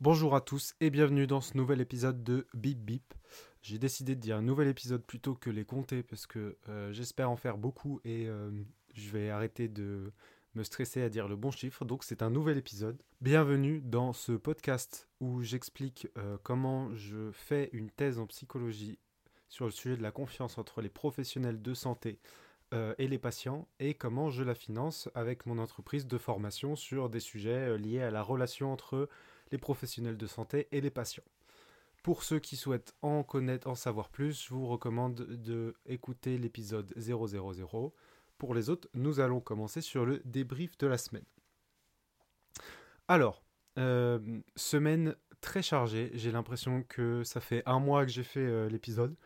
Bonjour 0.00 0.36
à 0.36 0.40
tous 0.40 0.76
et 0.80 0.90
bienvenue 0.90 1.26
dans 1.26 1.40
ce 1.40 1.56
nouvel 1.56 1.80
épisode 1.80 2.22
de 2.22 2.46
Bip 2.54 2.78
Bip. 2.78 3.14
J'ai 3.62 3.80
décidé 3.80 4.14
de 4.14 4.20
dire 4.20 4.36
un 4.36 4.42
nouvel 4.42 4.68
épisode 4.68 5.02
plutôt 5.04 5.34
que 5.34 5.50
les 5.50 5.64
compter 5.64 6.04
parce 6.04 6.24
que 6.24 6.56
euh, 6.68 6.92
j'espère 6.92 7.28
en 7.32 7.36
faire 7.36 7.58
beaucoup 7.58 8.00
et 8.04 8.28
euh, 8.28 8.48
je 8.94 9.10
vais 9.10 9.28
arrêter 9.28 9.66
de 9.66 10.12
me 10.54 10.62
stresser 10.62 11.02
à 11.02 11.08
dire 11.08 11.26
le 11.26 11.34
bon 11.34 11.50
chiffre. 11.50 11.84
Donc 11.84 12.04
c'est 12.04 12.22
un 12.22 12.30
nouvel 12.30 12.56
épisode. 12.58 13.02
Bienvenue 13.20 13.80
dans 13.80 14.12
ce 14.12 14.30
podcast 14.30 15.08
où 15.18 15.42
j'explique 15.42 16.06
euh, 16.16 16.38
comment 16.44 16.94
je 16.94 17.32
fais 17.32 17.68
une 17.72 17.90
thèse 17.90 18.20
en 18.20 18.26
psychologie 18.28 19.00
sur 19.48 19.64
le 19.64 19.72
sujet 19.72 19.96
de 19.96 20.02
la 20.04 20.12
confiance 20.12 20.58
entre 20.58 20.80
les 20.80 20.90
professionnels 20.90 21.60
de 21.60 21.74
santé 21.74 22.20
et 22.98 23.08
les 23.08 23.16
patients 23.16 23.66
et 23.80 23.94
comment 23.94 24.28
je 24.28 24.44
la 24.44 24.54
finance 24.54 25.08
avec 25.14 25.46
mon 25.46 25.56
entreprise 25.56 26.06
de 26.06 26.18
formation 26.18 26.76
sur 26.76 27.08
des 27.08 27.18
sujets 27.18 27.78
liés 27.78 28.02
à 28.02 28.10
la 28.10 28.22
relation 28.22 28.70
entre 28.70 29.08
les 29.50 29.58
professionnels 29.58 30.16
de 30.16 30.26
santé 30.26 30.68
et 30.72 30.80
les 30.80 30.90
patients. 30.90 31.24
Pour 32.02 32.22
ceux 32.22 32.38
qui 32.38 32.56
souhaitent 32.56 32.94
en 33.02 33.22
connaître, 33.22 33.68
en 33.68 33.74
savoir 33.74 34.08
plus, 34.08 34.44
je 34.44 34.54
vous 34.54 34.66
recommande 34.66 35.14
de 35.14 35.74
écouter 35.86 36.38
l'épisode 36.38 36.92
000. 36.96 37.28
Pour 38.38 38.54
les 38.54 38.70
autres, 38.70 38.88
nous 38.94 39.20
allons 39.20 39.40
commencer 39.40 39.80
sur 39.80 40.06
le 40.06 40.22
débrief 40.24 40.78
de 40.78 40.86
la 40.86 40.96
semaine. 40.96 41.24
Alors, 43.08 43.42
euh, 43.78 44.18
semaine 44.54 45.16
très 45.40 45.62
chargée. 45.62 46.10
J'ai 46.14 46.30
l'impression 46.30 46.84
que 46.88 47.24
ça 47.24 47.40
fait 47.40 47.62
un 47.66 47.80
mois 47.80 48.04
que 48.04 48.12
j'ai 48.12 48.22
fait 48.22 48.40
euh, 48.40 48.68
l'épisode. 48.68 49.16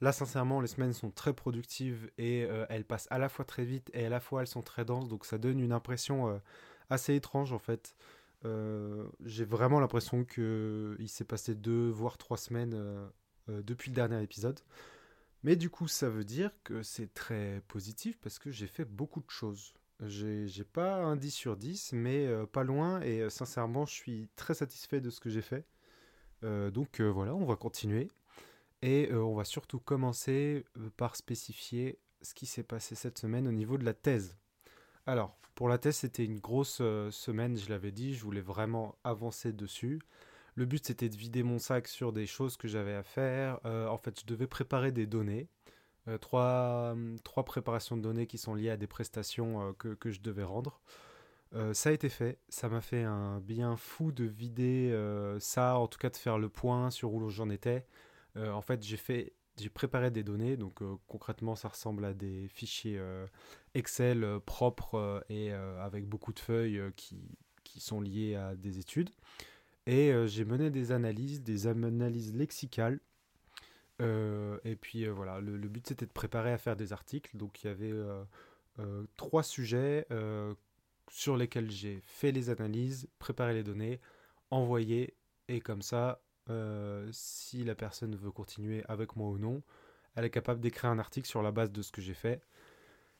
Là, 0.00 0.12
sincèrement, 0.12 0.60
les 0.60 0.66
semaines 0.66 0.92
sont 0.92 1.10
très 1.10 1.32
productives 1.32 2.10
et 2.18 2.44
euh, 2.44 2.66
elles 2.70 2.84
passent 2.84 3.08
à 3.10 3.18
la 3.18 3.28
fois 3.28 3.44
très 3.44 3.64
vite 3.64 3.90
et 3.92 4.06
à 4.06 4.08
la 4.08 4.20
fois 4.20 4.40
elles 4.40 4.46
sont 4.46 4.62
très 4.62 4.84
denses. 4.84 5.08
Donc 5.08 5.24
ça 5.24 5.38
donne 5.38 5.60
une 5.60 5.72
impression 5.72 6.40
assez 6.88 7.14
étrange 7.14 7.52
en 7.52 7.58
fait. 7.58 7.94
Euh, 8.44 9.06
j'ai 9.24 9.44
vraiment 9.44 9.80
l'impression 9.80 10.24
qu'il 10.24 11.08
s'est 11.08 11.24
passé 11.24 11.54
deux 11.54 11.90
voire 11.90 12.16
trois 12.16 12.38
semaines 12.38 12.72
euh, 12.74 13.06
euh, 13.50 13.62
depuis 13.62 13.90
le 13.90 13.94
dernier 13.94 14.22
épisode. 14.22 14.60
Mais 15.42 15.56
du 15.56 15.70
coup, 15.70 15.88
ça 15.88 16.08
veut 16.08 16.24
dire 16.24 16.50
que 16.64 16.82
c'est 16.82 17.12
très 17.14 17.62
positif 17.68 18.18
parce 18.20 18.38
que 18.38 18.50
j'ai 18.50 18.66
fait 18.66 18.84
beaucoup 18.84 19.20
de 19.20 19.30
choses. 19.30 19.74
J'ai 20.00 20.64
pas 20.64 20.96
un 20.96 21.16
10 21.16 21.30
sur 21.30 21.56
10, 21.56 21.92
mais 21.92 22.26
pas 22.52 22.64
loin. 22.64 23.00
Et 23.02 23.28
sincèrement, 23.28 23.84
je 23.86 23.92
suis 23.92 24.28
très 24.36 24.54
satisfait 24.54 25.00
de 25.00 25.10
ce 25.10 25.20
que 25.20 25.30
j'ai 25.30 25.42
fait. 25.42 25.66
donc 26.42 27.00
voilà, 27.00 27.34
on 27.34 27.44
va 27.44 27.56
continuer. 27.56 28.08
Et 28.82 29.12
on 29.12 29.34
va 29.34 29.44
surtout 29.44 29.78
commencer 29.78 30.64
par 30.96 31.16
spécifier 31.16 31.98
ce 32.22 32.34
qui 32.34 32.46
s'est 32.46 32.62
passé 32.62 32.94
cette 32.94 33.18
semaine 33.18 33.46
au 33.46 33.52
niveau 33.52 33.78
de 33.78 33.84
la 33.84 33.94
thèse. 33.94 34.36
Alors, 35.06 35.36
pour 35.54 35.68
la 35.68 35.78
thèse, 35.78 35.96
c'était 35.96 36.24
une 36.24 36.38
grosse 36.38 36.78
euh, 36.80 37.10
semaine, 37.10 37.56
je 37.56 37.68
l'avais 37.68 37.92
dit, 37.92 38.14
je 38.14 38.22
voulais 38.22 38.40
vraiment 38.40 38.96
avancer 39.04 39.52
dessus. 39.52 40.00
Le 40.54 40.64
but, 40.64 40.86
c'était 40.86 41.08
de 41.08 41.16
vider 41.16 41.42
mon 41.42 41.58
sac 41.58 41.86
sur 41.86 42.12
des 42.12 42.26
choses 42.26 42.56
que 42.56 42.66
j'avais 42.66 42.94
à 42.94 43.02
faire. 43.02 43.60
Euh, 43.66 43.86
en 43.88 43.98
fait, 43.98 44.20
je 44.20 44.26
devais 44.26 44.46
préparer 44.46 44.90
des 44.90 45.06
données. 45.06 45.48
Euh, 46.08 46.16
trois, 46.16 46.94
trois, 47.24 47.44
préparations 47.44 47.96
de 47.96 48.02
données 48.02 48.26
qui 48.26 48.38
sont 48.38 48.54
liées 48.54 48.70
à 48.70 48.76
des 48.76 48.86
prestations 48.86 49.74
que, 49.74 49.88
que, 49.88 50.10
je 50.10 50.20
devais 50.20 50.44
rendre. 50.44 50.80
ça 51.74 51.90
a 51.90 51.92
été 51.92 52.08
fait. 52.08 52.38
Ça 52.48 52.68
m'a 52.70 52.80
fait 52.80 53.02
un 53.02 53.40
bien 53.40 53.76
fou 53.76 54.12
de 54.12 54.24
vider 54.24 54.98
ça, 55.40 55.76
en 55.76 55.88
tout 55.88 55.98
cas 55.98 56.08
de 56.08 56.16
faire 56.16 56.38
le 56.38 56.48
point 56.48 56.90
sur 56.90 57.12
où 57.12 57.28
j'en 57.28 57.50
étais. 57.50 57.86
en 58.36 58.62
fait, 58.62 58.82
j'ai 58.82 58.96
fait 58.96 59.34
j'ai 59.58 59.68
préparé 59.68 60.10
des 60.10 60.22
données, 60.22 60.56
donc 60.56 60.82
euh, 60.82 60.96
concrètement 61.06 61.54
ça 61.54 61.68
ressemble 61.68 62.04
à 62.04 62.14
des 62.14 62.48
fichiers 62.48 62.98
euh, 62.98 63.26
Excel 63.74 64.24
euh, 64.24 64.40
propres 64.40 65.24
et 65.28 65.52
avec 65.52 66.06
beaucoup 66.06 66.32
de 66.32 66.38
feuilles 66.38 66.80
qui, 66.96 67.20
qui, 67.64 67.80
sont 67.80 68.00
liées 68.00 68.36
à 68.36 68.54
des 68.56 68.78
études. 68.78 69.10
Et 69.86 70.12
j'ai 70.26 70.44
mené 70.44 70.70
des 70.70 70.92
analyses, 70.92 71.42
des 71.42 71.66
analyses 71.66 72.34
lexicales. 72.34 73.00
et 74.00 74.76
puis 74.80 75.06
voilà, 75.06 75.40
le, 75.40 75.56
le 75.56 75.68
but 75.68 75.86
c'était 75.86 76.06
de 76.06 76.12
préparer 76.12 76.52
à 76.52 76.58
faire 76.58 76.76
des 76.76 76.92
articles. 76.92 77.36
Donc 77.36 77.64
il 77.64 77.66
y 77.66 77.70
avait 77.70 77.92
trois 79.16 79.42
sujets 79.42 80.06
sur 81.10 81.36
lesquels 81.36 81.70
j'ai 81.70 82.00
fait 82.04 82.30
les 82.32 82.50
analyses, 82.50 83.08
préparé 83.18 83.54
les 83.54 83.64
données, 83.64 84.00
envoyé, 84.50 85.14
et 85.48 85.60
comme 85.60 85.82
ça 85.82 86.22
euh, 86.50 87.08
si 87.12 87.64
la 87.64 87.74
personne 87.74 88.14
veut 88.16 88.30
continuer 88.30 88.84
avec 88.88 89.16
moi 89.16 89.28
ou 89.28 89.38
non. 89.38 89.62
Elle 90.16 90.24
est 90.24 90.30
capable 90.30 90.60
d'écrire 90.60 90.90
un 90.90 90.98
article 90.98 91.28
sur 91.28 91.42
la 91.42 91.52
base 91.52 91.70
de 91.70 91.82
ce 91.82 91.92
que 91.92 92.02
j'ai 92.02 92.14
fait. 92.14 92.42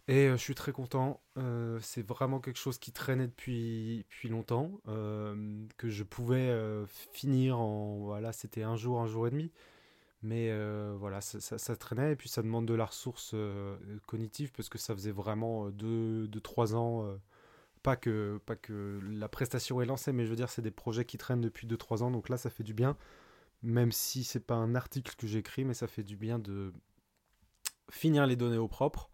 Et 0.09 0.27
euh, 0.27 0.37
je 0.37 0.43
suis 0.43 0.55
très 0.55 0.73
content. 0.73 1.21
Euh, 1.39 1.79
c'est 1.81 2.07
vraiment 2.07 2.41
quelque 2.41 2.59
chose 2.59 2.79
qui 2.79 2.93
traînait 2.93 3.29
depuis, 3.29 4.05
depuis 4.09 4.29
longtemps, 4.29 4.81
que 4.85 5.89
je 5.89 6.03
pouvais 6.03 6.53
finir 7.13 7.59
en... 7.59 7.99
Voilà, 7.99 8.33
c'était 8.33 8.63
un 8.63 8.77
jour, 8.77 9.01
un 9.01 9.07
jour 9.07 9.27
et 9.27 9.31
demi. 9.31 9.53
Mais 10.23 10.53
voilà, 10.97 11.21
ça, 11.21 11.77
traînait 11.77 12.13
et 12.13 12.17
puis 12.17 12.29
ça 12.29 12.43
demande 12.43 12.67
de 12.67 12.75
la 12.75 12.87
ressource 12.87 13.35
cognitive 14.07 14.53
parce 14.53 14.69
que 14.69 14.79
ça 14.79 14.95
faisait 14.95 15.13
vraiment 15.13 15.71
2-3 15.71 15.73
deux, 15.73 16.29
deux, 16.29 16.41
trois 16.41 16.75
ans 16.75 17.19
pas 17.83 17.97
que, 17.97 18.41
pas 18.47 18.57
que 18.57 19.01
la 19.11 19.29
prestation 19.29 19.81
est 19.81 19.87
lancée, 19.87 20.13
mais 20.13 20.25
je 20.25 20.31
veux 20.31 20.37
dire, 20.37 20.51
c'est 20.51 20.63
des 20.63 20.71
projets 20.71 21.05
qui 21.05 21.19
traînent 21.19 21.41
depuis 21.41 21.67
2-3 21.67 22.03
ans, 22.03 22.11
donc 22.11 22.29
là, 22.29 22.37
ça 22.37 22.51
fait 22.51 22.63
du 22.63 22.75
bien, 22.75 22.97
même 23.63 23.93
si 23.93 24.25
c'est 24.25 24.41
pas 24.47 24.55
un 24.55 24.75
article 24.75 25.15
que 25.17 25.27
j'écris, 25.27 25.65
mais 25.65 25.75
ça 25.75 25.87
fait 25.87 26.03
du 26.03 26.17
bien 26.17 26.39
de 26.39 26.73
finir 27.91 28.27
les 28.27 28.37
données 28.37 28.59
au 28.59 28.69
propre 28.69 29.11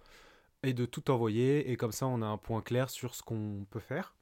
et 0.63 0.75
de 0.75 0.85
tout 0.85 1.11
envoyer, 1.11 1.71
et 1.71 1.77
comme 1.77 1.93
ça, 1.93 2.07
on 2.07 2.23
a 2.23 2.27
un 2.27 2.39
point 2.39 2.63
clair 2.63 2.91
sur 2.91 3.15
ce 3.15 3.23
qu'on 3.23 3.67
peut 3.71 3.81
faire. 3.81 4.17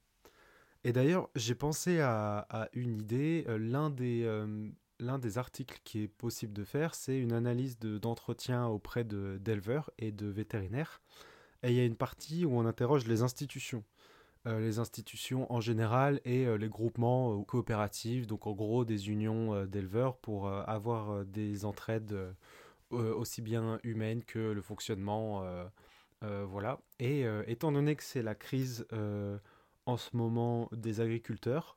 Et 0.85 0.93
d'ailleurs, 0.93 1.31
j'ai 1.35 1.55
pensé 1.55 2.01
à, 2.01 2.69
une 2.75 2.99
idée, 2.99 3.45
euh, 3.49 3.57
l'un 3.57 3.89
des, 3.89 4.25
euh, 4.25 4.69
l'un 5.01 5.19
des 5.19 5.39
articles 5.39 5.81
qui 5.85 6.03
est 6.03 6.09
possible 6.09 6.53
de 6.53 6.65
faire, 6.65 6.95
c'est 6.95 7.19
une 7.19 7.33
analyse 7.33 7.79
d'entretien 7.79 8.67
auprès 8.67 9.05
d'éleveurs 9.05 9.91
et 9.99 10.13
de 10.13 10.27
vétérinaires. 10.27 11.01
Et 11.63 11.71
il 11.71 11.75
y 11.77 11.81
a 11.81 11.85
une 11.85 11.97
partie 11.97 12.45
où 12.45 12.59
on 12.59 12.67
interroge 12.67 13.07
les 13.07 13.23
institutions. 13.23 13.85
Euh, 14.47 14.61
les 14.61 14.79
institutions 14.79 15.51
en 15.51 15.61
général 15.61 16.21
et 16.27 16.47
euh, 16.47 16.57
les 16.57 16.69
groupements 16.69 17.33
euh, 17.33 17.43
coopératifs, 17.45 18.27
donc 18.27 18.47
en 18.47 18.53
gros 18.53 18.85
des 18.85 19.09
unions 19.09 19.65
d'éleveurs 19.65 20.19
pour 20.19 20.49
avoir 20.49 21.25
des 21.25 21.65
entraides 21.65 22.15
aussi 22.91 23.43
bien 23.43 23.81
humaines 23.83 24.23
que 24.23 24.39
le 24.39 24.63
fonctionnement. 24.63 25.45
voilà. 26.23 26.81
Et 26.99 27.25
étant 27.47 27.73
donné 27.73 27.97
que 27.97 28.03
c'est 28.03 28.23
la 28.23 28.35
crise 28.35 28.87
en 29.87 29.97
ce 29.97 30.17
moment 30.17 30.69
des 30.73 31.01
agriculteurs, 31.01 31.77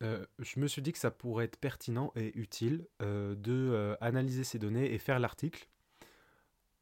je 0.00 0.60
me 0.60 0.66
suis 0.66 0.82
dit 0.82 0.92
que 0.92 0.98
ça 0.98 1.10
pourrait 1.10 1.46
être 1.46 1.56
pertinent 1.56 2.12
et 2.14 2.38
utile 2.38 2.86
de 3.00 3.96
analyser 4.00 4.44
ces 4.44 4.58
données 4.58 4.92
et 4.92 4.98
faire 4.98 5.18
l'article. 5.18 5.68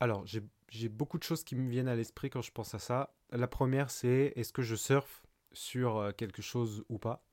Alors, 0.01 0.27
j'ai 0.27 0.43
j'ai 0.69 0.89
beaucoup 0.89 1.19
de 1.19 1.23
choses 1.23 1.45
qui 1.45 1.57
me 1.57 1.71
viennent 1.71 1.89
à 1.89 1.95
l'esprit 1.95 2.31
quand 2.31 2.43
je 2.43 2.51
pense 2.51 2.75
à 2.75 2.79
ça. 2.79 3.15
La 3.31 3.47
première, 3.47 3.91
c'est 3.91 4.33
est-ce 4.37 4.53
que 4.53 4.63
je 4.63 4.75
surfe 4.75 5.25
sur 5.53 5.99
euh, 5.99 6.13
quelque 6.13 6.43
chose 6.43 6.85
ou 6.89 6.99
pas? 6.99 7.25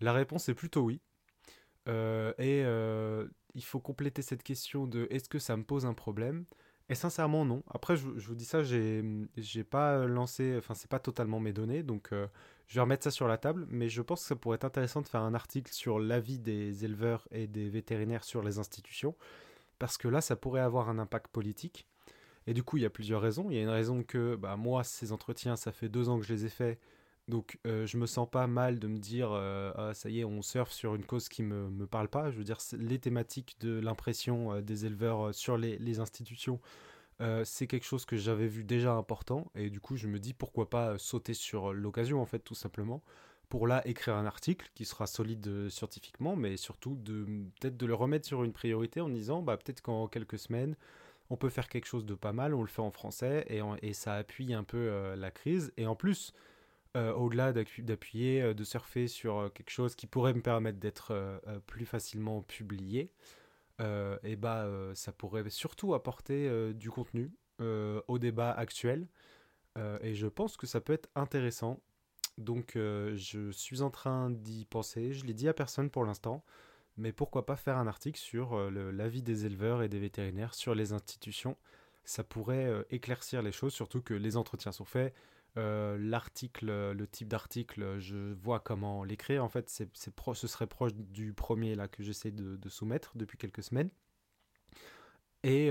La 0.00 0.12
réponse 0.12 0.48
est 0.48 0.54
plutôt 0.54 0.82
oui. 0.82 1.00
Euh, 1.88 2.32
et 2.38 2.62
euh, 2.64 3.26
il 3.54 3.64
faut 3.64 3.80
compléter 3.80 4.22
cette 4.22 4.42
question 4.42 4.86
de 4.86 5.06
est-ce 5.10 5.28
que 5.28 5.38
ça 5.38 5.56
me 5.56 5.64
pose 5.64 5.86
un 5.86 5.94
problème? 5.94 6.44
Et 6.90 6.94
sincèrement, 6.94 7.44
non. 7.44 7.62
Après, 7.68 7.96
je, 7.96 8.06
vous 8.06 8.34
dis 8.34 8.44
ça, 8.44 8.62
j'ai, 8.62 9.04
j'ai 9.36 9.64
pas 9.64 10.06
lancé, 10.06 10.54
enfin, 10.56 10.74
c'est 10.74 10.88
pas 10.90 10.98
totalement 10.98 11.38
mes 11.38 11.52
données, 11.52 11.82
donc 11.82 12.10
je 12.66 12.74
vais 12.74 12.80
remettre 12.80 13.04
ça 13.04 13.10
sur 13.10 13.28
la 13.28 13.36
table. 13.36 13.66
Mais 13.68 13.90
je 13.90 14.00
pense 14.00 14.22
que 14.22 14.28
ça 14.28 14.36
pourrait 14.36 14.54
être 14.54 14.64
intéressant 14.64 15.02
de 15.02 15.08
faire 15.08 15.20
un 15.20 15.34
article 15.34 15.70
sur 15.70 15.98
l'avis 15.98 16.38
des 16.38 16.86
éleveurs 16.86 17.28
et 17.30 17.46
des 17.46 17.68
vétérinaires 17.68 18.24
sur 18.24 18.42
les 18.42 18.58
institutions, 18.58 19.14
parce 19.78 19.98
que 19.98 20.08
là, 20.08 20.22
ça 20.22 20.34
pourrait 20.34 20.62
avoir 20.62 20.88
un 20.88 20.98
impact 20.98 21.28
politique. 21.28 21.86
Et 22.48 22.54
du 22.54 22.62
coup, 22.62 22.78
il 22.78 22.82
y 22.82 22.86
a 22.86 22.90
plusieurs 22.90 23.20
raisons. 23.20 23.50
Il 23.50 23.56
y 23.56 23.58
a 23.60 23.62
une 23.62 23.68
raison 23.68 24.02
que 24.02 24.34
bah, 24.34 24.56
moi, 24.56 24.82
ces 24.82 25.12
entretiens, 25.12 25.54
ça 25.54 25.70
fait 25.70 25.90
deux 25.90 26.08
ans 26.08 26.18
que 26.18 26.24
je 26.24 26.32
les 26.32 26.46
ai 26.46 26.48
faits. 26.48 26.80
Donc, 27.28 27.58
euh, 27.66 27.84
je 27.84 27.98
me 27.98 28.06
sens 28.06 28.26
pas 28.26 28.46
mal 28.46 28.78
de 28.78 28.88
me 28.88 28.96
dire, 28.96 29.32
euh, 29.32 29.70
ah, 29.76 29.92
ça 29.92 30.08
y 30.08 30.20
est, 30.20 30.24
on 30.24 30.40
surfe 30.40 30.72
sur 30.72 30.94
une 30.94 31.04
cause 31.04 31.28
qui 31.28 31.42
me, 31.42 31.68
me 31.68 31.86
parle 31.86 32.08
pas. 32.08 32.30
Je 32.30 32.38
veux 32.38 32.44
dire, 32.44 32.56
les 32.72 32.98
thématiques 32.98 33.58
de 33.60 33.78
l'impression 33.78 34.54
euh, 34.54 34.60
des 34.62 34.86
éleveurs 34.86 35.34
sur 35.34 35.58
les, 35.58 35.76
les 35.76 36.00
institutions, 36.00 36.58
c'est 37.44 37.66
quelque 37.66 37.84
chose 37.84 38.04
que 38.04 38.16
j'avais 38.16 38.46
vu 38.46 38.64
déjà 38.64 38.92
important. 38.94 39.50
Et 39.54 39.68
du 39.68 39.80
coup, 39.80 39.96
je 39.96 40.06
me 40.06 40.18
dis, 40.18 40.32
pourquoi 40.32 40.70
pas 40.70 40.96
sauter 40.98 41.34
sur 41.34 41.74
l'occasion, 41.74 42.22
en 42.22 42.26
fait, 42.26 42.38
tout 42.38 42.54
simplement, 42.54 43.02
pour 43.48 43.66
là 43.66 43.86
écrire 43.86 44.14
un 44.14 44.24
article 44.24 44.70
qui 44.74 44.84
sera 44.84 45.06
solide 45.06 45.68
scientifiquement, 45.68 46.36
mais 46.36 46.56
surtout 46.56 46.94
de 46.94 47.24
peut-être 47.60 47.76
de 47.76 47.86
le 47.86 47.94
remettre 47.94 48.24
sur 48.24 48.44
une 48.44 48.52
priorité 48.52 49.00
en 49.00 49.08
disant, 49.08 49.42
bah, 49.42 49.56
peut-être 49.56 49.82
qu'en 49.82 50.06
quelques 50.06 50.38
semaines, 50.38 50.76
on 51.30 51.36
peut 51.36 51.50
faire 51.50 51.68
quelque 51.68 51.86
chose 51.86 52.06
de 52.06 52.14
pas 52.14 52.32
mal, 52.32 52.54
on 52.54 52.62
le 52.62 52.68
fait 52.68 52.82
en 52.82 52.90
français 52.90 53.44
et, 53.48 53.92
ça 53.92 54.14
appuie 54.14 54.54
un 54.54 54.64
peu 54.64 54.78
euh, 54.78 55.16
la 55.16 55.30
crise. 55.30 55.72
Et 55.76 55.86
en 55.86 55.94
plus, 55.94 56.32
euh, 56.96 57.12
au-delà 57.12 57.52
d'appuyer, 57.52 58.42
euh, 58.42 58.54
de 58.54 58.64
surfer 58.64 59.08
sur 59.08 59.52
quelque 59.52 59.70
chose 59.70 59.94
qui 59.94 60.06
pourrait 60.06 60.34
me 60.34 60.42
permettre 60.42 60.78
d'être 60.78 61.40
plus 61.66 61.86
facilement 61.86 62.42
publié, 62.42 63.12
et 64.24 64.34
bah 64.34 64.68
ça 64.94 65.12
pourrait 65.12 65.48
surtout 65.50 65.94
apporter 65.94 66.74
du 66.74 66.90
contenu 66.90 67.30
au 67.60 68.18
débat 68.18 68.50
actuel. 68.50 69.06
et 70.02 70.14
je 70.14 70.26
pense 70.26 70.56
que 70.56 70.66
ça 70.66 70.80
peut 70.80 70.92
être 70.92 71.08
intéressant. 71.14 71.80
Donc 72.38 72.72
je 72.74 73.50
suis 73.52 73.82
en 73.82 73.90
train 73.90 74.30
d'y 74.30 74.64
penser. 74.64 75.12
Je 75.12 75.24
l'ai 75.26 75.34
dit 75.34 75.48
à 75.48 75.54
personne 75.54 75.90
pour 75.90 76.04
l'instant. 76.04 76.44
Mais 76.98 77.12
pourquoi 77.12 77.46
pas 77.46 77.56
faire 77.56 77.78
un 77.78 77.86
article 77.86 78.18
sur 78.18 78.70
l'avis 78.70 79.22
des 79.22 79.46
éleveurs 79.46 79.82
et 79.82 79.88
des 79.88 79.98
vétérinaires 79.98 80.54
sur 80.54 80.74
les 80.74 80.92
institutions 80.92 81.56
Ça 82.04 82.24
pourrait 82.24 82.84
éclaircir 82.90 83.40
les 83.40 83.52
choses, 83.52 83.72
surtout 83.72 84.02
que 84.02 84.14
les 84.14 84.36
entretiens 84.36 84.72
sont 84.72 84.84
faits. 84.84 85.14
l'article, 85.56 86.66
le 86.66 87.06
type 87.06 87.28
d'article, 87.28 87.98
je 87.98 88.34
vois 88.34 88.60
comment 88.60 89.04
l'écrire. 89.04 89.44
En 89.44 89.48
fait, 89.48 89.68
c'est, 89.70 89.88
ce 89.96 90.46
serait 90.46 90.66
proche 90.66 90.92
du 90.94 91.32
premier 91.32 91.74
là 91.74 91.88
que 91.88 92.02
j'essaie 92.02 92.32
de, 92.32 92.68
soumettre 92.68 93.16
depuis 93.16 93.38
quelques 93.38 93.62
semaines. 93.62 93.90
Et 95.44 95.70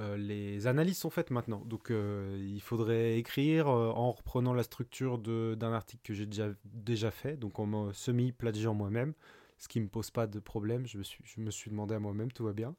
euh, 0.00 0.16
les 0.16 0.66
analyses 0.66 0.98
sont 0.98 1.10
faites 1.10 1.30
maintenant. 1.30 1.62
Donc 1.66 1.90
euh, 1.90 2.38
il 2.40 2.60
faudrait 2.60 3.18
écrire 3.18 3.68
euh, 3.68 3.90
en 3.90 4.12
reprenant 4.12 4.54
la 4.54 4.62
structure 4.62 5.18
d'un 5.18 5.72
article 5.72 6.02
que 6.02 6.14
j'ai 6.14 6.26
déjà, 6.26 6.48
déjà 6.64 7.10
fait, 7.10 7.36
donc 7.36 7.58
en 7.58 7.92
semi-plagiant 7.92 8.74
moi-même, 8.74 9.12
ce 9.60 9.68
qui 9.68 9.78
ne 9.78 9.84
me 9.84 9.88
pose 9.88 10.10
pas 10.10 10.26
de 10.26 10.40
problème. 10.40 10.86
Je 10.86 10.98
me 10.98 11.04
suis, 11.04 11.22
je 11.24 11.40
me 11.40 11.52
suis 11.52 11.70
demandé 11.70 11.94
à 11.94 12.00
moi-même, 12.00 12.32
tout 12.32 12.44
va 12.44 12.52
bien. 12.52 12.74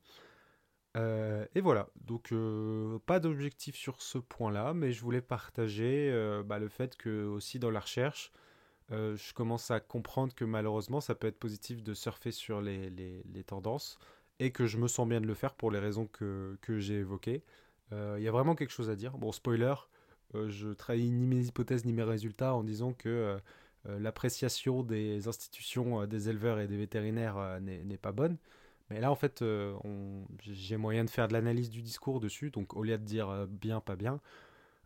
et 0.95 1.62
voilà, 1.62 1.88
donc 2.01 2.33
pas 3.06 3.19
d'objectif 3.22 3.75
sur 3.75 4.01
ce 4.01 4.18
point-là, 4.18 4.74
mais 4.74 4.92
je 4.92 5.01
voulais 5.01 5.22
partager 5.22 6.12
bah, 6.45 6.60
le 6.60 6.68
fait 6.68 6.98
que 6.98 7.25
aussi 7.25 7.60
dans 7.60 7.72
la 7.72 7.80
recherche, 7.80 8.33
je 8.89 9.33
commence 9.33 9.72
à 9.72 9.80
comprendre 9.80 10.36
que 10.36 10.44
malheureusement 10.44 11.00
ça 11.00 11.16
peut 11.16 11.28
être 11.28 11.39
positif 11.39 11.81
de 11.81 11.94
surfer 11.94 12.31
sur 12.31 12.62
les, 12.62 12.89
les, 12.89 13.24
les 13.33 13.44
tendances 13.45 13.98
et 14.42 14.51
que 14.51 14.66
je 14.66 14.78
me 14.78 14.88
sens 14.88 15.07
bien 15.07 15.22
de 15.22 15.28
le 15.28 15.36
faire 15.36 15.54
pour 15.54 15.69
les 15.69 15.78
raisons 15.78 16.07
que, 16.07 16.57
que 16.62 16.80
j'ai 16.80 16.95
évoquées. 16.95 17.44
Euh, 17.94 18.16
il 18.18 18.24
y 18.24 18.28
a 18.28 18.31
vraiment 18.31 18.56
quelque 18.56 18.72
chose 18.72 18.89
à 18.89 18.95
dire. 18.95 19.18
Bon, 19.19 19.31
spoiler, 19.31 19.75
euh, 20.33 20.50
je 20.50 20.69
trahis 20.69 21.12
ni 21.12 21.28
mes 21.28 21.45
hypothèses 21.45 21.86
ni 21.86 21.94
mes 21.94 22.01
résultats 22.04 22.56
en 22.56 22.63
disant 22.63 22.92
que 22.94 23.07
euh, 23.07 23.38
l'appréciation 23.86 24.83
des 24.83 25.28
institutions 25.28 26.06
des 26.06 26.30
éleveurs 26.30 26.60
et 26.60 26.68
des 26.68 26.78
vétérinaires 26.78 27.60
n'est 27.62 27.98
pas 27.98 28.12
bonne. 28.12 28.38
Mais 28.89 29.00
là, 29.00 29.12
en 29.12 29.16
fait, 29.16 29.44
j'ai 30.42 30.78
moyen 30.78 31.04
de 31.06 31.10
faire 31.10 31.28
de 31.28 31.33
l'analyse 31.33 31.69
du 31.69 31.81
discours 31.81 32.19
dessus. 32.19 32.51
Donc, 32.51 32.75
au 32.75 32.83
lieu 32.83 32.98
de 32.98 33.04
dire 33.04 33.48
bien, 33.50 33.80
pas 33.80 33.95
bien, 33.95 34.19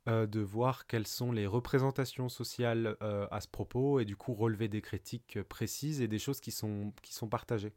de 0.07 0.39
voir 0.39 0.87
quelles 0.87 1.07
sont 1.07 1.31
les 1.31 1.47
représentations 1.47 2.29
sociales 2.29 2.95
à 3.01 3.41
ce 3.41 3.47
propos 3.47 3.99
et 3.99 4.05
du 4.05 4.15
coup 4.15 4.33
relever 4.33 4.67
des 4.67 4.81
critiques 4.81 5.41
précises 5.43 6.01
et 6.01 6.07
des 6.07 6.19
choses 6.19 6.39
qui 6.39 6.51
sont, 6.51 6.93
qui 7.01 7.13
sont 7.13 7.27
partagées. 7.27 7.73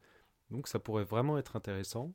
Donc 0.50 0.69
ça 0.69 0.79
pourrait 0.79 1.05
vraiment 1.05 1.38
être 1.38 1.56
intéressant. 1.56 2.12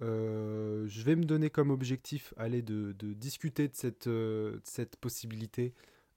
Euh, 0.00 0.86
je 0.86 1.02
vais 1.02 1.16
me 1.16 1.24
donner 1.24 1.50
comme 1.50 1.70
objectif 1.70 2.32
aller 2.36 2.62
de, 2.62 2.92
discuter 3.14 3.68
de 3.68 3.74
cette, 3.74 4.06
euh, 4.06 4.58
cette 4.64 4.96
possibilité 4.96 5.74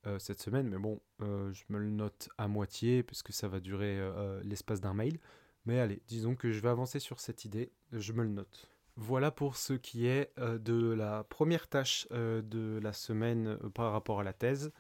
euh, 0.07 0.19
cette 0.19 0.42
semaine, 0.42 0.68
mais 0.69 0.77
bon, 0.77 1.00
je 1.19 1.63
me 1.69 1.80
le 1.80 1.89
note 1.89 2.30
à 2.38 2.48
moitié 2.48 3.03
puisque 3.03 3.31
ça 3.33 3.48
va 3.48 3.59
durer 3.59 4.00
l'espace 4.44 4.81
d'un 4.81 4.94
mail. 4.94 5.19
Mais 5.65 5.80
allez, 5.80 6.01
disons 6.07 6.36
que 6.36 6.51
je 6.51 6.59
vais 6.59 6.69
avancer 6.69 7.00
sur 7.00 7.19
cette 7.19 7.45
idée, 7.45 7.71
je 7.92 8.13
me 8.13 8.24
le 8.24 8.30
note. 8.30 8.68
Voilà 8.95 9.31
pour 9.31 9.56
ce 9.56 9.74
qui 9.74 10.07
est 10.07 10.33
de 10.39 10.92
la 10.94 11.24
première 11.24 11.68
tâche 11.68 12.07
de 12.12 12.80
la 12.81 12.94
semaine 12.94 13.57
par 13.74 13.92
rapport 13.92 14.19
à 14.19 14.24
la 14.24 14.33
thèse. 14.33 14.71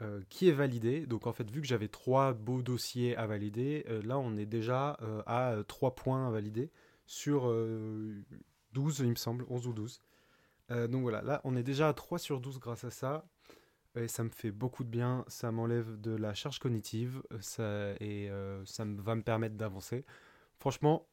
Euh, 0.00 0.20
qui 0.30 0.48
est 0.48 0.52
validé. 0.52 1.06
Donc 1.06 1.26
en 1.26 1.32
fait, 1.32 1.48
vu 1.50 1.60
que 1.60 1.66
j'avais 1.66 1.88
trois 1.88 2.32
beaux 2.32 2.62
dossiers 2.62 3.14
à 3.16 3.26
valider, 3.26 3.84
euh, 3.88 4.02
là 4.02 4.18
on 4.18 4.36
est 4.36 4.46
déjà 4.46 4.96
euh, 5.02 5.22
à 5.26 5.54
trois 5.68 5.94
points 5.94 6.26
à 6.26 6.30
valider 6.30 6.70
sur 7.06 7.42
12, 8.72 9.00
il 9.00 9.10
me 9.10 9.14
semble, 9.16 9.44
11 9.50 9.66
ou 9.66 9.72
12. 9.74 10.00
donc 10.88 11.02
voilà, 11.02 11.20
là 11.20 11.40
on 11.44 11.54
est 11.56 11.62
déjà 11.62 11.88
à 11.88 11.92
3 11.92 12.18
sur 12.18 12.40
12 12.40 12.58
grâce 12.58 12.84
à 12.84 12.90
ça. 12.90 13.26
Et 13.96 14.08
ça 14.08 14.24
me 14.24 14.30
fait 14.30 14.50
beaucoup 14.50 14.84
de 14.84 14.88
bien, 14.88 15.24
ça 15.28 15.52
m'enlève 15.52 16.00
de 16.00 16.12
la 16.12 16.32
charge 16.32 16.58
cognitive 16.58 17.22
ça, 17.40 17.92
et 18.00 18.30
ça 18.64 18.84
va 18.86 19.14
me 19.14 19.22
permettre 19.22 19.56
d'avancer. 19.56 20.06
Franchement, 20.58 21.06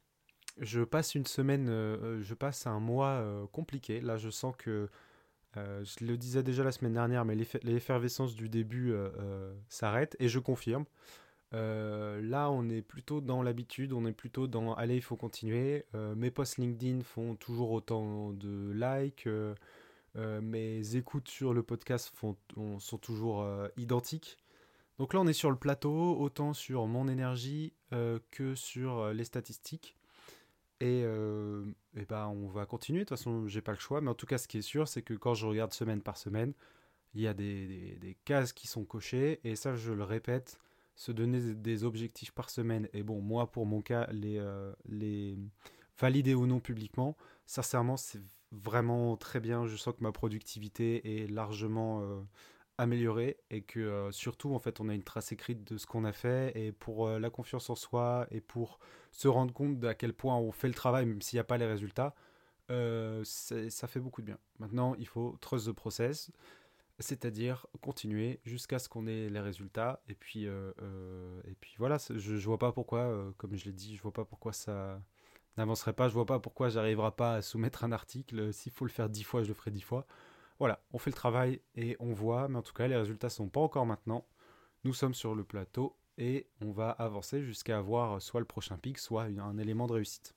je 0.58 0.80
passe 0.80 1.14
une 1.14 1.26
semaine, 1.26 1.66
je 1.66 2.34
passe 2.34 2.66
un 2.66 2.80
mois 2.80 3.48
compliqué. 3.52 4.00
Là, 4.00 4.16
je 4.16 4.30
sens 4.30 4.54
que 4.56 4.88
euh, 5.56 5.84
je 5.84 6.04
le 6.04 6.16
disais 6.16 6.42
déjà 6.42 6.62
la 6.62 6.72
semaine 6.72 6.94
dernière, 6.94 7.24
mais 7.24 7.36
l'effervescence 7.62 8.34
du 8.34 8.48
début 8.48 8.92
euh, 8.92 9.10
euh, 9.18 9.54
s'arrête 9.68 10.16
et 10.20 10.28
je 10.28 10.38
confirme. 10.38 10.84
là, 11.52 12.50
on 12.50 12.68
est 12.68 12.82
plutôt 12.82 13.20
dans 13.20 13.42
l'habitude, 13.42 13.92
on 13.92 14.06
est 14.06 14.12
plutôt 14.12 14.46
dans 14.46 14.74
allez, 14.74 14.96
il 14.96 15.02
faut 15.02 15.16
continuer. 15.16 15.84
mes 16.16 16.30
posts 16.30 16.58
LinkedIn 16.58 17.02
font 17.02 17.34
toujours 17.36 17.72
autant 17.72 18.32
de 18.32 18.72
likes. 18.72 19.28
Mes 20.14 20.96
écoutes 20.96 21.28
sur 21.28 21.54
le 21.54 21.62
podcast 21.62 22.12
sont 22.16 22.98
toujours 22.98 23.46
identiques. 23.76 24.36
Donc 24.98 25.14
là, 25.14 25.20
on 25.20 25.26
est 25.26 25.32
sur 25.32 25.50
le 25.50 25.56
plateau, 25.56 26.18
autant 26.18 26.52
sur 26.52 26.86
mon 26.86 27.08
énergie 27.08 27.72
que 28.30 28.54
sur 28.54 29.12
les 29.12 29.24
statistiques. 29.24 29.96
Et, 30.80 31.02
euh, 31.04 31.64
et 31.94 32.06
bah, 32.06 32.28
on 32.28 32.48
va 32.48 32.66
continuer. 32.66 33.00
De 33.00 33.04
toute 33.04 33.18
façon, 33.18 33.46
j'ai 33.46 33.60
pas 33.60 33.72
le 33.72 33.78
choix. 33.78 34.00
Mais 34.00 34.10
en 34.10 34.14
tout 34.14 34.26
cas, 34.26 34.38
ce 34.38 34.48
qui 34.48 34.58
est 34.58 34.62
sûr, 34.62 34.88
c'est 34.88 35.02
que 35.02 35.14
quand 35.14 35.34
je 35.34 35.46
regarde 35.46 35.72
semaine 35.72 36.00
par 36.00 36.16
semaine, 36.16 36.54
il 37.14 37.20
y 37.20 37.26
a 37.26 37.34
des, 37.34 37.98
des, 38.00 38.16
cases 38.24 38.52
qui 38.52 38.66
sont 38.66 38.84
cochées. 38.84 39.40
Et 39.44 39.56
ça, 39.56 39.76
je 39.76 39.92
le 39.92 40.04
répète, 40.04 40.58
se 40.96 41.12
donner 41.12 41.54
des 41.54 41.84
objectifs 41.84 42.32
par 42.32 42.48
semaine. 42.48 42.88
Et 42.94 43.02
bon, 43.02 43.20
moi, 43.20 43.50
pour 43.50 43.66
mon 43.66 43.82
cas, 43.82 44.06
les, 44.10 44.38
euh, 44.38 44.72
les 44.88 45.36
valider 45.98 46.34
ou 46.34 46.46
non 46.46 46.60
publiquement, 46.60 47.16
sincèrement, 47.46 47.98
c'est 47.98 48.22
vraiment 48.52 49.16
très 49.16 49.40
bien. 49.40 49.66
Je 49.66 49.76
sens 49.76 49.94
que 49.94 50.02
ma 50.02 50.12
productivité 50.12 51.22
est 51.22 51.26
largement 51.26 52.02
euh, 52.02 52.20
améliorée 52.78 53.38
et 53.50 53.62
que 53.62 54.08
surtout, 54.10 54.54
en 54.54 54.58
fait, 54.58 54.80
on 54.80 54.88
a 54.88 54.94
une 54.94 55.02
trace 55.02 55.32
écrite 55.32 55.64
de 55.72 55.78
ce 55.78 55.86
qu'on 55.86 56.04
a 56.04 56.12
fait. 56.12 56.52
Et 56.58 56.72
pour 56.72 57.08
la 57.08 57.30
confiance 57.30 57.70
en 57.70 57.74
soi 57.74 58.26
et 58.30 58.40
pour 58.40 58.78
se 59.10 59.28
rendre 59.28 59.52
compte 59.52 59.84
à 59.84 59.94
quel 59.94 60.12
point 60.14 60.36
on 60.36 60.52
fait 60.52 60.68
le 60.68 60.74
travail, 60.74 61.06
même 61.06 61.22
s'il 61.22 61.36
n'y 61.36 61.40
a 61.40 61.44
pas 61.44 61.58
les 61.58 61.66
résultats, 61.66 62.14
euh, 62.70 63.22
ça 63.24 63.88
fait 63.88 64.00
beaucoup 64.00 64.20
de 64.20 64.26
bien. 64.26 64.38
Maintenant, 64.58 64.94
il 64.96 65.06
faut 65.06 65.36
trust 65.40 65.66
the 65.66 65.72
process, 65.72 66.30
c'est-à-dire 66.98 67.66
continuer 67.80 68.40
jusqu'à 68.44 68.78
ce 68.78 68.88
qu'on 68.88 69.06
ait 69.06 69.28
les 69.28 69.40
résultats. 69.40 70.02
Et 70.08 70.14
puis, 70.14 70.46
euh, 70.46 70.72
euh, 70.82 71.40
et 71.44 71.54
puis 71.54 71.74
voilà, 71.78 71.98
je 71.98 72.34
ne 72.34 72.38
vois 72.38 72.58
pas 72.58 72.72
pourquoi, 72.72 73.32
comme 73.38 73.56
je 73.56 73.64
l'ai 73.64 73.72
dit, 73.72 73.96
je 73.96 74.02
vois 74.02 74.12
pas 74.12 74.24
pourquoi 74.24 74.52
ça 74.52 75.02
n'avancerait 75.56 75.92
pas. 75.92 76.08
Je 76.08 76.14
vois 76.14 76.26
pas 76.26 76.38
pourquoi 76.38 76.68
j'arriverai 76.68 77.12
pas 77.12 77.34
à 77.34 77.42
soumettre 77.42 77.84
un 77.84 77.92
article. 77.92 78.52
S'il 78.52 78.72
faut 78.72 78.84
le 78.84 78.90
faire 78.90 79.08
dix 79.08 79.24
fois, 79.24 79.42
je 79.42 79.48
le 79.48 79.54
ferai 79.54 79.70
dix 79.70 79.82
fois. 79.82 80.06
Voilà, 80.58 80.82
on 80.92 80.98
fait 80.98 81.10
le 81.10 81.16
travail 81.16 81.60
et 81.74 81.96
on 82.00 82.12
voit, 82.12 82.48
mais 82.48 82.58
en 82.58 82.62
tout 82.62 82.74
cas, 82.74 82.86
les 82.86 82.96
résultats 82.96 83.30
sont 83.30 83.48
pas 83.48 83.60
encore 83.60 83.86
maintenant. 83.86 84.26
Nous 84.84 84.92
sommes 84.92 85.14
sur 85.14 85.34
le 85.34 85.44
plateau 85.44 85.96
et 86.18 86.48
on 86.60 86.70
va 86.70 86.90
avancer 86.90 87.42
jusqu'à 87.42 87.78
avoir 87.78 88.20
soit 88.20 88.40
le 88.40 88.46
prochain 88.46 88.76
pic, 88.76 88.98
soit 88.98 89.24
un 89.24 89.56
élément 89.58 89.86
de 89.86 89.94
réussite. 89.94 90.34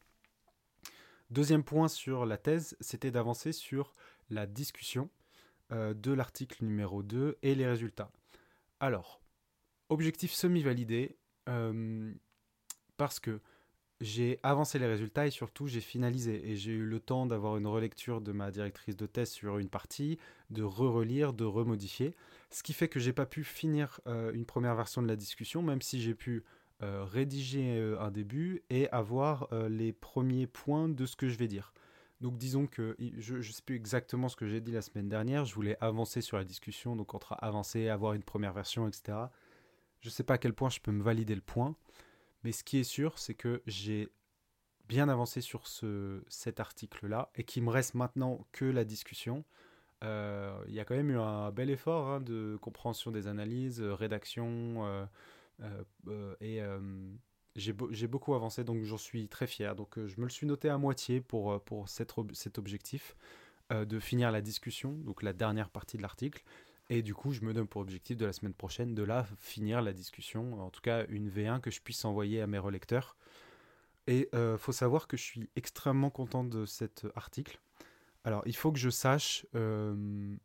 Deuxième 1.29 1.63
point 1.63 1.87
sur 1.87 2.25
la 2.25 2.37
thèse, 2.37 2.77
c'était 2.79 3.11
d'avancer 3.11 3.51
sur 3.51 3.93
la 4.29 4.45
discussion 4.45 5.09
euh, 5.71 5.93
de 5.93 6.13
l'article 6.13 6.63
numéro 6.63 7.03
2 7.03 7.39
et 7.41 7.55
les 7.55 7.67
résultats. 7.67 8.11
Alors, 8.79 9.21
objectif 9.89 10.31
semi-validé, 10.31 11.17
euh, 11.49 12.13
parce 12.97 13.19
que 13.19 13.41
j'ai 14.03 14.39
avancé 14.43 14.79
les 14.79 14.85
résultats 14.85 15.25
et 15.25 15.31
surtout 15.31 15.67
j'ai 15.67 15.79
finalisé. 15.79 16.51
Et 16.51 16.57
j'ai 16.57 16.71
eu 16.71 16.85
le 16.85 16.99
temps 16.99 17.25
d'avoir 17.25 17.57
une 17.57 17.67
relecture 17.67 18.19
de 18.19 18.33
ma 18.33 18.51
directrice 18.51 18.97
de 18.97 19.05
thèse 19.05 19.29
sur 19.29 19.57
une 19.59 19.69
partie, 19.69 20.19
de 20.49 20.61
re-relire, 20.61 21.31
de 21.31 21.45
remodifier. 21.45 22.13
Ce 22.49 22.63
qui 22.63 22.73
fait 22.73 22.89
que 22.89 22.99
j'ai 22.99 23.13
pas 23.13 23.25
pu 23.25 23.43
finir 23.43 24.01
euh, 24.07 24.33
une 24.33 24.45
première 24.45 24.75
version 24.75 25.01
de 25.01 25.07
la 25.07 25.15
discussion, 25.15 25.61
même 25.61 25.81
si 25.81 26.01
j'ai 26.01 26.13
pu 26.13 26.43
euh, 26.81 27.05
rédiger 27.05 27.77
euh, 27.77 27.99
un 28.01 28.11
début 28.11 28.63
et 28.69 28.89
avoir 28.89 29.47
les 29.69 29.93
premiers 29.93 30.47
points 30.47 30.89
de 30.89 31.05
ce 31.05 31.15
que 31.15 31.29
je 31.29 31.37
vais 31.37 31.47
dire. 31.47 31.73
Donc 32.19 32.37
disons 32.37 32.67
que 32.67 32.95
je 33.17 33.35
ne 33.35 33.41
sais 33.41 33.61
plus 33.65 33.75
exactement 33.75 34.29
ce 34.29 34.35
que 34.35 34.47
j'ai 34.47 34.61
dit 34.61 34.71
la 34.71 34.81
semaine 34.81 35.09
dernière, 35.09 35.45
je 35.45 35.55
voulais 35.55 35.77
avancer 35.81 36.21
sur 36.21 36.37
la 36.37 36.43
discussion, 36.43 36.95
donc 36.95 37.13
entre 37.13 37.35
avancer, 37.39 37.89
avoir 37.89 38.13
une 38.13 38.23
première 38.23 38.53
version, 38.53 38.87
etc. 38.87 39.17
Je 39.99 40.07
ne 40.07 40.11
sais 40.11 40.23
pas 40.23 40.35
à 40.35 40.37
quel 40.37 40.53
point 40.53 40.69
je 40.69 40.79
peux 40.79 40.91
me 40.91 41.03
valider 41.03 41.35
le 41.35 41.41
point. 41.41 41.75
Mais 42.43 42.51
ce 42.51 42.63
qui 42.63 42.77
est 42.77 42.83
sûr, 42.83 43.17
c'est 43.19 43.33
que 43.33 43.61
j'ai 43.67 44.09
bien 44.87 45.09
avancé 45.09 45.41
sur 45.41 45.67
ce, 45.67 46.21
cet 46.27 46.59
article-là 46.59 47.31
et 47.35 47.43
qu'il 47.43 47.63
me 47.63 47.69
reste 47.69 47.93
maintenant 47.93 48.45
que 48.51 48.65
la 48.65 48.85
discussion. 48.85 49.43
Euh, 50.03 50.61
il 50.67 50.73
y 50.73 50.79
a 50.79 50.85
quand 50.85 50.95
même 50.95 51.11
eu 51.11 51.17
un 51.17 51.51
bel 51.51 51.69
effort 51.69 52.09
hein, 52.09 52.19
de 52.19 52.57
compréhension 52.61 53.09
des 53.11 53.27
analyses, 53.27 53.81
euh, 53.81 53.93
rédaction, 53.93 54.85
euh, 54.85 56.35
et 56.41 56.61
j'ai 57.55 58.07
beaucoup 58.07 58.33
avancé, 58.33 58.63
donc 58.63 58.83
j'en 58.83 58.97
suis 58.97 59.29
très 59.29 59.47
fier. 59.47 59.75
Donc 59.75 59.95
je 59.95 60.19
me 60.19 60.23
le 60.23 60.29
suis 60.29 60.45
noté 60.45 60.67
à 60.67 60.77
moitié 60.77 61.21
pour, 61.21 61.61
cet 61.87 62.57
objectif 62.57 63.15
de 63.69 63.99
finir 63.99 64.31
la 64.31 64.41
discussion, 64.41 64.91
donc 64.91 65.23
la 65.23 65.31
dernière 65.31 65.69
partie 65.69 65.95
de 65.95 66.01
l'article. 66.01 66.43
Et 66.93 67.01
du 67.01 67.15
coup, 67.15 67.31
je 67.31 67.41
me 67.41 67.55
donne 67.55 67.67
pour 67.67 67.81
objectif 67.81 68.17
de 68.17 68.25
la 68.27 68.33
semaine 68.33 68.53
prochaine 68.53 68.93
de 68.93 69.01
là 69.01 69.25
finir 69.39 69.81
la 69.81 69.93
discussion, 69.93 70.61
en 70.61 70.69
tout 70.69 70.81
cas 70.81 71.07
une 71.09 71.27
V1 71.27 71.59
que 71.59 71.71
je 71.71 71.81
puisse 71.81 72.05
envoyer 72.05 72.39
à 72.39 72.45
mes 72.45 72.59
relecteurs. 72.59 73.17
Et 74.05 74.29
il 74.31 74.37
euh, 74.37 74.59
faut 74.59 74.73
savoir 74.73 75.07
que 75.07 75.17
je 75.17 75.23
suis 75.23 75.49
extrêmement 75.55 76.11
content 76.11 76.43
de 76.43 76.67
cet 76.67 77.07
article. 77.15 77.59
Alors, 78.23 78.43
il 78.45 78.55
faut 78.55 78.71
que 78.71 78.77
je 78.77 78.91
sache 78.91 79.43
euh, 79.55 80.35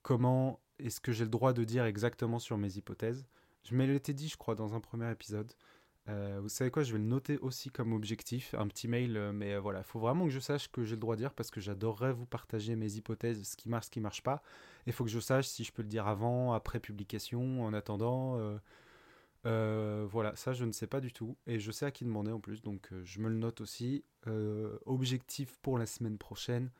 comment 0.00 0.58
est-ce 0.78 1.02
que 1.02 1.12
j'ai 1.12 1.24
le 1.24 1.30
droit 1.30 1.52
de 1.52 1.64
dire 1.64 1.84
exactement 1.84 2.38
sur 2.38 2.56
mes 2.56 2.78
hypothèses 2.78 3.26
Je 3.62 3.74
me 3.74 3.84
l'étais 3.84 4.14
dit, 4.14 4.28
je 4.28 4.38
crois, 4.38 4.54
dans 4.54 4.74
un 4.74 4.80
premier 4.80 5.10
épisode. 5.10 5.52
Euh, 6.08 6.38
vous 6.42 6.50
savez 6.50 6.70
quoi, 6.70 6.82
je 6.82 6.92
vais 6.92 6.98
le 6.98 7.04
noter 7.04 7.38
aussi 7.38 7.70
comme 7.70 7.92
objectif, 7.94 8.54
un 8.58 8.68
petit 8.68 8.88
mail, 8.88 9.16
euh, 9.16 9.32
mais 9.32 9.56
voilà, 9.58 9.80
il 9.80 9.84
faut 9.84 9.98
vraiment 9.98 10.24
que 10.26 10.30
je 10.30 10.40
sache 10.40 10.68
que 10.70 10.84
j'ai 10.84 10.96
le 10.96 11.00
droit 11.00 11.16
de 11.16 11.20
dire 11.20 11.32
parce 11.32 11.50
que 11.50 11.60
j'adorerais 11.60 12.12
vous 12.12 12.26
partager 12.26 12.76
mes 12.76 12.96
hypothèses, 12.96 13.42
ce 13.42 13.56
qui 13.56 13.70
marche, 13.70 13.86
ce 13.86 13.90
qui 13.90 14.00
marche 14.00 14.22
pas. 14.22 14.42
Il 14.86 14.92
faut 14.92 15.04
que 15.04 15.10
je 15.10 15.20
sache 15.20 15.46
si 15.46 15.64
je 15.64 15.72
peux 15.72 15.82
le 15.82 15.88
dire 15.88 16.06
avant, 16.06 16.52
après 16.52 16.78
publication, 16.78 17.64
en 17.64 17.72
attendant. 17.72 18.38
voilà, 19.44 20.36
ça 20.36 20.52
je 20.52 20.64
ne 20.64 20.72
sais 20.72 20.86
pas 20.86 21.00
du 21.00 21.12
tout 21.12 21.36
et 21.46 21.58
je 21.58 21.70
sais 21.72 21.86
à 21.86 21.90
qui 21.90 22.04
demander 22.04 22.32
en 22.32 22.40
plus, 22.40 22.62
donc 22.62 22.90
je 23.04 23.20
me 23.20 23.28
le 23.28 23.36
note 23.36 23.60
aussi. 23.62 24.04
objectif 24.86 25.56
pour 25.62 25.78
la 25.78 25.86
semaine 25.86 26.18
prochaine, 26.18 26.70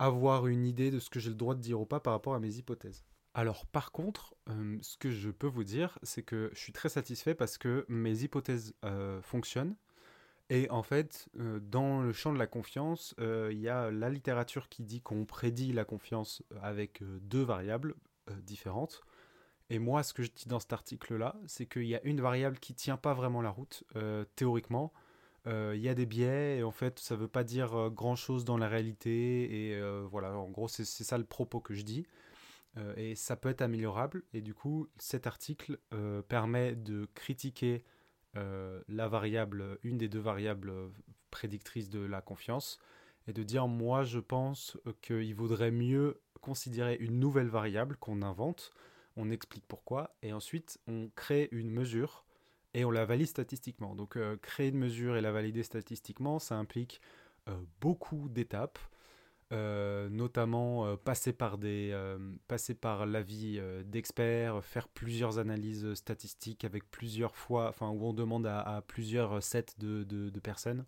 avoir 0.00 0.48
une 0.48 0.66
idée 0.66 0.90
de 0.90 0.98
ce 0.98 1.10
que 1.10 1.20
j'ai 1.20 1.30
le 1.30 1.36
droit 1.36 1.54
de 1.54 1.60
dire 1.60 1.80
ou 1.80 1.86
pas 1.86 2.00
par 2.00 2.14
rapport 2.14 2.34
à 2.34 2.40
mes 2.40 2.56
hypothèses. 2.56 3.04
Alors 3.34 3.66
par 3.66 3.92
contre, 3.92 4.34
ce 4.82 4.96
que 4.96 5.10
je 5.10 5.30
peux 5.30 5.46
vous 5.46 5.64
dire, 5.64 5.98
c'est 6.02 6.22
que 6.22 6.50
je 6.52 6.58
suis 6.58 6.72
très 6.72 6.88
satisfait 6.88 7.34
parce 7.34 7.58
que 7.58 7.84
mes 7.88 8.22
hypothèses 8.22 8.74
fonctionnent. 9.22 9.76
Et 10.48 10.68
en 10.70 10.82
fait, 10.82 11.28
dans 11.34 12.00
le 12.00 12.12
champ 12.12 12.32
de 12.32 12.38
la 12.38 12.48
confiance, 12.48 13.14
il 13.18 13.58
y 13.58 13.68
a 13.68 13.90
la 13.92 14.10
littérature 14.10 14.68
qui 14.68 14.82
dit 14.82 15.00
qu'on 15.00 15.24
prédit 15.26 15.72
la 15.72 15.84
confiance 15.84 16.42
avec 16.60 17.04
deux 17.22 17.42
variables 17.42 17.94
différentes. 18.42 19.02
Et 19.72 19.78
moi, 19.78 20.02
ce 20.02 20.12
que 20.12 20.24
je 20.24 20.32
dis 20.34 20.48
dans 20.48 20.58
cet 20.58 20.72
article-là, 20.72 21.36
c'est 21.46 21.66
qu'il 21.66 21.86
y 21.86 21.94
a 21.94 22.02
une 22.02 22.20
variable 22.20 22.58
qui 22.58 22.74
tient 22.74 22.96
pas 22.96 23.14
vraiment 23.14 23.42
la 23.42 23.50
route, 23.50 23.84
théoriquement, 24.34 24.92
il 25.46 25.80
y 25.80 25.88
a 25.88 25.94
des 25.94 26.06
biais 26.06 26.58
et 26.58 26.62
en 26.64 26.72
fait 26.72 26.98
ça 26.98 27.16
veut 27.16 27.28
pas 27.28 27.44
dire 27.44 27.74
euh, 27.74 27.88
grand 27.88 28.14
chose 28.14 28.44
dans 28.44 28.58
la 28.58 28.68
réalité 28.68 29.70
et 29.70 29.80
voilà 30.10 30.36
en 30.36 30.50
gros 30.50 30.68
c'est 30.68 30.84
ça 30.84 31.16
le 31.16 31.24
propos 31.24 31.60
que 31.60 31.72
je 31.72 31.80
dis 31.80 32.06
et 32.96 33.14
ça 33.14 33.36
peut 33.36 33.48
être 33.48 33.62
améliorable. 33.62 34.22
Et 34.32 34.40
du 34.40 34.54
coup 34.54 34.88
cet 34.98 35.26
article 35.26 35.78
permet 36.28 36.74
de 36.74 37.08
critiquer 37.14 37.84
la 38.34 39.08
variable 39.08 39.78
une 39.82 39.98
des 39.98 40.08
deux 40.08 40.20
variables 40.20 40.72
prédictrices 41.30 41.90
de 41.90 42.00
la 42.00 42.20
confiance 42.20 42.78
et 43.26 43.32
de 43.32 43.42
dire 43.42 43.68
moi 43.68 44.04
je 44.04 44.18
pense 44.18 44.78
qu'il 45.02 45.34
vaudrait 45.34 45.70
mieux 45.70 46.20
considérer 46.40 46.96
une 47.00 47.18
nouvelle 47.18 47.48
variable 47.48 47.96
qu'on 47.96 48.22
invente. 48.22 48.72
On 49.16 49.30
explique 49.30 49.66
pourquoi 49.66 50.16
et 50.22 50.32
ensuite 50.32 50.78
on 50.86 51.10
crée 51.14 51.48
une 51.52 51.70
mesure 51.70 52.24
et 52.74 52.84
on 52.84 52.90
la 52.90 53.04
valide 53.04 53.26
statistiquement. 53.26 53.94
Donc 53.94 54.16
euh, 54.16 54.36
créer 54.36 54.68
une 54.68 54.78
mesure 54.78 55.16
et 55.16 55.20
la 55.20 55.32
valider 55.32 55.62
statistiquement, 55.62 56.38
ça 56.38 56.56
implique 56.56 57.00
euh, 57.48 57.60
beaucoup 57.80 58.28
d'étapes, 58.28 58.78
euh, 59.52 60.08
notamment 60.08 60.96
passer 60.98 61.32
par 61.32 61.58
des 61.58 61.96
passer 62.48 62.74
par 62.74 63.06
l'avis 63.06 63.60
d'experts, 63.84 64.64
faire 64.64 64.88
plusieurs 64.88 65.38
analyses 65.38 65.94
statistiques 65.94 66.64
avec 66.64 66.90
plusieurs 66.90 67.36
fois, 67.36 67.68
enfin 67.68 67.88
où 67.88 68.04
on 68.04 68.12
demande 68.12 68.46
à, 68.46 68.82
plusieurs 68.86 69.42
sets 69.42 69.66
de, 69.78 70.04
de, 70.04 70.30
de, 70.30 70.40
personnes. 70.40 70.84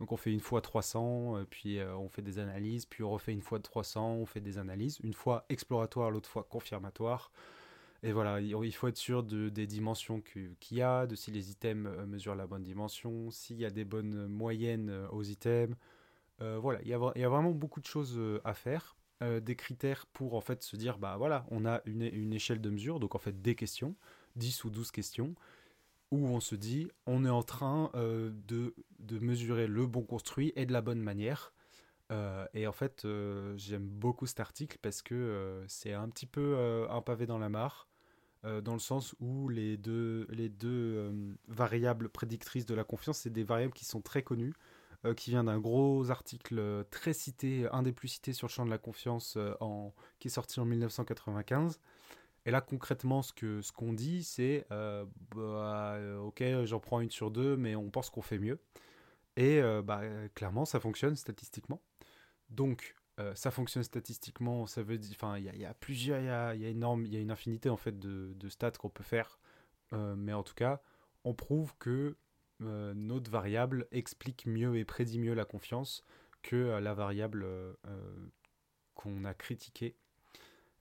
Donc 0.00 0.12
on 0.12 0.16
fait 0.16 0.32
une 0.32 0.40
fois 0.40 0.60
300, 0.60 1.44
puis 1.50 1.80
on 1.82 2.08
fait 2.08 2.22
des 2.22 2.38
analyses, 2.38 2.86
puis 2.86 3.02
on 3.02 3.10
refait 3.10 3.32
une 3.32 3.42
fois 3.42 3.60
300, 3.60 4.14
on 4.14 4.26
fait 4.26 4.40
des 4.40 4.58
analyses, 4.58 4.98
une 5.02 5.14
fois 5.14 5.44
exploratoire, 5.48 6.10
l'autre 6.10 6.28
fois 6.28 6.44
confirmatoire. 6.48 7.30
Et 8.02 8.12
voilà, 8.12 8.40
il 8.40 8.74
faut 8.74 8.86
être 8.86 8.96
sûr 8.96 9.24
de, 9.24 9.48
des 9.48 9.66
dimensions 9.66 10.20
qu'il 10.20 10.76
y 10.76 10.82
a, 10.82 11.06
de 11.06 11.16
si 11.16 11.32
les 11.32 11.50
items 11.50 11.90
euh, 11.90 12.06
mesurent 12.06 12.36
la 12.36 12.46
bonne 12.46 12.62
dimension, 12.62 13.30
s'il 13.30 13.58
y 13.58 13.64
a 13.64 13.70
des 13.70 13.84
bonnes 13.84 14.28
moyennes 14.28 14.88
euh, 14.88 15.08
aux 15.10 15.24
items. 15.24 15.76
Euh, 16.40 16.58
voilà, 16.58 16.80
il 16.82 16.88
y, 16.88 16.94
a, 16.94 17.28
vraiment 17.28 17.50
beaucoup 17.50 17.80
de 17.80 17.86
choses 17.86 18.20
à 18.44 18.54
faire. 18.54 18.96
des 19.20 19.56
critères 19.56 20.06
pour 20.06 20.34
en 20.34 20.40
fait 20.40 20.62
se 20.62 20.76
dire, 20.76 20.98
bah 20.98 21.16
voilà, 21.16 21.46
on 21.50 21.66
a 21.66 21.80
une, 21.84 22.32
échelle 22.32 22.60
de 22.60 22.70
mesure, 22.70 23.00
donc 23.00 23.14
en 23.14 23.18
fait 23.18 23.42
des 23.42 23.54
questions, 23.54 23.96
10 24.36 24.64
ou 24.64 24.70
12 24.70 24.90
questions, 24.90 25.34
où 26.10 26.26
on 26.28 26.40
se 26.40 26.54
dit, 26.54 26.88
on 27.06 27.24
est 27.24 27.30
en 27.30 27.42
train 27.42 27.90
de, 27.94 28.74
de, 29.00 29.18
mesurer 29.18 29.66
le 29.66 29.86
bon 29.86 30.02
construit 30.02 30.52
et 30.56 30.66
de 30.66 30.72
la 30.72 30.80
bonne 30.80 31.00
manière. 31.00 31.52
et 32.54 32.66
en 32.66 32.72
fait, 32.72 33.06
j'aime 33.56 33.88
beaucoup 33.88 34.26
cet 34.26 34.40
article 34.40 34.78
parce 34.80 35.02
que 35.02 35.64
c'est 35.66 35.92
un 35.92 36.08
petit 36.08 36.26
peu 36.26 36.86
un 36.88 37.02
pavé 37.02 37.26
dans 37.26 37.38
la 37.38 37.48
mare. 37.48 37.88
Euh, 38.44 38.60
dans 38.60 38.74
le 38.74 38.78
sens 38.78 39.16
où 39.18 39.48
les 39.48 39.76
deux, 39.76 40.26
les 40.30 40.48
deux 40.48 40.68
euh, 40.96 41.34
variables 41.48 42.08
prédictrices 42.08 42.66
de 42.66 42.74
la 42.74 42.84
confiance, 42.84 43.18
c'est 43.18 43.32
des 43.32 43.42
variables 43.42 43.72
qui 43.72 43.84
sont 43.84 44.00
très 44.00 44.22
connues, 44.22 44.54
euh, 45.04 45.14
qui 45.14 45.30
vient 45.30 45.44
d'un 45.44 45.58
gros 45.58 46.10
article 46.10 46.84
très 46.90 47.12
cité, 47.12 47.68
un 47.72 47.82
des 47.82 47.92
plus 47.92 48.08
cités 48.08 48.32
sur 48.32 48.46
le 48.46 48.52
champ 48.52 48.64
de 48.64 48.70
la 48.70 48.78
confiance, 48.78 49.38
qui 50.18 50.28
est 50.28 50.30
sorti 50.30 50.60
en 50.60 50.64
1995. 50.64 51.80
Et 52.46 52.50
là, 52.50 52.60
concrètement, 52.60 53.22
ce 53.22 53.72
qu'on 53.72 53.92
dit, 53.92 54.24
c'est 54.24 54.66
bah, 54.70 55.98
Ok, 56.20 56.42
j'en 56.64 56.80
prends 56.80 57.00
une 57.00 57.10
sur 57.10 57.30
deux, 57.30 57.56
mais 57.56 57.76
on 57.76 57.90
pense 57.90 58.10
qu'on 58.10 58.22
fait 58.22 58.38
mieux. 58.38 58.58
Et 59.36 59.60
bah, 59.84 60.02
clairement, 60.34 60.64
ça 60.64 60.80
fonctionne 60.80 61.16
statistiquement. 61.16 61.82
Donc, 62.50 62.94
euh, 63.18 63.34
ça 63.34 63.50
fonctionne 63.50 63.82
statistiquement, 63.82 64.66
ça 64.66 64.82
veut 64.82 64.96
dire, 64.96 65.16
enfin, 65.20 65.38
il 65.38 65.44
y, 65.44 65.64
a 65.64 65.74
plusieurs, 65.74 66.20
il 66.20 66.26
y 66.26 66.28
a, 66.28 66.54
y 66.54 66.64
a, 66.66 66.70
y 66.70 67.16
a 67.16 67.20
une 67.20 67.30
infinité 67.30 67.68
en 67.68 67.76
fait 67.76 67.98
de, 67.98 68.48
stats 68.48 68.70
qu'on 68.72 68.90
peut 68.90 69.02
faire, 69.02 69.40
euh, 69.92 70.14
mais 70.16 70.32
en 70.32 70.44
tout 70.44 70.54
cas, 70.54 70.80
on 71.24 71.34
prouve 71.34 71.74
que 71.78 72.16
euh, 72.62 72.92
notre 72.94 73.30
variable 73.30 73.86
explique 73.92 74.46
mieux 74.46 74.76
et 74.76 74.84
prédit 74.84 75.18
mieux 75.18 75.34
la 75.34 75.44
confiance 75.44 76.04
que 76.42 76.78
la 76.78 76.94
variable 76.94 77.44
qu'on 78.94 79.24
a 79.24 79.34
critiquée. 79.34 79.96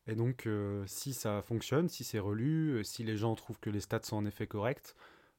Et 0.05 0.13
donc, 0.13 0.47
si 0.85 1.13
ça 1.13 1.41
fonctionne, 1.41 1.89
si 1.89 2.03
c'est 2.03 2.19
relu, 2.19 2.83
si 2.83 3.03
les 3.03 3.17
gens 3.17 3.33
trouvent 3.33 3.59
que 3.59 3.71
les 3.71 3.79
stats 3.79 4.03
sont 4.03 4.17
en 4.17 4.25
effet 4.27 4.45
corrects, 4.45 4.95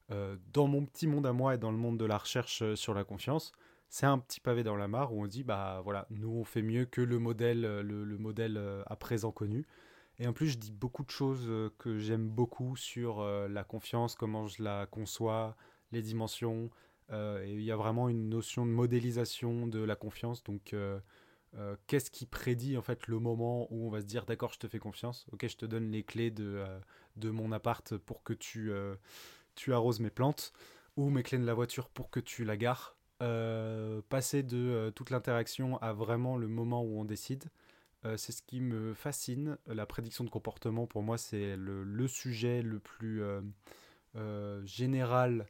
dans 0.08 0.66
mon 0.66 0.84
petit 0.84 1.06
monde 1.06 1.24
à 1.24 1.32
moi 1.32 1.54
et 1.54 1.58
dans 1.58 1.70
le 1.70 1.78
monde 1.78 1.98
de 1.98 2.04
la 2.04 2.18
recherche 2.18 2.74
sur 2.74 2.94
la 2.94 3.04
confiance, 3.04 3.52
c'est 3.88 4.06
un 4.06 4.18
petit 4.18 4.40
pavé 4.40 4.62
dans 4.62 4.76
la 4.76 4.88
mare 4.88 5.14
où 5.14 5.22
on 5.22 5.26
dit 5.26 5.44
bah 5.44 5.80
voilà, 5.82 6.06
nous 6.10 6.30
on 6.30 6.44
fait 6.44 6.62
mieux 6.62 6.84
que 6.84 7.00
le 7.00 7.18
modèle, 7.18 7.64
euh, 7.64 7.82
le, 7.82 8.18
modèle 8.18 8.56
euh, 8.56 8.82
à 8.86 8.96
présent 8.96 9.32
connu. 9.32 9.66
Et 10.18 10.26
en 10.26 10.32
plus, 10.32 10.48
je 10.48 10.58
dis 10.58 10.72
beaucoup 10.72 11.04
de 11.04 11.10
choses 11.10 11.46
euh, 11.48 11.70
que 11.78 11.98
j'aime 11.98 12.28
beaucoup 12.28 12.76
sur 12.76 13.24
la 13.24 13.64
confiance, 13.64 14.14
comment 14.14 14.46
je 14.46 14.62
la 14.62 14.86
conçois, 14.86 15.56
les 15.92 16.02
dimensions. 16.02 16.70
et 17.10 17.52
il 17.52 17.62
y 17.62 17.72
a 17.72 17.76
vraiment 17.76 18.08
une 18.08 18.28
notion 18.28 18.66
de 18.66 18.70
modélisation 18.70 19.66
de 19.66 19.80
la 19.80 19.96
confiance. 19.96 20.42
Donc, 20.44 20.74
qu'est-ce 21.86 22.10
qui 22.10 22.26
prédit 22.26 22.76
en 22.76 22.82
fait 22.82 23.06
le 23.06 23.18
moment 23.18 23.66
où 23.70 23.86
on 23.86 23.90
va 23.90 24.00
se 24.00 24.06
dire 24.06 24.26
d'accord, 24.26 24.52
je 24.52 24.58
te 24.58 24.68
fais 24.68 24.78
confiance. 24.78 25.26
Ok, 25.32 25.46
je 25.48 25.56
te 25.56 25.66
donne 25.66 25.90
les 25.90 26.02
clés 26.02 26.30
de, 26.30 26.64
de 27.16 27.30
mon 27.30 27.52
appart 27.52 27.96
pour 27.96 28.22
que 28.22 28.34
tu, 28.34 28.70
tu 29.54 29.72
arroses 29.72 30.00
mes 30.00 30.10
plantes 30.10 30.52
ou 30.96 31.10
mes 31.10 31.22
clés 31.22 31.38
de 31.38 31.46
la 31.46 31.54
voiture 31.54 31.88
pour 31.88 32.10
que 32.10 32.20
tu 32.20 32.44
la 32.44 32.56
gares. 32.56 32.98
Euh, 33.20 34.00
passer 34.08 34.44
de 34.44 34.56
euh, 34.56 34.90
toute 34.92 35.10
l'interaction 35.10 35.76
à 35.78 35.92
vraiment 35.92 36.36
le 36.36 36.46
moment 36.46 36.82
où 36.82 37.00
on 37.00 37.04
décide, 37.04 37.44
euh, 38.04 38.16
c'est 38.16 38.30
ce 38.30 38.42
qui 38.42 38.60
me 38.60 38.94
fascine. 38.94 39.58
La 39.66 39.86
prédiction 39.86 40.22
de 40.22 40.30
comportement, 40.30 40.86
pour 40.86 41.02
moi, 41.02 41.18
c'est 41.18 41.56
le, 41.56 42.08
sujet 42.08 42.62
le 42.62 42.78
plus 42.78 43.22
général 44.64 45.46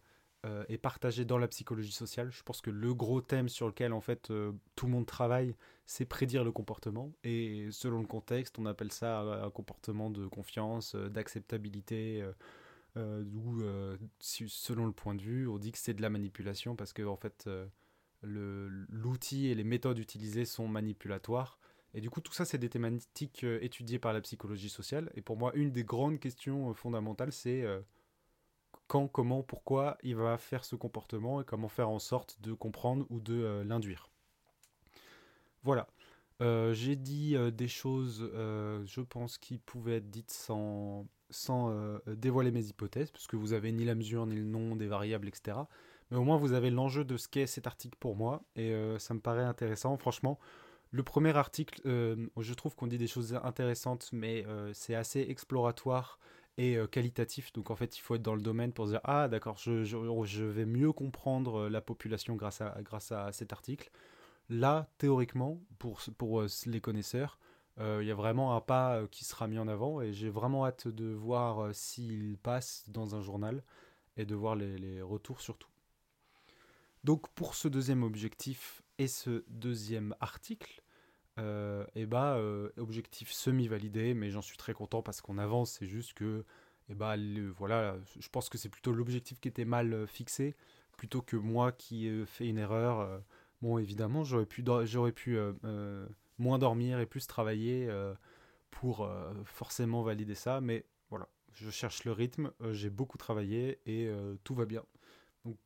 et 0.68 0.78
partagé 0.78 1.25
dans 1.25 1.37
la 1.37 1.49
psychologie 1.49 1.92
sociale. 1.92 2.30
Je 2.30 2.42
pense 2.42 2.61
que 2.61 2.71
le 2.71 2.95
gros 2.95 3.21
thème 3.21 3.49
sur 3.49 3.66
lequel 3.66 3.92
en 3.92 4.00
fait 4.00 4.33
tout 4.76 4.87
le 4.87 4.92
monde 4.92 5.04
travaille, 5.04 5.54
c'est 5.85 6.04
prédire 6.04 6.45
le 6.45 6.52
comportement. 6.52 7.12
Et 7.25 7.68
selon 7.71 8.00
le 8.00 8.07
contexte, 8.07 8.59
on 8.59 8.64
appelle 8.64 8.92
ça 8.92 9.21
un 9.21 9.50
comportement 9.50 10.11
de 10.11 10.26
confiance, 10.26 10.95
d'acceptabilité 10.95 12.25
euh, 12.99 13.25
euh, 13.62 13.97
selon 14.21 14.87
le 14.87 14.92
point 14.92 15.14
de 15.14 15.23
vue, 15.23 15.47
on 15.47 15.59
dit 15.59 15.73
que 15.73 15.78
c'est 15.78 15.95
de 15.95 16.02
la 16.02 16.11
manipulation 16.11 16.75
parce 16.75 16.92
que 16.92 17.02
en 17.02 17.16
fait, 17.16 17.45
euh, 17.47 17.66
l'outil 18.23 19.49
et 19.49 19.54
les 19.54 19.64
méthodes 19.64 19.99
utilisées 19.99 20.45
sont 20.45 20.68
manipulatoires. 20.68 21.59
Et 21.95 22.00
du 22.00 22.11
coup, 22.11 22.21
tout 22.21 22.33
ça, 22.33 22.45
c'est 22.45 22.59
des 22.59 22.68
thématiques 22.68 23.45
étudiées 23.45 23.99
par 23.99 24.12
la 24.12 24.21
psychologie 24.21 24.68
sociale. 24.68 25.11
Et 25.14 25.23
pour 25.23 25.37
moi, 25.37 25.52
une 25.54 25.71
des 25.71 25.85
grandes 25.85 26.21
questions 26.21 26.75
fondamentales, 26.75 27.33
c'est 27.33 27.64
quand, 28.88 29.07
comment, 29.07 29.42
pourquoi 29.42 29.97
il 30.02 30.16
va 30.16 30.37
faire 30.38 30.64
ce 30.64 30.75
comportement 30.75 31.40
et 31.40 31.45
comment 31.45 31.68
faire 31.68 31.88
en 31.88 32.00
sorte 32.00 32.40
de 32.40 32.52
comprendre 32.52 33.07
ou 33.11 33.21
de 33.21 33.62
l'induire. 33.64 34.11
Voilà. 35.62 35.87
J'ai 36.40 36.97
dit 36.97 37.37
des 37.52 37.68
choses, 37.68 38.30
je 38.35 39.00
pense, 39.00 39.38
qui 39.38 39.59
pouvaient 39.59 39.97
être 39.97 40.11
dites 40.11 40.30
sans 40.30 41.07
euh, 41.71 41.99
dévoiler 42.07 42.50
mes 42.50 42.64
hypothèses, 42.66 43.11
puisque 43.11 43.35
vous 43.35 43.52
avez 43.52 43.73
ni 43.73 43.85
la 43.85 43.95
mesure, 43.95 44.26
ni 44.26 44.37
le 44.37 44.45
nom 44.45 44.76
des 44.76 44.87
variables, 44.87 45.28
etc. 45.28 45.59
Mais 46.11 46.16
au 46.16 46.25
moins, 46.25 46.38
vous 46.38 46.52
avez 46.52 46.71
l'enjeu 46.71 47.04
de 47.04 47.16
ce 47.16 47.28
qu'est 47.28 47.47
cet 47.47 47.66
article 47.66 47.97
pour 48.00 48.16
moi, 48.16 48.42
et 48.57 48.73
euh, 48.73 48.99
ça 48.99 49.14
me 49.14 49.21
paraît 49.21 49.45
intéressant. 49.45 49.97
Franchement, 49.99 50.38
le 50.90 51.02
premier 51.02 51.37
article, 51.37 51.83
euh, 51.85 52.28
je 52.38 52.54
trouve 52.54 52.75
qu'on 52.75 52.87
dit 52.87 52.97
des 52.97 53.07
choses 53.07 53.38
intéressantes, 53.42 54.09
mais 54.12 54.47
c'est 54.73 54.95
assez 54.95 55.21
exploratoire 55.21 56.18
et 56.59 56.77
qualitatif. 56.91 57.53
Donc 57.55 57.71
en 57.71 57.77
fait, 57.77 57.97
il 57.97 58.00
faut 58.00 58.17
être 58.17 58.23
dans 58.23 58.35
le 58.35 58.43
domaine 58.43 58.73
pour 58.73 58.87
se 58.87 58.91
dire 58.91 59.00
ah 59.05 59.29
d'accord, 59.29 59.57
je, 59.57 60.45
vais 60.45 60.67
mieux 60.67 60.93
comprendre 60.93 61.69
la 61.69 61.81
population 61.81 62.37
grâce 62.37 62.61
à, 62.61 62.77
grâce 62.83 63.12
à 63.12 63.33
cet 63.33 63.53
article. 63.53 63.91
Là, 64.50 64.88
théoriquement, 64.99 65.61
pour, 65.79 66.00
pour 66.19 66.45
les 66.67 66.81
connaisseurs, 66.81 67.38
Il 67.79 68.05
y 68.05 68.11
a 68.11 68.15
vraiment 68.15 68.57
un 68.57 68.61
pas 68.61 69.07
qui 69.11 69.25
sera 69.25 69.47
mis 69.47 69.59
en 69.59 69.69
avant 69.69 70.03
et 70.03 70.12
j'ai 70.12 70.31
vraiment 70.31 70.67
hâte 70.67 70.88
de 70.88 71.07
voir 71.07 71.75
s'il 71.75 72.37
passe 72.43 72.85
dans 72.88 73.15
un 73.15 73.23
journal 73.23 73.62
et 74.19 74.27
de 74.27 74.35
voir 74.35 74.57
les, 74.57 75.00
retours 75.00 75.41
surtout. 75.41 75.69
Donc 77.05 77.29
pour 77.31 77.55
ce 77.55 77.69
deuxième 77.69 78.03
objectif 78.03 78.83
et 78.99 79.07
ce 79.07 79.45
deuxième 79.49 80.15
article, 80.21 80.83
et 81.95 82.07
bah, 82.07 82.40
objectif 82.76 83.33
semi-validé, 83.33 84.14
mais 84.14 84.30
j'en 84.30 84.42
suis 84.42 84.57
très 84.57 84.73
content 84.73 85.02
parce 85.02 85.21
qu'on 85.21 85.38
avance, 85.38 85.76
c'est 85.78 85.87
juste 85.87 86.14
que 86.14 86.45
et 86.88 86.95
bah, 86.95 87.16
voilà, 87.57 87.97
je 88.18 88.28
pense 88.28 88.49
que 88.49 88.57
c'est 88.57 88.68
plutôt 88.68 88.92
l'objectif 88.92 89.40
qui 89.40 89.49
était 89.49 89.64
mal 89.64 89.92
euh, 89.92 90.07
fixé 90.07 90.54
plutôt 90.97 91.23
que 91.23 91.37
moi 91.37 91.71
qui 91.71 92.09
ai 92.09 92.26
fait 92.26 92.49
une 92.49 92.59
erreur. 92.59 93.00
Euh. 93.00 93.18
bon, 93.62 93.78
évidemment, 93.78 94.25
j'aurais 94.25 94.47
pu, 94.47 94.64
j'aurais 94.85 95.12
pu 95.12 95.37
euh, 95.37 96.07
moins 96.38 96.59
dormir 96.59 96.99
et 96.99 97.07
plus 97.07 97.26
travailler 97.26 97.88
pour 98.71 99.09
forcément 99.45 100.02
valider 100.02 100.35
ça, 100.35 100.61
mais 100.61 100.85
voilà, 101.11 101.28
je 101.52 101.71
cherche 101.71 102.04
le 102.04 102.12
rythme, 102.12 102.50
j'ai 102.73 102.90
beaucoup 102.90 103.18
travaillé 103.18 103.80
et 103.87 104.11
tout 104.45 104.54
va 104.54 104.66
bien. 104.66 104.83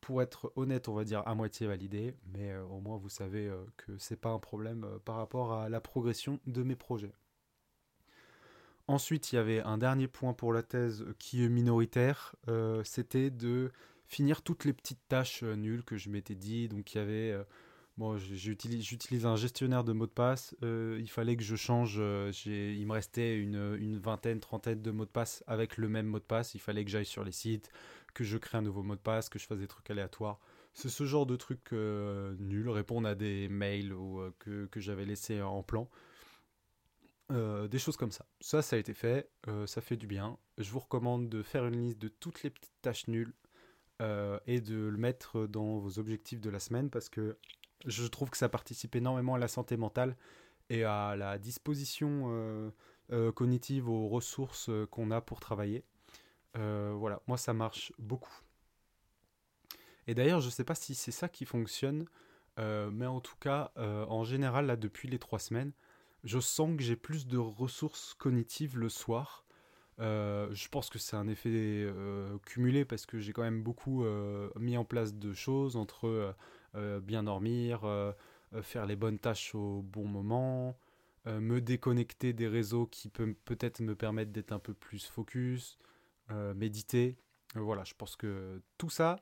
Pour 0.01 0.21
être 0.21 0.51
honnête, 0.55 0.87
on 0.87 0.93
va 0.93 1.03
dire 1.03 1.23
à 1.25 1.35
moitié 1.35 1.67
validé, 1.67 2.15
mais 2.33 2.55
au 2.57 2.79
moins 2.79 2.97
vous 2.97 3.09
savez 3.09 3.51
que 3.77 3.97
c'est 3.97 4.19
pas 4.19 4.29
un 4.29 4.39
problème 4.39 4.87
par 5.05 5.15
rapport 5.15 5.53
à 5.53 5.69
la 5.69 5.81
progression 5.81 6.39
de 6.45 6.63
mes 6.63 6.75
projets. 6.75 7.13
Ensuite, 8.87 9.31
il 9.31 9.37
y 9.37 9.39
avait 9.39 9.61
un 9.61 9.77
dernier 9.77 10.07
point 10.07 10.33
pour 10.33 10.51
la 10.51 10.61
thèse 10.61 11.05
qui 11.17 11.43
est 11.43 11.49
minoritaire, 11.49 12.35
euh, 12.49 12.83
c'était 12.83 13.29
de 13.29 13.71
finir 14.07 14.41
toutes 14.41 14.65
les 14.65 14.73
petites 14.73 15.07
tâches 15.07 15.41
euh, 15.43 15.55
nulles 15.55 15.85
que 15.85 15.95
je 15.95 16.09
m'étais 16.09 16.35
dit. 16.35 16.67
Donc 16.67 16.93
il 16.93 16.97
y 16.97 17.01
avait, 17.01 17.31
euh, 17.31 17.43
bon, 17.97 18.17
j'utilise 18.17 19.25
un 19.25 19.37
gestionnaire 19.37 19.85
de 19.85 19.93
mots 19.93 20.05
de 20.05 20.11
passe. 20.11 20.53
il 20.61 21.09
fallait 21.09 21.37
que 21.37 21.43
je 21.43 21.55
change. 21.55 21.95
il 22.45 22.85
me 22.85 22.91
restait 22.91 23.37
une, 23.37 23.97
vingtaine, 23.99 24.41
trentaine 24.41 24.81
de 24.81 24.91
mots 24.91 25.05
de 25.05 25.09
passe 25.09 25.45
avec 25.47 25.77
le 25.77 25.87
même 25.87 26.07
mot 26.07 26.19
de 26.19 26.25
passe. 26.25 26.53
Il 26.53 26.59
fallait 26.59 26.83
que 26.83 26.91
j'aille 26.91 27.05
sur 27.05 27.23
les 27.23 27.31
sites, 27.31 27.71
que 28.13 28.23
je 28.23 28.37
crée 28.37 28.57
un 28.57 28.61
nouveau 28.61 28.83
mot 28.83 28.95
de 28.95 29.01
passe, 29.01 29.29
que 29.29 29.39
je 29.39 29.45
fasse 29.45 29.59
des 29.59 29.67
trucs 29.67 29.89
aléatoires. 29.89 30.39
C'est 30.73 30.89
ce 30.89 31.05
genre 31.05 31.25
de 31.25 31.35
trucs 31.35 31.71
nuls, 31.71 32.69
répondre 32.69 33.07
à 33.07 33.15
des 33.15 33.47
mails 33.47 33.93
ou, 33.93 34.21
que, 34.39 34.65
que 34.67 34.79
j'avais 34.79 35.05
laissé 35.05 35.41
en 35.41 35.63
plan. 35.63 35.89
Euh, 37.31 37.67
des 37.67 37.79
choses 37.79 37.97
comme 37.97 38.11
ça. 38.11 38.25
Ça, 38.41 38.61
ça 38.61 38.75
a 38.75 38.79
été 38.79 38.93
fait, 38.93 39.29
euh, 39.47 39.65
ça 39.65 39.81
fait 39.81 39.95
du 39.95 40.07
bien. 40.07 40.37
Je 40.57 40.69
vous 40.69 40.79
recommande 40.79 41.29
de 41.29 41.41
faire 41.41 41.65
une 41.65 41.81
liste 41.81 41.99
de 41.99 42.09
toutes 42.09 42.43
les 42.43 42.49
petites 42.49 42.81
tâches 42.81 43.07
nulles 43.07 43.33
euh, 44.01 44.39
et 44.45 44.59
de 44.59 44.75
le 44.75 44.97
mettre 44.97 45.47
dans 45.47 45.79
vos 45.79 45.99
objectifs 45.99 46.41
de 46.41 46.49
la 46.49 46.59
semaine 46.59 46.89
parce 46.89 47.09
que 47.09 47.37
je 47.85 48.05
trouve 48.07 48.29
que 48.29 48.37
ça 48.37 48.49
participe 48.49 48.95
énormément 48.95 49.35
à 49.35 49.39
la 49.39 49.47
santé 49.47 49.77
mentale 49.77 50.17
et 50.69 50.83
à 50.83 51.15
la 51.15 51.37
disposition 51.37 52.71
cognitive 53.35 53.89
aux 53.89 54.07
ressources 54.07 54.69
qu'on 54.89 55.11
a 55.11 55.19
pour 55.19 55.41
travailler. 55.41 55.83
Voilà, 56.55 57.21
moi 57.27 57.37
ça 57.37 57.53
marche 57.53 57.91
beaucoup. 57.99 58.41
Et 60.07 60.15
d'ailleurs, 60.15 60.41
je 60.41 60.47
ne 60.47 60.51
sais 60.51 60.63
pas 60.63 60.75
si 60.75 60.95
c'est 60.95 61.11
ça 61.11 61.29
qui 61.29 61.45
fonctionne, 61.45 62.05
mais 62.57 63.05
en 63.05 63.21
tout 63.21 63.37
cas, 63.39 63.71
en 63.75 64.23
général, 64.23 64.65
là, 64.67 64.75
depuis 64.75 65.07
les 65.07 65.19
trois 65.19 65.39
semaines, 65.39 65.71
je 66.23 66.39
sens 66.39 66.75
que 66.77 66.83
j'ai 66.83 66.95
plus 66.95 67.27
de 67.27 67.37
ressources 67.37 68.13
cognitives 68.13 68.77
le 68.77 68.89
soir. 68.89 69.45
Euh, 69.99 70.49
je 70.53 70.67
pense 70.69 70.89
que 70.89 70.97
c'est 70.97 71.15
un 71.15 71.27
effet 71.27 71.49
euh, 71.51 72.37
cumulé 72.45 72.83
parce 72.83 73.05
que 73.05 73.19
j'ai 73.19 73.31
quand 73.31 73.43
même 73.43 73.61
beaucoup 73.61 74.03
euh, 74.03 74.49
mis 74.59 74.75
en 74.77 74.85
place 74.85 75.13
de 75.13 75.33
choses 75.33 75.75
entre 75.75 76.35
bien 77.03 77.21
dormir, 77.21 77.81
faire 78.63 78.87
les 78.87 78.95
bonnes 78.95 79.19
tâches 79.19 79.53
au 79.53 79.83
bon 79.83 80.07
moment, 80.07 80.75
me 81.27 81.61
déconnecter 81.61 82.33
des 82.33 82.47
réseaux 82.47 82.87
qui 82.87 83.09
peut 83.09 83.35
peut-être 83.45 83.79
me 83.81 83.93
permettre 83.93 84.31
d'être 84.31 84.53
un 84.53 84.59
peu 84.59 84.73
plus 84.73 85.05
focus, 85.05 85.77
méditer. 86.55 87.17
voilà, 87.55 87.83
je 87.83 87.93
pense 87.93 88.15
que 88.15 88.61
tout 88.77 88.89
ça 88.89 89.17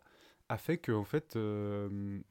a 0.50 0.58
fait 0.58 0.78
que 0.78 0.92
en 0.92 1.06
fait 1.06 1.38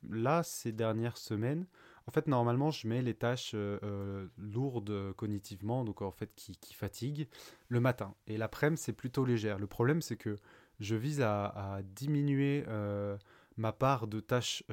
là 0.09 0.43
ces 0.43 0.73
dernières 0.73 1.19
semaines 1.19 1.67
en 2.11 2.13
fait, 2.13 2.27
normalement, 2.27 2.73
je 2.73 2.89
mets 2.89 3.03
les 3.03 3.15
tâches 3.15 3.53
euh, 3.55 3.79
euh, 3.85 4.27
lourdes 4.37 5.13
cognitivement, 5.13 5.85
donc 5.85 6.03
en 6.03 6.11
fait 6.11 6.35
qui, 6.35 6.57
qui 6.57 6.75
fatiguent, 6.75 7.29
le 7.69 7.79
matin. 7.79 8.17
Et 8.27 8.37
l'après-midi, 8.37 8.83
c'est 8.83 8.93
plutôt 8.93 9.25
légère. 9.25 9.61
Le 9.61 9.69
problème, 9.69 10.03
c'est 10.03 10.17
que 10.17 10.37
je 10.81 10.97
vise 10.97 11.21
à, 11.21 11.81
diminuer 11.85 12.65
euh, 12.67 13.17
ma 13.57 13.71
part 13.73 14.09
de 14.09 14.19
tâches 14.19 14.65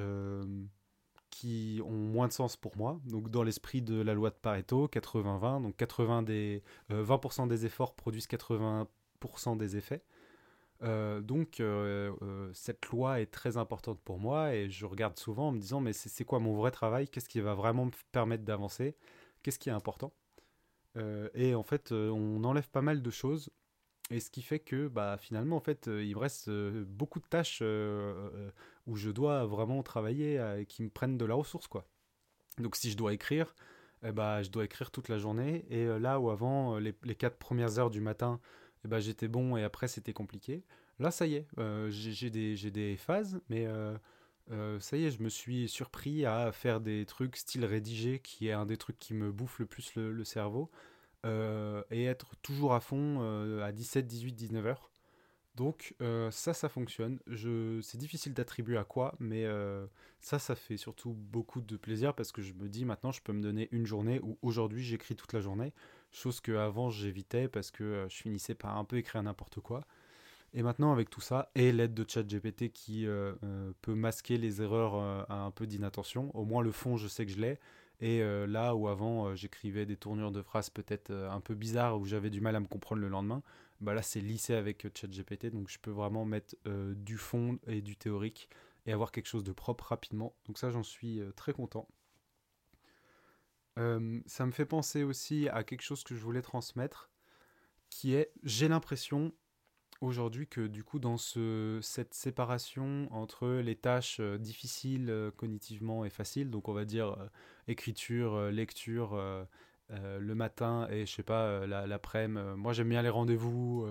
qui 1.30 1.80
ont 1.84 1.92
moins 1.92 2.26
de 2.26 2.32
sens 2.32 2.56
pour 2.56 2.76
moi. 2.76 3.00
Donc, 3.04 3.30
dans 3.30 3.44
l'esprit 3.44 3.82
de 3.82 4.00
la 4.00 4.14
loi 4.14 4.30
de 4.30 4.34
Pareto, 4.34 4.88
80-20, 4.88 5.62
donc 5.62 5.76
80 5.76 6.22
des, 6.22 6.64
20% 6.90 7.46
des 7.46 7.66
efforts 7.66 7.94
produisent 7.94 8.26
80% 8.26 8.88
des 9.56 9.76
effets. 9.76 10.02
Euh, 10.82 11.20
donc 11.20 11.58
euh, 11.58 12.14
euh, 12.22 12.50
cette 12.54 12.86
loi 12.86 13.20
est 13.20 13.26
très 13.26 13.56
importante 13.56 13.98
pour 14.04 14.20
moi 14.20 14.54
et 14.54 14.70
je 14.70 14.86
regarde 14.86 15.18
souvent 15.18 15.48
en 15.48 15.52
me 15.52 15.58
disant 15.58 15.80
mais 15.80 15.92
c'est 15.92 16.24
quoi 16.24 16.38
mon 16.38 16.54
vrai 16.54 16.70
travail? 16.70 17.08
Qu'est-ce 17.08 17.28
qui 17.28 17.40
va 17.40 17.54
vraiment 17.54 17.86
me 17.86 17.90
permettre 18.12 18.44
d'avancer? 18.44 18.96
Qu'est-ce 19.42 19.58
qui 19.58 19.68
est 19.68 19.72
important? 19.72 20.12
Et 21.34 21.54
en 21.54 21.62
fait 21.62 21.92
on 21.92 22.42
enlève 22.42 22.68
pas 22.70 22.82
mal 22.82 23.02
de 23.02 23.10
choses 23.10 23.50
et 24.10 24.18
ce 24.18 24.30
qui 24.30 24.42
fait 24.42 24.58
que 24.58 24.88
bah, 24.88 25.16
finalement 25.16 25.56
en 25.56 25.60
fait 25.60 25.86
il 25.86 26.12
me 26.12 26.18
reste 26.18 26.50
beaucoup 26.50 27.20
de 27.20 27.26
tâches 27.26 27.62
où 28.86 28.96
je 28.96 29.10
dois 29.10 29.46
vraiment 29.46 29.84
travailler 29.84 30.44
et 30.58 30.66
qui 30.66 30.82
me 30.82 30.90
prennent 30.90 31.16
de 31.16 31.24
la 31.24 31.34
ressource 31.34 31.68
quoi. 31.68 31.86
Donc 32.58 32.74
si 32.74 32.90
je 32.90 32.96
dois 32.96 33.12
écrire, 33.12 33.54
eh 34.02 34.10
bah, 34.10 34.42
je 34.42 34.50
dois 34.50 34.64
écrire 34.64 34.90
toute 34.90 35.08
la 35.08 35.18
journée 35.18 35.66
et 35.70 35.86
là 36.00 36.18
où 36.18 36.30
avant 36.30 36.78
les, 36.78 36.94
les 37.04 37.14
quatre 37.14 37.36
premières 37.36 37.78
heures 37.78 37.90
du 37.90 38.00
matin 38.00 38.40
eh 38.84 38.88
ben, 38.88 38.98
j'étais 39.00 39.28
bon 39.28 39.56
et 39.56 39.64
après 39.64 39.88
c'était 39.88 40.12
compliqué. 40.12 40.64
Là, 40.98 41.10
ça 41.10 41.26
y 41.26 41.36
est, 41.36 41.46
euh, 41.58 41.88
j'ai 41.90 42.30
des, 42.30 42.96
phases, 42.96 43.40
mais 43.48 43.66
euh, 43.66 43.96
euh, 44.50 44.80
ça 44.80 44.96
y 44.96 45.04
est, 45.04 45.10
je 45.10 45.22
me 45.22 45.28
suis 45.28 45.68
surpris 45.68 46.26
à 46.26 46.50
faire 46.50 46.80
des 46.80 47.06
trucs 47.06 47.36
style 47.36 47.64
rédigé, 47.64 48.18
qui 48.18 48.48
est 48.48 48.52
un 48.52 48.66
des 48.66 48.76
trucs 48.76 48.98
qui 48.98 49.14
me 49.14 49.30
bouffe 49.30 49.60
le 49.60 49.66
plus 49.66 49.94
le, 49.94 50.24
cerveau, 50.24 50.70
et 51.24 52.04
être 52.04 52.34
toujours 52.42 52.74
à 52.74 52.80
fond 52.80 53.20
à 53.62 53.70
17, 53.70 54.06
18, 54.06 54.32
19 54.32 54.66
heures. 54.66 54.90
Donc 55.54 55.94
ça, 56.30 56.52
ça 56.54 56.68
fonctionne. 56.68 57.20
C'est 57.82 57.98
difficile 57.98 58.34
d'attribuer 58.34 58.78
à 58.78 58.84
quoi, 58.84 59.14
mais 59.20 59.46
ça, 60.20 60.38
ça 60.40 60.56
fait 60.56 60.76
surtout 60.76 61.12
beaucoup 61.12 61.60
de 61.60 61.76
plaisir 61.76 62.14
parce 62.14 62.32
que 62.32 62.42
je 62.42 62.54
me 62.54 62.68
dis 62.68 62.84
maintenant, 62.84 63.12
je 63.12 63.20
peux 63.22 63.32
me 63.32 63.42
donner 63.42 63.68
une 63.70 63.86
journée 63.86 64.20
où 64.22 64.36
aujourd'hui 64.42 64.82
j'écris 64.82 65.14
toute 65.14 65.32
la 65.32 65.40
journée 65.40 65.72
chose 66.12 66.40
que 66.40 66.52
avant 66.52 66.90
j'évitais 66.90 67.48
parce 67.48 67.70
que 67.70 67.84
euh, 67.84 68.08
je 68.08 68.16
finissais 68.16 68.54
par 68.54 68.76
un 68.76 68.84
peu 68.84 68.96
écrire 68.96 69.22
n'importe 69.22 69.60
quoi. 69.60 69.84
Et 70.54 70.62
maintenant 70.62 70.92
avec 70.92 71.10
tout 71.10 71.20
ça 71.20 71.50
et 71.54 71.72
l'aide 71.72 71.92
de 71.92 72.04
ChatGPT 72.08 72.72
qui 72.72 73.06
euh, 73.06 73.34
euh, 73.44 73.72
peut 73.82 73.94
masquer 73.94 74.38
les 74.38 74.62
erreurs 74.62 74.94
à 75.30 75.42
un 75.42 75.50
peu 75.50 75.66
d'inattention, 75.66 76.34
au 76.34 76.44
moins 76.44 76.62
le 76.62 76.72
fond 76.72 76.96
je 76.96 77.06
sais 77.06 77.26
que 77.26 77.32
je 77.32 77.40
l'ai. 77.40 77.58
Et 78.00 78.22
là 78.46 78.76
où 78.76 78.86
avant 78.86 79.34
j'écrivais 79.34 79.84
des 79.84 79.96
tournures 79.96 80.30
de 80.30 80.40
phrases 80.40 80.70
peut-être 80.70 81.10
un 81.12 81.40
peu 81.40 81.56
bizarres 81.56 81.98
où 81.98 82.04
j'avais 82.04 82.30
du 82.30 82.40
mal 82.40 82.54
à 82.54 82.60
me 82.60 82.66
comprendre 82.66 83.00
le 83.02 83.08
lendemain, 83.08 83.42
bah 83.80 83.92
là 83.92 84.02
c'est 84.02 84.20
lissé 84.20 84.54
avec 84.54 84.86
ChatGPT 84.96 85.46
donc 85.46 85.68
je 85.68 85.80
peux 85.80 85.90
vraiment 85.90 86.24
mettre 86.24 86.54
du 86.94 87.18
fond 87.18 87.58
et 87.66 87.82
du 87.82 87.96
théorique 87.96 88.48
et 88.86 88.92
avoir 88.92 89.10
quelque 89.10 89.26
chose 89.26 89.42
de 89.42 89.50
propre 89.50 89.86
rapidement. 89.86 90.32
Donc 90.46 90.58
ça 90.58 90.70
j'en 90.70 90.84
suis 90.84 91.20
très 91.34 91.52
content. 91.52 91.88
Ça 94.26 94.46
me 94.46 94.50
fait 94.52 94.66
penser 94.66 95.04
aussi 95.04 95.48
à 95.48 95.62
quelque 95.62 95.82
chose 95.82 96.02
que 96.04 96.14
je 96.14 96.20
voulais 96.20 96.42
transmettre, 96.42 97.10
qui 97.90 98.14
est, 98.14 98.32
j'ai 98.42 98.68
l'impression 98.68 99.32
aujourd'hui 100.00 100.46
que 100.46 100.66
du 100.66 100.84
coup 100.84 100.98
dans 100.98 101.16
ce, 101.16 101.80
cette 101.82 102.14
séparation 102.14 103.08
entre 103.10 103.48
les 103.48 103.76
tâches 103.76 104.20
difficiles 104.20 105.32
cognitivement 105.36 106.04
et 106.04 106.10
faciles, 106.10 106.50
donc 106.50 106.68
on 106.68 106.72
va 106.72 106.84
dire 106.84 107.16
écriture, 107.66 108.50
lecture 108.50 109.16
le 109.90 110.34
matin 110.34 110.86
et 110.90 111.06
je 111.06 111.12
sais 111.12 111.22
pas 111.22 111.66
l'après-midi, 111.66 112.40
moi 112.56 112.72
j'aime 112.72 112.88
bien 112.88 113.02
les 113.02 113.08
rendez-vous 113.08 113.86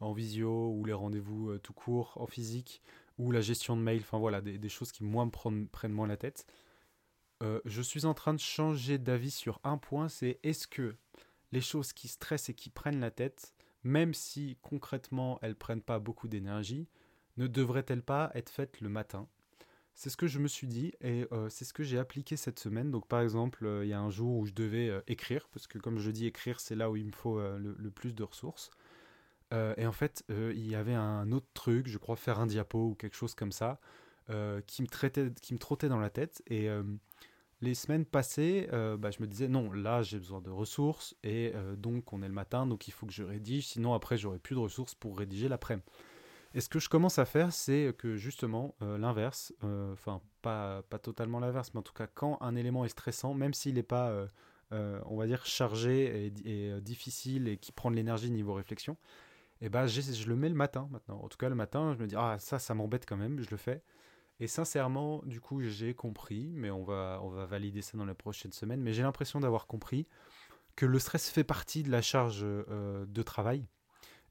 en 0.00 0.12
visio 0.12 0.70
ou 0.70 0.84
les 0.84 0.92
rendez-vous 0.92 1.58
tout 1.58 1.72
court 1.74 2.12
en 2.16 2.26
physique 2.26 2.82
ou 3.18 3.30
la 3.30 3.40
gestion 3.40 3.76
de 3.76 3.82
mail, 3.82 4.00
enfin 4.00 4.18
voilà, 4.18 4.40
des, 4.40 4.58
des 4.58 4.68
choses 4.68 4.92
qui 4.92 5.04
moi 5.04 5.24
me 5.24 5.30
prennent, 5.30 5.68
prennent 5.68 5.92
moins 5.92 6.08
la 6.08 6.16
tête. 6.16 6.46
Euh, 7.42 7.60
je 7.64 7.82
suis 7.82 8.04
en 8.04 8.14
train 8.14 8.34
de 8.34 8.40
changer 8.40 8.98
d'avis 8.98 9.30
sur 9.30 9.60
un 9.64 9.76
point, 9.76 10.08
c'est 10.08 10.38
est-ce 10.42 10.66
que 10.66 10.94
les 11.52 11.60
choses 11.60 11.92
qui 11.92 12.08
stressent 12.08 12.48
et 12.48 12.54
qui 12.54 12.70
prennent 12.70 13.00
la 13.00 13.10
tête, 13.10 13.54
même 13.82 14.14
si 14.14 14.56
concrètement 14.62 15.38
elles 15.42 15.56
prennent 15.56 15.82
pas 15.82 15.98
beaucoup 15.98 16.28
d'énergie, 16.28 16.88
ne 17.36 17.46
devraient-elles 17.46 18.02
pas 18.02 18.30
être 18.34 18.50
faites 18.50 18.80
le 18.80 18.88
matin? 18.88 19.28
C'est 19.94 20.10
ce 20.10 20.16
que 20.16 20.26
je 20.26 20.40
me 20.40 20.48
suis 20.48 20.66
dit 20.66 20.92
et 21.00 21.26
euh, 21.32 21.48
c'est 21.48 21.64
ce 21.64 21.72
que 21.72 21.84
j'ai 21.84 21.98
appliqué 21.98 22.36
cette 22.36 22.58
semaine. 22.58 22.90
Donc 22.90 23.06
par 23.06 23.20
exemple, 23.20 23.64
euh, 23.66 23.84
il 23.84 23.88
y 23.88 23.92
a 23.92 24.00
un 24.00 24.10
jour 24.10 24.38
où 24.38 24.46
je 24.46 24.52
devais 24.52 24.90
écrire, 25.06 25.48
parce 25.52 25.66
que 25.66 25.78
comme 25.78 25.98
je 25.98 26.10
dis 26.10 26.26
écrire, 26.26 26.60
c'est 26.60 26.74
là 26.74 26.90
où 26.90 26.96
il 26.96 27.06
me 27.06 27.12
faut 27.12 27.40
le, 27.40 27.90
plus 27.90 28.14
de 28.14 28.22
ressources. 28.22 28.70
et 29.52 29.86
en 29.86 29.92
fait, 29.92 30.24
il 30.28 30.66
y 30.66 30.74
avait 30.74 30.94
un 30.94 31.30
autre 31.32 31.46
truc, 31.54 31.88
je 31.88 31.98
crois 31.98 32.16
faire 32.16 32.40
un 32.40 32.46
diapo 32.46 32.90
ou 32.90 32.94
quelque 32.94 33.16
chose 33.16 33.34
comme 33.34 33.52
ça, 33.52 33.80
qui, 34.66 34.82
me 34.82 34.86
traitait, 34.86 35.30
qui 35.40 35.54
me 35.54 35.58
trottait 35.58 35.88
dans 35.88 36.00
la 36.00 36.10
tête. 36.10 36.42
Et 36.46 36.68
les 37.60 37.74
semaines 37.74 38.04
passées, 38.04 38.68
bah, 38.70 39.10
je 39.10 39.20
me 39.20 39.26
disais 39.26 39.48
non, 39.48 39.72
là 39.72 40.02
j'ai 40.02 40.18
besoin 40.18 40.40
de 40.40 40.50
ressources 40.50 41.16
et 41.22 41.52
donc 41.76 42.12
on 42.12 42.22
est 42.22 42.28
le 42.28 42.34
matin, 42.34 42.66
donc 42.66 42.88
il 42.88 42.92
faut 42.92 43.06
que 43.06 43.12
je 43.12 43.22
rédige, 43.22 43.68
sinon 43.68 43.94
après 43.94 44.16
j'aurai 44.16 44.38
plus 44.38 44.54
de 44.54 44.60
ressources 44.60 44.94
pour 44.94 45.18
rédiger 45.18 45.48
l'après-midi. 45.48 45.84
Et 46.54 46.60
ce 46.60 46.68
que 46.68 46.78
je 46.78 46.88
commence 46.88 47.18
à 47.18 47.24
faire, 47.24 47.52
c'est 47.52 47.92
que 47.98 48.14
justement, 48.14 48.76
euh, 48.80 48.96
l'inverse, 48.96 49.52
euh, 49.64 49.92
enfin, 49.92 50.20
pas, 50.40 50.82
pas 50.82 51.00
totalement 51.00 51.40
l'inverse, 51.40 51.74
mais 51.74 51.80
en 51.80 51.82
tout 51.82 51.92
cas, 51.92 52.06
quand 52.06 52.38
un 52.40 52.54
élément 52.54 52.84
est 52.84 52.90
stressant, 52.90 53.34
même 53.34 53.52
s'il 53.52 53.74
n'est 53.74 53.82
pas, 53.82 54.28
euh, 54.72 55.00
on 55.06 55.16
va 55.16 55.26
dire, 55.26 55.44
chargé 55.44 56.32
et, 56.44 56.80
difficile 56.80 57.48
et 57.48 57.56
qui 57.58 57.72
prend 57.72 57.90
de 57.90 57.96
l'énergie 57.96 58.30
niveau 58.30 58.54
réflexion, 58.54 58.96
ben, 59.62 59.86
je 59.86 60.28
le 60.28 60.36
mets 60.36 60.48
le 60.48 60.54
matin 60.54 60.88
maintenant. 60.92 61.20
En 61.22 61.28
tout 61.28 61.38
cas, 61.38 61.48
le 61.48 61.54
matin, 61.56 61.92
je 61.94 62.02
me 62.02 62.06
dis, 62.06 62.14
ah, 62.16 62.36
ça, 62.38 62.60
ça 62.60 62.74
m'embête 62.74 63.04
quand 63.04 63.16
même, 63.16 63.40
je 63.40 63.50
le 63.50 63.56
fais. 63.56 63.82
Et 64.40 64.46
sincèrement, 64.46 65.22
du 65.24 65.40
coup, 65.40 65.62
j'ai 65.62 65.94
compris, 65.94 66.52
mais 66.54 66.70
on 66.70 66.82
va, 66.82 67.20
on 67.22 67.28
va 67.28 67.46
valider 67.46 67.82
ça 67.82 67.96
dans 67.96 68.04
les 68.04 68.14
prochaines 68.14 68.52
semaines, 68.52 68.80
mais 68.80 68.92
j'ai 68.92 69.02
l'impression 69.02 69.40
d'avoir 69.40 69.66
compris 69.66 70.06
que 70.76 70.86
le 70.86 70.98
stress 70.98 71.30
fait 71.30 71.44
partie 71.44 71.82
de 71.84 71.90
la 71.90 72.02
charge 72.02 72.40
de 72.42 73.22
travail 73.22 73.64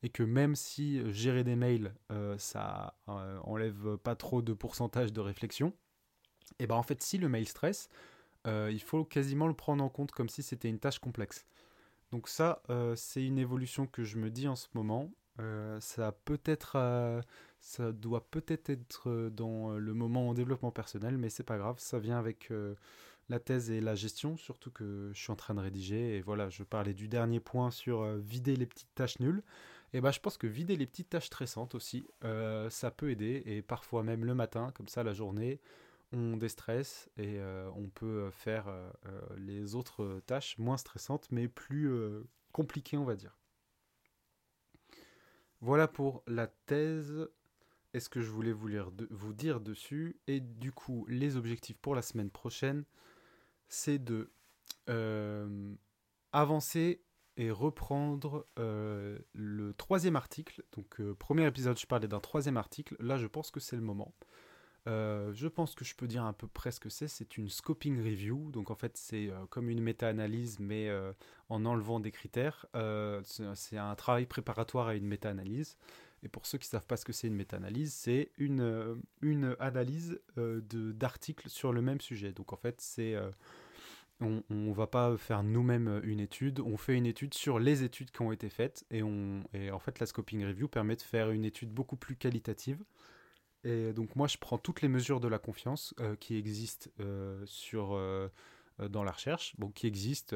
et 0.03 0.09
que 0.09 0.21
même 0.21 0.55
si 0.55 0.99
euh, 0.99 1.11
gérer 1.11 1.43
des 1.43 1.55
mails, 1.55 1.95
euh, 2.11 2.37
ça 2.37 2.95
euh, 3.07 3.39
enlève 3.43 3.97
pas 3.97 4.15
trop 4.15 4.41
de 4.41 4.53
pourcentage 4.53 5.13
de 5.13 5.21
réflexion, 5.21 5.73
et 6.59 6.67
ben 6.67 6.75
en 6.75 6.83
fait 6.83 7.01
si 7.01 7.17
le 7.17 7.29
mail 7.29 7.47
stress, 7.47 7.89
il 8.45 8.81
faut 8.81 9.05
quasiment 9.05 9.47
le 9.47 9.53
prendre 9.53 9.81
en 9.81 9.87
compte 9.87 10.11
comme 10.11 10.27
si 10.27 10.43
c'était 10.43 10.67
une 10.67 10.77
tâche 10.77 10.99
complexe. 10.99 11.45
Donc 12.11 12.27
ça, 12.27 12.61
c'est 12.97 13.23
une 13.23 13.39
évolution 13.39 13.87
que 13.87 14.03
je 14.03 14.17
me 14.17 14.29
dis 14.29 14.49
en 14.49 14.57
ce 14.57 14.67
moment. 14.73 15.09
Ça 15.79 16.11
peut-être, 16.25 17.21
ça 17.59 17.91
doit 17.91 18.25
peut-être 18.29 18.69
être 18.69 19.29
dans 19.29 19.71
le 19.71 19.93
moment 19.93 20.29
en 20.29 20.33
développement 20.33 20.71
personnel, 20.71 21.17
mais 21.17 21.29
c'est 21.29 21.43
pas 21.43 21.57
grave, 21.57 21.75
ça 21.79 21.99
vient 21.99 22.19
avec 22.19 22.51
la 23.29 23.39
thèse 23.39 23.71
et 23.71 23.81
la 23.81 23.95
gestion, 23.95 24.37
surtout 24.37 24.71
que 24.71 25.11
je 25.13 25.19
suis 25.19 25.31
en 25.31 25.35
train 25.35 25.55
de 25.55 25.59
rédiger. 25.59 26.17
Et 26.17 26.21
voilà, 26.21 26.49
je 26.49 26.63
parlais 26.63 26.93
du 26.93 27.07
dernier 27.07 27.39
point 27.39 27.71
sur 27.71 28.05
vider 28.17 28.55
les 28.55 28.65
petites 28.65 28.93
tâches 28.95 29.19
nulles. 29.19 29.43
Et 29.93 30.01
bah, 30.01 30.11
je 30.11 30.19
pense 30.19 30.37
que 30.37 30.47
vider 30.47 30.75
les 30.75 30.87
petites 30.87 31.09
tâches 31.09 31.27
stressantes 31.27 31.75
aussi, 31.75 32.07
euh, 32.23 32.69
ça 32.69 32.89
peut 32.89 33.11
aider. 33.11 33.43
Et 33.45 33.61
parfois 33.61 34.03
même 34.03 34.25
le 34.25 34.33
matin, 34.33 34.71
comme 34.73 34.87
ça, 34.87 35.03
la 35.03 35.13
journée, 35.13 35.61
on 36.11 36.35
déstresse 36.37 37.09
et 37.17 37.39
euh, 37.39 37.69
on 37.75 37.89
peut 37.89 38.29
faire 38.31 38.65
euh, 38.67 38.91
les 39.37 39.75
autres 39.75 40.21
tâches 40.25 40.57
moins 40.57 40.77
stressantes, 40.77 41.27
mais 41.31 41.47
plus 41.47 41.91
compliquées, 42.51 42.97
on 42.97 43.05
va 43.05 43.15
dire. 43.15 43.37
Voilà 45.63 45.87
pour 45.87 46.23
la 46.27 46.47
thèse 46.47 47.29
est 47.93 48.01
ce 48.01 48.09
que 48.09 48.19
je 48.19 48.29
voulais 48.29 48.51
vous, 48.51 49.33
dire 49.33 49.61
dessus? 49.61 50.17
Et 50.27 50.41
du 50.41 50.73
coup, 50.73 51.05
les 51.07 51.37
objectifs 51.37 51.77
pour 51.77 51.95
la 51.95 52.01
semaine 52.01 52.29
prochaine, 52.29 52.83
c'est 53.69 53.97
de 53.97 54.29
avancer 56.33 57.01
et 57.37 57.49
reprendre 57.49 58.45
euh, 58.59 59.17
le 59.31 59.73
troisième 59.73 60.17
article. 60.17 60.63
Donc, 60.75 60.99
euh, 60.99 61.15
premier 61.15 61.47
épisode, 61.47 61.79
je 61.79 61.85
parlais 61.85 62.09
d'un 62.09 62.19
troisième 62.19 62.57
article. 62.57 62.97
Là, 62.99 63.17
je 63.17 63.27
pense 63.27 63.49
que 63.49 63.61
c'est 63.61 63.77
le 63.77 63.81
moment. 63.81 64.13
Euh, 64.85 65.31
je 65.33 65.47
pense 65.47 65.75
que 65.75 65.85
je 65.85 65.95
peux 65.95 66.07
dire 66.07 66.25
à 66.25 66.33
peu 66.33 66.47
près 66.47 66.71
ce 66.71 66.79
que 66.79 66.89
c'est. 66.89 67.07
C'est 67.07 67.37
une 67.37 67.49
scoping 67.49 67.97
review. 67.99 68.51
Donc, 68.51 68.71
en 68.71 68.75
fait, 68.75 68.97
c'est 68.97 69.29
comme 69.49 69.69
une 69.69 69.81
méta-analyse, 69.81 70.59
mais 70.59 70.89
en 71.49 71.65
enlevant 71.65 71.99
des 71.99 72.11
critères. 72.11 72.65
c'est 73.23 73.77
un 73.77 73.95
travail 73.95 74.25
préparatoire 74.25 74.87
à 74.87 74.95
une 74.95 75.07
méta-analyse. 75.07 75.77
Et 76.25 76.29
pour 76.29 76.45
ceux 76.45 76.57
qui 76.57 76.67
ne 76.67 76.71
savent 76.71 76.87
pas 76.87 76.95
ce 76.95 77.03
que 77.03 77.11
c'est 77.11 77.27
une 77.27 77.35
méta-analyse, 77.35 77.93
c'est 77.93 78.31
une, 78.37 79.01
une 79.21 79.55
analyse 79.59 80.19
d'articles 80.37 81.49
sur 81.49 81.73
le 81.73 81.81
même 81.81 82.01
sujet. 82.01 82.31
Donc, 82.31 82.53
en 82.53 82.57
fait, 82.57 82.79
c'est 82.81 83.15
on 84.23 84.43
ne 84.49 84.73
va 84.73 84.87
pas 84.87 85.17
faire 85.17 85.43
nous-mêmes 85.43 86.01
une 86.03 86.19
étude, 86.19 86.59
on 86.59 86.77
fait 86.77 86.95
une 86.95 87.05
étude 87.05 87.33
sur 87.33 87.59
les 87.59 87.83
études 87.83 88.11
qui 88.11 88.21
ont 88.21 88.31
été 88.31 88.49
faites 88.49 88.85
et, 88.91 89.03
on, 89.03 89.43
et 89.53 89.71
en 89.71 89.79
fait 89.79 89.99
la 89.99 90.05
scoping 90.05 90.45
review 90.45 90.67
permet 90.67 90.95
de 90.95 91.01
faire 91.01 91.31
une 91.31 91.45
étude 91.45 91.69
beaucoup 91.69 91.95
plus 91.97 92.15
qualitative. 92.15 92.83
Et 93.63 93.93
donc 93.93 94.15
moi 94.15 94.27
je 94.27 94.37
prends 94.37 94.57
toutes 94.57 94.81
les 94.81 94.89
mesures 94.89 95.19
de 95.19 95.27
la 95.27 95.39
confiance 95.39 95.93
euh, 95.99 96.15
qui 96.15 96.37
existent 96.37 96.89
euh, 96.99 97.41
sur, 97.45 97.93
euh, 97.93 98.29
dans 98.89 99.03
la 99.03 99.11
recherche, 99.11 99.55
bon, 99.57 99.69
qui 99.69 99.87
existent 99.87 100.35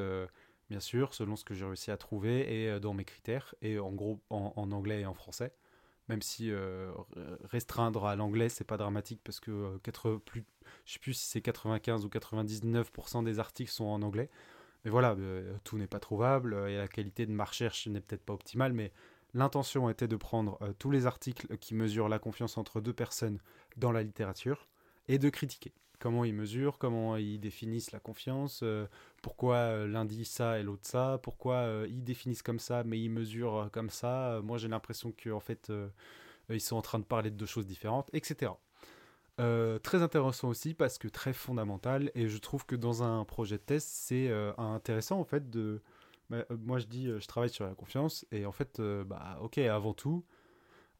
bien 0.70 0.80
sûr 0.80 1.14
selon 1.14 1.36
ce 1.36 1.44
que 1.44 1.54
j'ai 1.54 1.64
réussi 1.64 1.90
à 1.90 1.96
trouver 1.96 2.64
et 2.64 2.80
dans 2.80 2.94
mes 2.94 3.04
critères, 3.04 3.54
et 3.62 3.78
en 3.78 3.92
gros 3.92 4.20
en 4.30 4.70
anglais 4.72 5.00
et 5.00 5.06
en 5.06 5.14
français 5.14 5.52
même 6.08 6.22
si 6.22 6.50
restreindre 7.44 8.06
à 8.06 8.16
l'anglais 8.16 8.48
c'est 8.48 8.64
pas 8.64 8.76
dramatique 8.76 9.20
parce 9.22 9.40
que 9.40 9.50
euh, 9.50 9.78
4, 9.82 10.16
plus, 10.16 10.44
je 10.84 10.94
sais 10.94 10.98
plus 10.98 11.14
si 11.14 11.26
c'est 11.26 11.40
95 11.42 12.04
ou 12.04 12.08
99% 12.08 13.24
des 13.24 13.38
articles 13.38 13.70
sont 13.70 13.84
en 13.84 14.02
anglais. 14.02 14.30
Mais 14.84 14.90
voilà, 14.92 15.16
tout 15.64 15.76
n'est 15.76 15.88
pas 15.88 15.98
trouvable 15.98 16.54
et 16.68 16.76
la 16.76 16.86
qualité 16.86 17.26
de 17.26 17.32
ma 17.32 17.44
recherche 17.44 17.88
n'est 17.88 18.00
peut-être 18.00 18.24
pas 18.24 18.32
optimale, 18.32 18.72
mais 18.72 18.92
l'intention 19.34 19.90
était 19.90 20.08
de 20.08 20.16
prendre 20.16 20.58
tous 20.78 20.90
les 20.90 21.06
articles 21.06 21.56
qui 21.58 21.74
mesurent 21.74 22.08
la 22.08 22.18
confiance 22.18 22.58
entre 22.58 22.80
deux 22.80 22.92
personnes 22.92 23.38
dans 23.76 23.92
la 23.92 24.02
littérature 24.02 24.68
et 25.08 25.18
de 25.18 25.28
critiquer 25.30 25.72
comment 25.98 26.24
ils 26.24 26.34
mesurent, 26.34 26.78
comment 26.78 27.16
ils 27.16 27.38
définissent 27.38 27.92
la 27.92 28.00
confiance, 28.00 28.60
euh, 28.62 28.86
pourquoi 29.22 29.56
euh, 29.56 29.86
l'un 29.86 30.04
dit 30.04 30.24
ça 30.24 30.58
et 30.58 30.62
l'autre 30.62 30.86
ça, 30.86 31.18
pourquoi 31.22 31.54
euh, 31.56 31.86
ils 31.88 32.04
définissent 32.04 32.42
comme 32.42 32.58
ça 32.58 32.84
mais 32.84 32.98
ils 33.00 33.10
mesurent 33.10 33.70
comme 33.72 33.90
ça. 33.90 34.40
moi 34.42 34.58
j'ai 34.58 34.68
l'impression 34.68 35.12
qu'en 35.12 35.40
fait 35.40 35.72
ils 36.50 36.60
sont 36.60 36.76
en 36.76 36.82
train 36.82 36.98
de 36.98 37.04
parler 37.04 37.30
de 37.30 37.36
deux 37.36 37.46
choses 37.46 37.66
différentes, 37.66 38.08
etc. 38.12 38.52
très 39.36 40.02
intéressant 40.02 40.48
aussi 40.48 40.74
parce 40.74 40.98
que 40.98 41.08
très 41.08 41.32
fondamental 41.32 42.10
et 42.14 42.28
je 42.28 42.38
trouve 42.38 42.64
que 42.66 42.76
dans 42.76 43.02
un 43.02 43.24
projet 43.24 43.56
de 43.56 43.62
test 43.62 43.88
c'est 43.88 44.30
intéressant 44.56 45.20
en 45.20 45.24
fait 45.24 45.50
de... 45.50 45.80
Bah, 46.30 46.44
moi 46.50 46.78
je 46.78 46.86
dis 46.86 47.06
je 47.06 47.26
travaille 47.26 47.48
sur 47.48 47.64
la 47.64 47.74
confiance 47.74 48.26
et 48.32 48.44
en 48.44 48.52
fait 48.52 48.82
bah 49.06 49.38
ok 49.40 49.56
avant 49.56 49.94
tout 49.94 50.26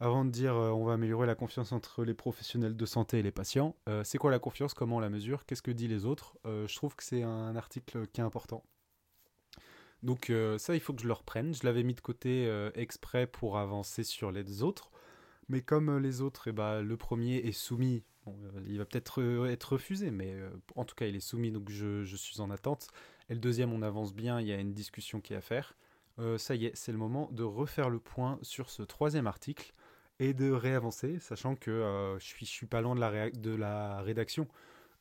avant 0.01 0.25
de 0.25 0.31
dire 0.31 0.55
euh, 0.55 0.71
on 0.71 0.85
va 0.85 0.93
améliorer 0.93 1.27
la 1.27 1.35
confiance 1.35 1.73
entre 1.73 2.05
les 2.05 2.15
professionnels 2.15 2.77
de 2.77 2.87
santé 2.87 3.19
et 3.19 3.23
les 3.23 3.33
patients, 3.33 3.75
euh, 3.89 4.05
c'est 4.05 4.19
quoi 4.19 4.31
la 4.31 4.39
confiance, 4.39 4.75
comment 4.75 4.97
on 4.97 5.01
la 5.01 5.11
mesure, 5.11 5.45
qu'est-ce 5.45 5.63
que 5.63 5.71
disent 5.71 5.89
les 5.89 6.07
autres? 6.07 6.39
Euh, 6.47 6.67
Je 6.69 6.77
trouve 6.77 6.95
que 6.95 7.03
c'est 7.03 7.23
un 7.23 7.57
article 7.57 8.07
qui 8.07 8.21
est 8.21 8.25
important. 8.25 8.63
Donc 10.05 10.33
ça, 10.59 10.77
il 10.77 10.81
faut 10.81 10.93
que 10.93 11.03
je 11.03 11.09
le 11.09 11.13
reprenne. 11.13 11.53
Je 11.53 11.65
l'avais 11.65 11.83
mis 11.83 11.95
de 11.95 12.01
côté 12.01 12.49
exprès 12.77 13.27
pour 13.27 13.59
avancer 13.59 14.05
sur 14.05 14.31
les 14.31 14.63
autres. 14.63 14.93
Mais 15.49 15.61
comme 15.61 15.99
les 15.99 16.21
autres, 16.21 16.47
eh 16.47 16.53
ben, 16.53 16.83
le 16.83 16.97
premier 16.97 17.39
est 17.39 17.51
soumis, 17.51 18.05
il 18.69 18.79
va 18.79 18.85
peut-être 18.85 19.49
être 19.49 19.73
refusé, 19.73 20.13
mais 20.13 20.37
en 20.77 20.85
tout 20.85 20.95
cas 20.95 21.07
il 21.07 21.17
est 21.17 21.21
soumis, 21.21 21.51
donc 21.51 21.69
je, 21.69 22.05
suis 22.15 22.41
en 22.41 22.49
attente. 22.51 22.87
Et 23.29 23.35
le 23.35 23.41
deuxième, 23.41 23.73
on 23.73 23.83
avance 23.83 24.15
bien, 24.15 24.41
il 24.41 24.47
y 24.47 24.53
a 24.53 24.57
une 24.59 24.73
discussion 24.73 25.21
qui 25.21 25.35
est 25.35 25.37
à 25.37 25.41
faire. 25.41 25.77
ça 26.39 26.55
y 26.55 26.67
est, 26.67 26.77
c'est 26.77 26.93
le 26.93 26.99
moment 26.99 27.29
de 27.33 27.43
refaire 27.43 27.91
le 27.91 27.99
point 27.99 28.39
sur 28.43 28.71
ce 28.71 28.83
troisième 28.83 29.27
article 29.27 29.73
et 30.21 30.35
de 30.35 30.51
réavancer, 30.51 31.19
sachant 31.21 31.55
que 31.55 31.71
euh, 31.71 32.19
je, 32.19 32.25
suis, 32.25 32.47
suis 32.47 32.67
pas 32.67 32.81
loin 32.81 32.95
de 32.95 33.55
la, 33.55 34.01
rédaction. 34.03 34.49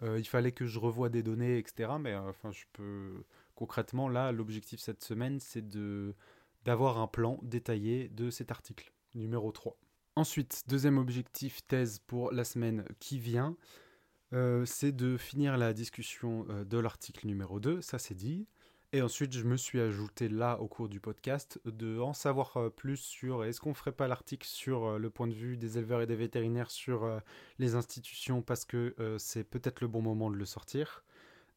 Euh, 0.04 0.20
il 0.20 0.28
fallait 0.28 0.52
que 0.52 0.66
je 0.66 0.78
revoie 0.80 1.10
des 1.10 1.24
données, 1.24 1.58
etc. 1.58 1.94
Mais 2.00 2.14
euh, 2.14 2.30
enfin, 2.30 2.52
je 2.52 2.66
peux 2.74 3.24
concrètement 3.56 4.10
là, 4.10 4.32
l'objectif 4.32 4.80
cette 4.80 5.04
semaine, 5.04 5.40
c'est 5.40 5.68
de 5.68 6.14
d'avoir 6.64 6.98
un 6.98 7.08
plan 7.08 7.40
détaillé 7.44 8.10
de 8.10 8.30
cet 8.30 8.52
article 8.52 8.92
numéro 9.16 9.52
3. 9.52 9.78
Ensuite, 10.18 10.64
deuxième 10.68 10.98
objectif 10.98 11.66
thèse 11.66 12.00
pour 12.00 12.32
la 12.32 12.44
semaine 12.44 12.84
qui 13.00 13.20
vient, 13.20 13.56
c'est 14.66 14.92
de 14.92 15.18
finir 15.18 15.58
la 15.58 15.74
discussion 15.74 16.46
de 16.66 16.78
l'article 16.78 17.28
numéro 17.28 17.60
2, 17.60 17.82
ça 17.82 18.00
c'est 18.00 18.16
dit. 18.16 18.48
Et 18.94 19.02
ensuite, 19.02 19.34
je 19.34 19.44
me 19.44 19.58
suis 19.58 19.82
ajouté 19.82 20.30
là 20.30 20.62
au 20.62 20.68
cours 20.68 20.88
du 20.88 21.02
podcast 21.02 21.60
de 21.66 22.00
en 22.00 22.14
savoir 22.14 22.56
euh, 22.56 22.70
plus 22.70 22.96
sur 22.96 23.44
est-ce 23.44 23.60
qu'on 23.60 23.74
ferait 23.74 23.92
pas 23.92 24.08
l'article 24.08 24.48
sur 24.48 24.86
euh, 24.86 24.98
le 24.98 25.10
point 25.10 25.28
de 25.28 25.34
vue 25.34 25.58
des 25.58 25.78
éleveurs 25.78 26.02
et 26.02 26.08
des 26.08 26.16
vétérinaires 26.16 26.72
sur 26.72 27.04
euh, 27.04 27.20
les 27.60 27.76
institutions 27.76 28.42
parce 28.42 28.64
que 28.64 28.96
c'est 29.18 29.44
peut-être 29.44 29.82
le 29.82 29.88
bon 29.88 30.02
moment 30.02 30.30
de 30.32 30.38
le 30.38 30.46
sortir 30.46 31.04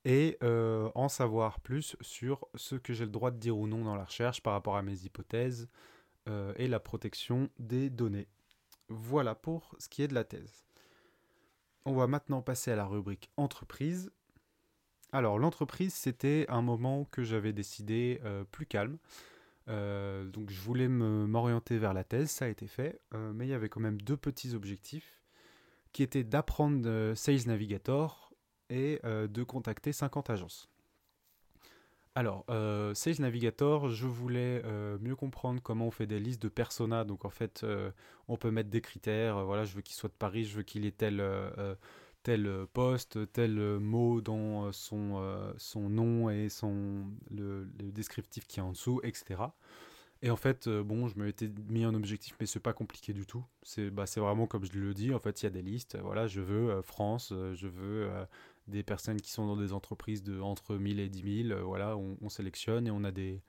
et 0.05 0.39
en 0.43 1.09
savoir 1.09 1.61
plus 1.61 1.97
sur 2.01 2.49
ce 2.55 2.75
que 2.75 2.95
j'ai 2.95 3.05
le 3.05 3.11
droit 3.11 3.31
de 3.31 3.39
dire 3.39 3.57
ou 3.57 3.67
non 3.67 3.85
dans 3.85 3.95
la 3.97 4.05
recherche 4.05 4.43
par 4.43 4.55
rapport 4.55 4.77
à 4.77 4.83
mes 4.83 5.05
hypothèses 5.05 5.69
et 6.57 6.69
la 6.69 6.81
protection 6.81 7.51
des 7.59 7.91
données. 7.91 8.29
Voilà 8.89 9.35
pour 9.35 9.75
ce 9.79 9.89
qui 9.89 10.03
est 10.03 10.09
de 10.09 10.15
la 10.15 10.25
thèse. 10.25 10.65
On 11.85 11.95
va 11.95 12.07
maintenant 12.07 12.43
passer 12.43 12.71
à 12.71 12.77
la 12.77 12.87
rubrique 12.87 13.31
entreprise 13.37 14.11
alors, 15.13 15.39
l'entreprise, 15.39 15.93
c'était 15.93 16.47
un 16.49 16.63
moment 16.63 17.05
que 17.11 17.25
j'avais 17.25 17.53
décidé 17.53 18.21
euh, 18.25 18.45
plus 18.45 18.67
calme. 18.67 18.99
Euh, 19.69 20.25
donc, 20.25 20.51
je 20.51 20.61
voulais 20.61 20.89
m'orienter 20.89 21.79
vers 21.79 21.95
la 21.95 22.05
thèse, 22.05 22.31
ça 22.31 22.45
a 22.45 22.49
été 22.49 22.67
fait. 22.67 23.01
Euh, 23.15 23.33
mais 23.33 23.47
il 23.47 23.51
y 23.51 23.55
avait 23.55 23.69
quand 23.69 23.81
même 23.81 24.01
deux 24.01 24.17
petits 24.17 24.55
objectifs 24.55 25.21
qui 25.93 26.05
étaient 26.05 26.25
d'apprendre 26.25 27.15
Sales 27.17 27.47
Navigator 27.47 28.33
et 28.69 29.01
de 29.03 29.43
contacter 29.43 29.93
50 29.93 30.31
agences. 30.31 30.70
Alors, 32.15 32.45
Sales 32.95 33.21
Navigator, 33.21 33.89
je 33.89 34.07
voulais 34.07 34.63
mieux 35.01 35.15
comprendre 35.15 35.61
comment 35.63 35.87
on 35.87 35.91
fait 35.91 36.07
des 36.07 36.19
listes 36.19 36.43
de 36.43 36.49
personas. 36.49 37.05
Donc, 37.05 37.25
en 37.25 37.31
fait, 37.31 37.65
on 38.29 38.37
peut 38.37 38.51
mettre 38.51 38.69
des 38.69 38.81
critères. 38.81 39.45
voilà, 39.45 39.65
je 39.65 39.75
veux 39.75 39.83
qu'il 39.83 39.95
soit 39.95 40.09
de 40.09 40.15
Paris, 40.15 40.45
je 40.45 40.57
veux 40.57 40.63
qu'il 40.63 40.87
ait 40.87 40.91
tel 40.91 41.23
tel 42.23 42.67
poste, 42.73 43.33
tel 43.33 43.59
mot 43.79 44.21
dans 44.21 44.73
son, 44.73 45.55
son 45.57 45.89
nom 45.89 46.31
et 46.31 46.49
son, 46.49 47.07
le, 47.31 47.65
le, 47.79 47.93
descriptif 47.93 48.47
qui 48.47 48.61
est 48.61 48.63
en 48.63 48.73
dessous, 48.73 49.01
etc. 49.05 49.43
Et 50.23 50.31
en 50.31 50.37
fait, 50.37 50.69
bon, 50.69 51.09
je 51.09 51.19
m'étais 51.19 51.51
mis 51.69 51.85
un 51.85 51.95
objectif, 51.95 52.37
mais 52.41 52.47
c'est 52.47 52.61
pas 52.61 52.75
compliqué 52.75 53.15
du 53.15 53.25
tout. 53.25 53.43
C'est 53.63 53.91
bah, 53.91 54.05
vraiment 54.17 54.47
comme 54.47 54.65
je 54.67 54.79
le 54.79 54.93
dis, 54.93 55.15
en 55.15 55.19
fait, 55.19 55.43
il 55.43 55.45
y 55.45 55.47
a 55.47 55.51
des 55.51 55.63
listes. 55.63 55.97
Voilà, 56.03 56.27
je 56.27 56.41
veux 56.41 56.83
France, 56.83 57.33
je 57.55 57.67
veux 57.67 58.11
des 58.71 58.83
personnes 58.83 59.21
qui 59.21 59.31
sont 59.33 59.47
dans 59.47 59.57
des 59.57 59.73
entreprises 59.73 60.23
de 60.23 60.41
entre 60.41 60.77
1000 60.77 61.01
et 61.01 61.09
10 61.09 61.49
000. 61.49 61.67
voilà, 61.67 61.97
on, 61.97 62.17
on, 62.23 62.29
sélectionne 62.29 62.87
et 62.87 62.91
on 62.91 63.05
a 63.05 63.11
des, 63.11 63.43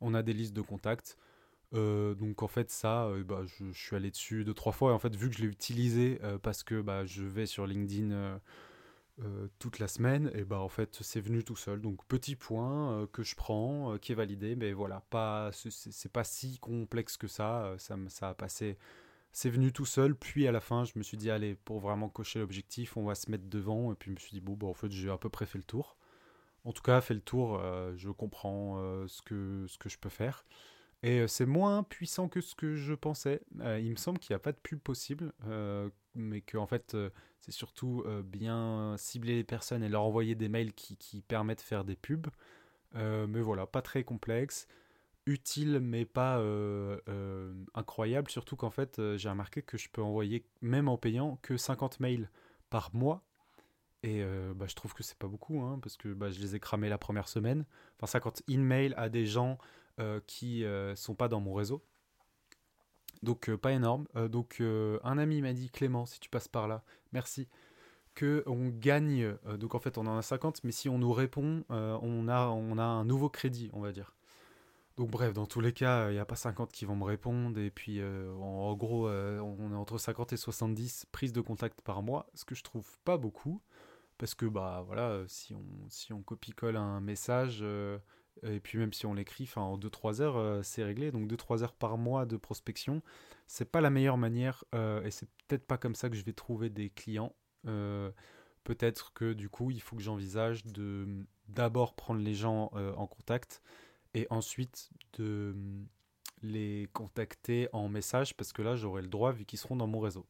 on 0.00 0.14
a 0.14 0.22
des 0.22 0.32
listes 0.32 0.54
de 0.54 0.62
contacts. 0.62 1.16
Euh, 1.72 2.14
donc 2.14 2.42
en 2.42 2.48
fait 2.48 2.70
ça, 2.70 3.04
euh, 3.06 3.22
bah, 3.22 3.42
je, 3.44 3.72
suis 3.72 3.94
allé 3.94 4.10
dessus 4.10 4.44
deux 4.44 4.54
trois 4.54 4.72
fois 4.72 4.90
et 4.90 4.94
en 4.94 4.98
fait 4.98 5.14
vu 5.14 5.30
que 5.30 5.36
je 5.36 5.42
l'ai 5.42 5.48
utilisé 5.48 6.18
euh, 6.24 6.36
parce 6.38 6.64
que 6.64 6.80
bah, 6.80 7.04
je 7.04 7.22
vais 7.22 7.46
sur 7.46 7.66
LinkedIn 7.66 8.40
toute 9.58 9.78
la 9.78 9.86
semaine 9.86 10.30
et 10.34 10.44
bah 10.44 10.60
en 10.60 10.70
fait 10.70 10.96
c'est 11.02 11.20
venu 11.20 11.44
tout 11.44 11.54
seul 11.54 11.82
donc 11.82 12.02
petit 12.06 12.36
point 12.36 13.06
que 13.12 13.22
je 13.22 13.36
prends 13.36 13.98
qui 13.98 14.12
est 14.12 14.14
validé 14.14 14.56
mais 14.56 14.72
voilà 14.72 15.02
pas 15.10 15.50
c'est 15.52 16.10
pas 16.10 16.24
si 16.24 16.58
complexe 16.58 17.18
que 17.18 17.26
ça 17.26 17.74
ça 17.76 17.98
ça 18.08 18.30
a 18.30 18.34
passé 18.34 18.78
c'est 19.32 19.50
venu 19.50 19.72
tout 19.72 19.86
seul 19.86 20.14
puis 20.14 20.46
à 20.46 20.52
la 20.52 20.60
fin 20.60 20.84
je 20.84 20.92
me 20.96 21.02
suis 21.02 21.16
dit 21.16 21.30
allez 21.30 21.54
pour 21.54 21.80
vraiment 21.80 22.08
cocher 22.08 22.38
l'objectif 22.38 22.96
on 22.96 23.04
va 23.04 23.14
se 23.14 23.30
mettre 23.30 23.48
devant 23.48 23.92
et 23.92 23.94
puis 23.94 24.10
je 24.10 24.14
me 24.14 24.20
suis 24.20 24.32
dit 24.32 24.40
bon 24.40 24.54
bah 24.54 24.66
en 24.66 24.74
fait 24.74 24.90
j'ai 24.90 25.10
à 25.10 25.18
peu 25.18 25.28
près 25.28 25.46
fait 25.46 25.58
le 25.58 25.64
tour 25.64 25.96
en 26.64 26.72
tout 26.72 26.82
cas 26.82 27.00
fait 27.00 27.14
le 27.14 27.20
tour 27.20 27.60
je 27.96 28.10
comprends 28.10 28.76
ce 29.06 29.22
que 29.22 29.66
ce 29.68 29.78
que 29.78 29.88
je 29.88 29.98
peux 29.98 30.08
faire 30.08 30.44
et 31.02 31.26
c'est 31.28 31.46
moins 31.46 31.82
puissant 31.82 32.28
que 32.28 32.40
ce 32.40 32.54
que 32.54 32.76
je 32.76 32.92
pensais. 32.92 33.40
il 33.54 33.90
me 33.90 33.96
semble 33.96 34.18
qu'il 34.18 34.34
n'y 34.34 34.36
a 34.36 34.40
pas 34.40 34.52
de 34.52 34.58
pub 34.58 34.78
possible, 34.78 35.32
mais 36.14 36.42
que 36.42 36.58
en 36.58 36.66
fait, 36.66 36.96
c'est 37.40 37.52
surtout 37.52 38.04
bien 38.24 38.96
cibler 38.98 39.36
les 39.36 39.44
personnes 39.44 39.82
et 39.82 39.88
leur 39.88 40.02
envoyer 40.02 40.34
des 40.34 40.48
mails 40.48 40.74
qui, 40.74 40.96
qui 40.96 41.22
permettent 41.22 41.60
de 41.60 41.64
faire 41.64 41.84
des 41.84 41.96
pubs. 41.96 42.26
mais 42.94 43.40
voilà, 43.40 43.66
pas 43.66 43.80
très 43.80 44.04
complexe, 44.04 44.66
utile 45.30 45.80
mais 45.80 46.04
pas 46.04 46.42
incroyable. 47.74 48.30
Surtout 48.30 48.56
qu'en 48.56 48.70
fait, 48.70 49.00
j'ai 49.16 49.28
remarqué 49.28 49.62
que 49.62 49.78
je 49.78 49.88
peux 49.88 50.02
envoyer, 50.02 50.44
même 50.60 50.88
en 50.88 50.98
payant, 50.98 51.38
que 51.42 51.56
50 51.56 52.00
mails 52.00 52.30
par 52.70 52.94
mois. 52.94 53.22
Et 54.02 54.24
bah, 54.54 54.66
je 54.68 54.74
trouve 54.74 54.94
que 54.94 55.02
c'est 55.02 55.18
pas 55.18 55.28
beaucoup, 55.28 55.60
hein, 55.60 55.78
parce 55.82 55.96
que 55.96 56.08
bah, 56.12 56.30
je 56.30 56.40
les 56.40 56.56
ai 56.56 56.60
cramés 56.60 56.88
la 56.88 56.98
première 56.98 57.28
semaine. 57.28 57.64
Enfin, 57.96 58.06
50 58.06 58.42
emails 58.48 58.94
à 58.96 59.08
des 59.08 59.26
gens 59.26 59.58
euh, 60.00 60.20
qui 60.26 60.64
euh, 60.64 60.96
sont 60.96 61.14
pas 61.14 61.28
dans 61.28 61.40
mon 61.40 61.52
réseau. 61.52 61.84
Donc 63.22 63.50
euh, 63.50 63.58
pas 63.58 63.72
énorme. 63.72 64.06
donc 64.30 64.62
un 64.62 65.18
ami 65.18 65.42
m'a 65.42 65.52
dit 65.52 65.68
Clément, 65.70 66.06
si 66.06 66.20
tu 66.20 66.30
passes 66.30 66.48
par 66.48 66.68
là, 66.68 66.82
merci. 67.12 67.48
Que 68.14 68.42
on 68.46 68.68
gagne. 68.68 69.36
donc 69.58 69.74
en 69.74 69.78
fait 69.78 69.98
on 69.98 70.06
en 70.06 70.16
a 70.16 70.22
50, 70.22 70.64
mais 70.64 70.72
si 70.72 70.88
on 70.88 70.98
nous 70.98 71.12
répond, 71.12 71.64
on 71.68 72.28
a 72.28 72.48
on 72.48 72.78
a 72.78 72.82
un 72.82 73.04
nouveau 73.04 73.28
crédit, 73.28 73.70
on 73.72 73.80
va 73.80 73.92
dire. 73.92 74.14
Donc 75.00 75.10
bref, 75.10 75.32
dans 75.32 75.46
tous 75.46 75.62
les 75.62 75.72
cas, 75.72 76.10
il 76.10 76.12
n'y 76.12 76.18
a 76.18 76.26
pas 76.26 76.36
50 76.36 76.70
qui 76.70 76.84
vont 76.84 76.94
me 76.94 77.04
répondre. 77.04 77.58
Et 77.58 77.70
puis, 77.70 78.02
en, 78.02 78.74
gros, 78.74 79.08
on 79.08 79.72
est 79.72 79.74
entre 79.74 79.96
50 79.96 80.34
et 80.34 80.36
70 80.36 81.06
prises 81.10 81.32
de 81.32 81.40
contact 81.40 81.80
par 81.80 82.02
mois, 82.02 82.26
ce 82.34 82.44
que 82.44 82.54
je 82.54 82.62
trouve 82.62 82.86
pas 83.04 83.16
beaucoup. 83.16 83.62
Parce 84.18 84.34
que, 84.34 84.44
bah 84.44 84.84
voilà, 84.86 85.22
si 85.26 85.54
on, 86.12 86.22
copie-colle 86.22 86.76
un 86.76 87.00
message, 87.00 87.64
et 88.42 88.60
puis 88.60 88.78
même 88.78 88.92
si 88.92 89.06
on 89.06 89.14
l'écrit, 89.14 89.48
en 89.56 89.78
2-3 89.78 90.20
heures, 90.20 90.36
euh, 90.36 90.62
c'est 90.62 90.84
réglé. 90.84 91.10
Donc 91.10 91.30
2-3 91.30 91.62
heures 91.62 91.74
par 91.74 91.98
mois 91.98 92.26
de 92.26 92.36
prospection, 92.36 93.02
c'est 93.46 93.70
pas 93.70 93.80
la 93.80 93.90
meilleure 93.90 94.18
manière 94.18 94.64
euh, 94.74 95.02
et 95.02 95.10
c'est 95.10 95.28
peut-être 95.46 95.66
pas 95.66 95.78
comme 95.78 95.94
ça 95.94 96.08
que 96.08 96.16
je 96.16 96.24
vais 96.24 96.32
trouver 96.32 96.70
des 96.70 96.90
clients. 96.90 97.34
Euh, 97.66 98.10
peut-être 98.64 99.12
que 99.12 99.32
du 99.32 99.48
coup, 99.48 99.70
il 99.70 99.80
faut 99.80 99.96
que 99.96 100.02
j'envisage 100.02 100.64
de 100.64 101.06
d'abord 101.48 101.94
prendre 101.94 102.20
les 102.20 102.34
gens 102.34 102.70
en 102.96 103.06
contact 103.06 103.60
et 104.14 104.26
ensuite 104.30 104.90
de 105.18 105.54
les 106.42 106.88
contacter 106.92 107.68
en 107.72 107.88
message 107.88 108.36
parce 108.36 108.52
que 108.52 108.62
là, 108.62 108.76
j'aurai 108.76 109.02
le 109.02 109.08
droit 109.08 109.32
vu 109.32 109.44
qu'ils 109.44 109.58
seront 109.58 109.76
dans 109.76 109.86
mon 109.86 110.00
réseau. 110.00 110.26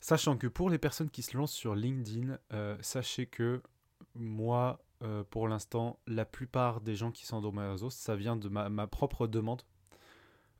Sachant 0.00 0.36
que 0.36 0.46
pour 0.46 0.70
les 0.70 0.78
personnes 0.78 1.10
qui 1.10 1.22
se 1.22 1.36
lancent 1.36 1.52
sur 1.52 1.74
LinkedIn, 1.74 2.38
sachez 2.80 3.26
que 3.26 3.60
moi, 4.14 4.80
euh, 5.02 5.24
pour 5.24 5.48
l'instant, 5.48 5.98
la 6.06 6.24
plupart 6.24 6.80
des 6.80 6.94
gens 6.94 7.10
qui 7.10 7.26
sont 7.26 7.40
dans 7.40 7.52
mes 7.52 7.66
réseaux, 7.66 7.90
ça 7.90 8.16
vient 8.16 8.36
de 8.36 8.48
ma, 8.48 8.86
propre 8.86 9.26
demande. 9.26 9.62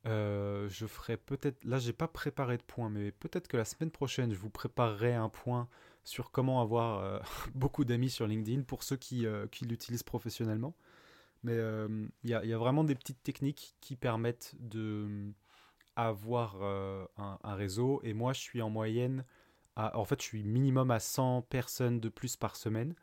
Euh, 0.07 0.69
je 0.69 0.87
ferai 0.87 1.17
peut-être, 1.17 1.63
là 1.65 1.79
j'ai 1.79 1.93
pas 1.93 2.07
préparé 2.07 2.57
de 2.57 2.63
point, 2.63 2.89
mais 2.89 3.11
peut-être 3.11 3.49
que 3.49 3.57
la 3.57 3.65
semaine 3.65 3.91
prochaine 3.91 4.33
je 4.33 4.39
vous 4.39 4.49
préparerai 4.49 5.13
un 5.13 5.29
point 5.29 5.69
sur 6.05 6.31
comment 6.31 6.63
avoir 6.63 7.01
euh, 7.01 7.19
beaucoup 7.55 7.85
d'amis 7.85 8.09
sur 8.09 8.27
LinkedIn 8.27 8.63
pour 8.63 8.85
ceux 8.85 8.97
qui, 8.97 9.27
qui 9.51 9.65
l'utilisent 9.65 10.05
professionnellement. 10.05 10.75
Mais 11.49 12.07
il 12.25 12.31
y, 12.31 12.53
a 12.53 12.59
vraiment 12.59 12.85
des 12.85 12.95
petites 12.95 13.23
techniques 13.23 13.77
qui 13.81 13.97
permettent 13.97 14.55
de 14.59 15.33
avoir 15.97 16.63
un, 16.63 17.39
un, 17.43 17.55
réseau. 17.55 18.01
Et 18.05 18.13
moi 18.13 18.33
je 18.33 18.41
suis 18.41 18.63
en 18.63 18.71
moyenne, 18.71 19.25
à, 19.77 19.97
en 19.99 20.05
fait 20.05 20.21
je 20.21 20.27
suis 20.27 20.45
minimum 20.45 20.91
à 20.91 21.01
100 21.01 21.43
personnes 21.43 22.01
de 22.01 22.09
plus 22.09 22.37
par 22.37 22.57
semaine. 22.57 22.95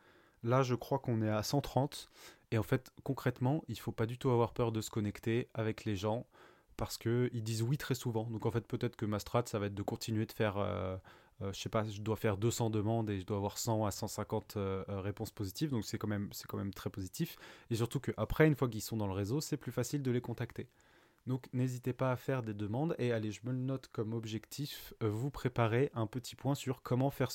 Là, 0.45 0.61
je 0.61 0.75
crois 0.75 0.99
qu'on 0.99 1.21
est 1.23 1.29
à 1.29 1.41
130. 1.41 2.09
Et 2.51 2.57
en 2.59 2.63
fait, 2.63 2.91
concrètement, 3.03 3.63
il 3.67 3.79
faut 3.79 3.91
pas 3.91 4.05
du 4.05 4.17
tout 4.17 4.29
avoir 4.29 4.53
peur 4.53 4.71
de 4.71 4.79
se 4.79 4.91
connecter 4.91 5.49
avec 5.55 5.85
les 5.85 5.95
gens 5.95 6.27
parce 6.77 6.97
qu'ils 6.97 7.43
disent 7.43 7.63
oui 7.63 7.77
très 7.77 7.95
souvent. 7.95 8.25
Donc 8.25 8.45
en 8.45 8.51
fait, 8.51 8.67
peut-être 8.67 8.95
que 8.95 9.05
ma 9.05 9.19
strat, 9.19 9.43
ça 9.47 9.59
va 9.59 9.65
être 9.67 9.73
de 9.73 9.81
continuer 9.81 10.25
de 10.25 10.31
faire, 10.31 10.57
euh, 10.57 10.63
euh, 10.65 10.97
je 11.41 11.59
sais 11.59 11.69
pas, 11.69 11.83
je 11.83 12.01
dois 12.01 12.15
faire 12.15 12.37
200 12.37 12.69
demandes 12.69 13.09
et 13.09 13.19
je 13.19 13.25
dois 13.25 13.37
avoir 13.37 13.57
100 13.57 13.85
à 13.85 13.91
150 13.91 14.57
euh, 14.57 14.83
réponses 14.87 15.31
positives. 15.31 15.71
Donc 15.71 15.85
c'est 15.85 15.97
quand, 15.97 16.07
même, 16.07 16.29
quand 16.47 16.57
même 16.57 16.73
très 16.73 16.89
positif. 16.89 17.37
Et 17.69 17.75
surtout 17.75 17.99
qu'après, 17.99 18.47
une 18.47 18.55
fois 18.55 18.69
qu'ils 18.69 18.81
sont 18.81 18.97
dans 18.97 19.07
le 19.07 19.13
réseau, 19.13 19.41
c'est 19.41 19.57
plus 19.57 19.71
facile 19.71 20.01
de 20.01 20.11
les 20.11 20.21
contacter. 20.21 20.67
Donc 21.27 21.47
n'hésitez 21.53 21.93
pas 21.93 22.11
à 22.11 22.15
faire 22.15 22.43
des 22.43 22.53
demandes 22.53 22.95
et 22.99 23.11
allez, 23.11 23.31
je 23.31 23.41
me 23.45 23.51
le 23.51 23.57
note 23.57 23.87
comme 23.91 24.13
objectif, 24.13 24.93
vous 25.01 25.31
préparer 25.31 25.89
un 25.95 26.05
petit 26.05 26.35
point 26.35 26.53
sur 26.53 26.83
comment, 26.83 27.09
faire 27.09 27.31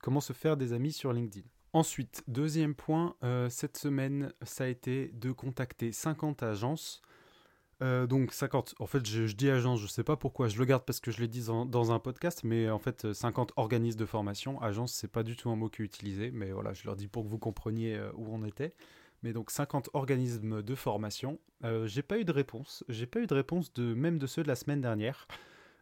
comment 0.00 0.20
se 0.20 0.32
faire 0.32 0.56
des 0.56 0.72
amis 0.72 0.92
sur 0.92 1.12
LinkedIn. 1.12 1.44
Ensuite, 1.72 2.24
deuxième 2.26 2.74
point, 2.74 3.14
euh, 3.22 3.48
cette 3.48 3.76
semaine, 3.76 4.32
ça 4.42 4.64
a 4.64 4.66
été 4.66 5.08
de 5.14 5.30
contacter 5.30 5.92
50 5.92 6.42
agences. 6.42 7.00
Euh, 7.82 8.06
donc 8.06 8.32
50, 8.32 8.74
en 8.78 8.86
fait 8.86 9.06
je, 9.06 9.34
dis 9.34 9.48
agence, 9.48 9.80
je 9.80 9.86
sais 9.86 10.04
pas 10.04 10.16
pourquoi, 10.16 10.48
je 10.48 10.58
le 10.58 10.66
garde 10.66 10.84
parce 10.84 11.00
que 11.00 11.10
je 11.10 11.20
l'ai 11.20 11.28
dit 11.28 11.44
dans, 11.44 11.92
un 11.92 11.98
podcast, 11.98 12.42
mais 12.44 12.68
en 12.68 12.78
fait 12.78 13.12
50 13.12 13.52
organismes 13.56 13.98
de 13.98 14.04
formation, 14.04 14.60
agence 14.60 14.92
c'est 14.92 15.10
pas 15.10 15.22
du 15.22 15.34
tout 15.34 15.50
un 15.50 15.56
mot 15.56 15.70
qui 15.70 15.80
est 15.80 15.84
utilisé, 15.86 16.30
mais 16.30 16.52
voilà, 16.52 16.74
je 16.74 16.84
leur 16.84 16.94
dis 16.94 17.08
pour 17.08 17.24
que 17.24 17.28
vous 17.28 17.38
compreniez 17.38 17.94
euh, 17.94 18.10
où 18.14 18.26
on 18.34 18.44
était. 18.44 18.74
Mais 19.22 19.32
donc 19.32 19.50
50 19.50 19.90
organismes 19.92 20.62
de 20.62 20.74
formation, 20.74 21.38
j'ai 21.84 22.00
pas 22.00 22.18
eu 22.18 22.24
de 22.24 22.32
réponse, 22.32 22.84
j'ai 22.88 23.04
pas 23.04 23.20
eu 23.20 23.26
de 23.26 23.34
réponse 23.34 23.70
de 23.74 23.92
même 23.92 24.18
de 24.18 24.26
ceux 24.26 24.42
de 24.42 24.48
la 24.48 24.56
semaine 24.56 24.80
dernière. 24.80 25.26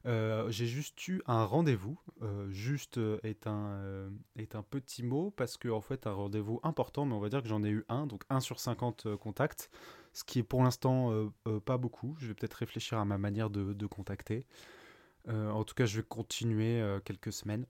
Euh, 0.07 0.51
j'ai 0.51 0.67
juste 0.67 1.07
eu 1.09 1.23
un 1.27 1.45
rendez-vous. 1.45 1.99
Euh, 2.23 2.51
juste 2.51 2.99
euh, 2.99 3.19
est 3.23 3.47
un, 3.47 4.11
est 4.37 4.55
un 4.55 4.63
petit 4.63 5.03
mot 5.03 5.31
parce 5.37 5.57
que 5.57 5.69
en 5.69 5.81
fait 5.81 6.07
un 6.07 6.13
rendez-vous 6.13 6.61
important, 6.63 7.05
mais 7.05 7.15
on 7.15 7.21
va 7.21 7.29
dire 7.29 7.43
que 7.43 7.49
j'en 7.49 7.63
ai 7.63 7.71
eu 7.71 7.85
un, 7.89 8.07
donc 8.07 8.23
un 8.31 8.41
sur 8.41 8.61
50 8.61 9.17
contacts, 9.17 9.71
ce 10.19 10.25
qui 10.25 10.41
est 10.41 10.43
pour 10.43 10.63
l'instant 10.63 11.31
pas 11.65 11.79
beaucoup. 11.79 12.17
Je 12.19 12.29
vais 12.29 12.35
peut-être 12.35 12.55
réfléchir 12.55 12.99
à 12.99 13.05
ma 13.05 13.19
manière 13.19 13.51
de, 13.51 13.87
contacter. 13.87 14.47
en 15.29 15.63
tout 15.65 15.75
cas, 15.75 15.87
je 15.87 15.99
vais 15.99 16.07
continuer 16.07 16.83
quelques 17.05 17.33
semaines 17.33 17.67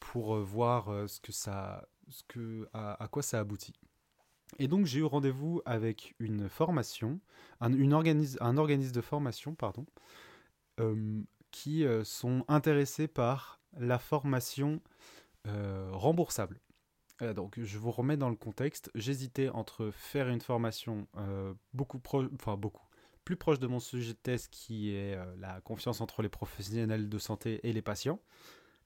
pour 0.00 0.36
voir 0.36 1.08
ce 1.08 1.20
que 1.20 1.30
ça, 1.30 1.88
ce 2.08 2.22
que, 2.26 2.68
à, 2.72 3.08
quoi 3.10 3.22
ça 3.22 3.38
aboutit. 3.38 3.74
Et 4.58 4.66
donc 4.66 4.86
j'ai 4.86 5.00
eu 5.00 5.04
rendez-vous 5.04 5.62
avec 5.64 6.14
une 6.18 6.48
formation, 6.48 7.20
un, 7.60 7.72
un 7.72 8.56
organisme 8.56 8.92
de 8.92 9.00
formation, 9.00 9.54
pardon, 9.54 9.86
qui 11.52 11.84
euh, 11.84 12.02
sont 12.02 12.44
intéressés 12.48 13.06
par 13.06 13.60
la 13.78 14.00
formation 14.00 14.80
euh, 15.46 15.88
remboursable. 15.92 16.58
Euh, 17.22 17.34
donc 17.34 17.58
je 17.60 17.78
vous 17.78 17.90
remets 17.90 18.16
dans 18.16 18.28
le 18.28 18.36
contexte. 18.36 18.90
J'hésitais 18.94 19.48
entre 19.48 19.90
faire 19.90 20.28
une 20.28 20.40
formation 20.40 21.06
beaucoup, 21.72 22.00
enfin 22.34 22.56
beaucoup, 22.56 22.86
plus 23.24 23.36
proche 23.36 23.58
de 23.58 23.66
mon 23.66 23.80
sujet 23.80 24.12
de 24.12 24.18
thèse 24.18 24.48
qui 24.48 24.94
est 24.94 25.18
la 25.38 25.60
confiance 25.60 26.00
entre 26.00 26.22
les 26.22 26.28
professionnels 26.28 27.08
de 27.08 27.18
santé 27.18 27.60
et 27.62 27.72
les 27.72 27.82
patients. 27.82 28.20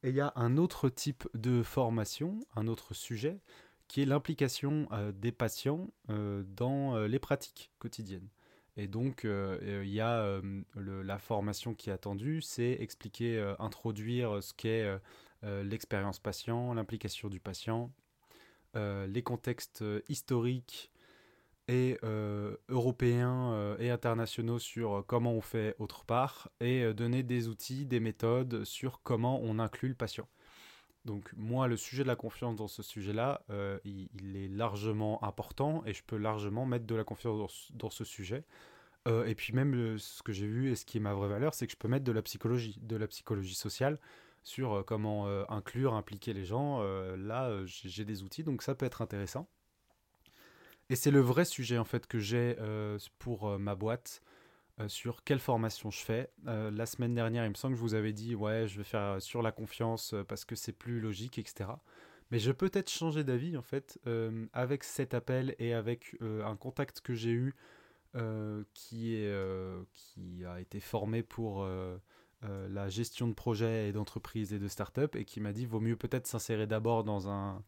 Et 0.03 0.11
il 0.11 0.15
y 0.15 0.21
a 0.21 0.33
un 0.37 0.57
autre 0.59 0.89
type 0.89 1.27
de 1.35 1.63
formation, 1.63 2.39
un 2.55 2.69
autre 2.69 2.95
sujet, 2.95 3.41
qui 3.89 4.03
est 4.03 4.05
l'implication 4.05 4.89
des 5.15 5.33
patients 5.33 5.89
dans 6.09 6.99
les 7.07 7.19
pratiques 7.19 7.71
quotidiennes. 7.79 8.29
Et 8.77 8.89
donc, 8.89 9.25
euh, 9.25 9.59
euh, 9.63 9.85
il 9.85 9.93
y 9.93 10.01
a 10.01 10.21
euh, 10.21 10.63
la 10.77 11.19
formation 11.19 11.75
qui 11.75 11.91
est 11.91 11.93
attendue, 11.93 12.43
c'est 12.43 12.77
expliquer, 12.81 13.55
introduire 13.59 14.43
ce 14.43 14.53
qu'est 14.53 14.87
l'expérience 15.43 16.19
patient, 16.19 16.75
l'implication 16.75 17.29
du 17.29 17.41
patient, 17.41 17.91
les 18.77 19.23
contextes 19.23 19.83
historiques 20.09 20.93
et 21.69 21.99
européens 22.69 23.77
et 23.79 23.91
internationaux 23.91 24.59
sur 24.59 25.05
comment 25.07 25.33
on 25.33 25.41
fait 25.41 25.75
autre 25.79 26.05
part, 26.05 26.51
et 26.61 26.93
donner 26.95 27.23
des 27.23 27.49
outils, 27.49 27.87
des 27.87 28.01
méthodes 28.01 28.65
sur 28.65 29.01
comment 29.03 29.41
on 29.43 29.59
inclut 29.59 29.89
le 29.89 29.95
patient. 29.95 30.29
Donc 31.07 31.33
moi, 31.37 31.69
le 31.69 31.77
sujet 31.77 32.03
de 32.03 32.09
la 32.09 32.17
confiance 32.17 32.57
dans 32.57 32.67
ce 32.67 32.83
sujet-là, 32.83 33.41
euh, 33.51 33.79
il, 33.85 34.37
est 34.37 34.49
largement 34.49 35.23
important 35.23 35.85
et 35.87 35.95
je 35.95 36.03
peux 36.03 36.17
largement 36.17 36.67
mettre 36.67 36.85
de 36.85 36.97
la 36.97 37.05
confiance 37.05 37.71
dans, 37.73 37.91
ce 37.91 38.05
sujet. 38.05 38.45
Euh, 39.07 39.25
et 39.25 39.37
puis 39.37 39.53
même 39.53 39.99
ce 39.99 40.23
que 40.25 40.33
j'ai 40.33 40.49
vu 40.49 40.73
et 40.73 40.75
ce 40.75 40.85
qui 40.85 40.99
est 40.99 41.01
ma 41.01 41.15
vraie 41.15 41.29
valeur, 41.29 41.55
c'est 41.55 41.67
que 41.67 41.73
je 41.73 41.77
peux 41.77 41.87
mettre 41.87 42.05
de 42.05 42.11
la 42.11 42.23
psychologie, 42.23 42.77
de 42.83 42.97
la 42.97 43.07
psychologie 43.07 43.55
sociale 43.55 44.01
sur 44.47 44.73
euh, 44.73 44.83
comment 44.83 45.27
inclure, 45.51 45.95
impliquer 45.95 46.33
les 46.33 46.45
gens. 46.45 46.81
là, 47.17 47.65
j'ai 47.65 48.05
des 48.05 48.23
outils, 48.23 48.45
donc 48.45 48.63
ça 48.63 48.75
peut 48.75 48.87
être 48.87 49.03
intéressant. 49.03 49.49
Et 50.89 50.97
c'est 50.97 51.11
le 51.11 51.21
vrai 51.21 51.45
sujet 51.45 51.79
en 51.79 51.85
fait 51.85 52.07
que 52.07 52.19
j'ai 52.19 52.57
pour 53.19 53.59
ma 53.59 53.75
boîte. 53.75 54.23
Euh, 54.79 54.89
sur 54.89 55.25
quelle 55.25 55.39
formation 55.39 55.91
je 55.91 56.01
fais. 56.01 56.31
Euh, 56.47 56.71
la 56.71 56.85
semaine 56.85 57.15
dernière, 57.15 57.47
il 57.47 57.49
me 57.49 57.55
semble 57.55 57.75
que 57.75 57.79
je 57.79 57.83
vous 57.83 57.95
avais 57.95 58.13
dit, 58.13 58.35
ouais, 58.35 58.69
je 58.69 58.77
vais 58.77 58.85
faire 58.85 59.01
euh, 59.01 59.21
sur 59.21 59.41
la 59.41 59.51
confiance 59.51 60.15
parce 60.29 60.45
que 60.45 60.55
c'est 60.55 60.73
plus 60.73 61.01
logique, 61.01 61.39
etc. 61.39 61.71
Mais 62.31 62.39
je 62.39 62.53
peux 62.53 62.69
peut-être 62.69 62.91
changer 62.91 63.25
d'avis, 63.25 63.57
en 63.57 63.63
fait, 63.63 64.01
avec 64.53 64.83
cet 64.83 65.15
appel 65.15 65.55
et 65.61 65.73
avec 65.75 66.17
un 66.21 66.57
contact 66.57 67.01
que 67.01 67.15
j'ai 67.15 67.31
eu 67.31 67.55
qui, 68.75 69.15
est, 69.15 69.33
qui 69.93 70.45
a 70.45 70.61
été 70.61 70.81
formé 70.81 71.23
pour 71.23 71.65
la 72.71 72.89
gestion 72.89 73.29
de 73.29 73.33
projets 73.35 73.89
et 73.89 73.93
d'entreprises 73.93 74.53
et 74.53 74.59
de 74.59 74.69
start-up 74.69 75.17
et 75.17 75.25
qui 75.25 75.41
m'a 75.41 75.53
dit, 75.53 75.67
vaut 75.67 75.81
mieux 75.81 75.97
peut-être 75.97 76.27
s'insérer 76.27 76.67
d'abord 76.67 77.05
dans 77.05 77.29
un, 77.29 77.63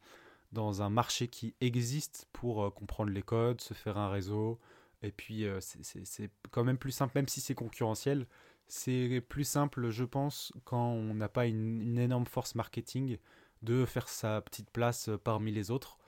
dans 0.53 0.83
un 0.83 0.91
marché 0.91 1.29
qui 1.29 1.55
existe 1.61 2.29
pour 2.33 2.73
comprendre 2.75 3.11
les 3.11 3.23
codes, 3.23 3.61
se 3.61 3.75
faire 3.75 3.99
un 3.99 4.09
réseau, 4.09 4.59
et 5.03 5.13
puis, 5.13 5.47
euh, 5.47 5.61
c'est 5.61 6.31
quand 6.51 6.65
même 6.65 6.79
plus 6.79 6.91
simple, 6.91 7.13
même 7.17 7.29
si 7.29 7.41
c'est 7.41 7.55
concurrentiel. 7.55 8.27
C'est 8.67 9.25
plus 9.29 9.45
simple, 9.45 9.91
je 9.91 10.05
pense, 10.05 10.53
quand 10.65 10.89
on 10.89 11.15
n'a 11.15 11.29
pas 11.29 11.47
une, 11.47 11.99
énorme 11.99 12.27
force 12.27 12.55
marketing, 12.55 13.19
de 13.63 13.85
faire 13.85 14.09
sa 14.09 14.41
petite 14.41 14.71
place 14.71 15.09
euh, 15.09 15.19
parmi 15.19 15.53
les 15.53 15.71
autres. 15.71 15.99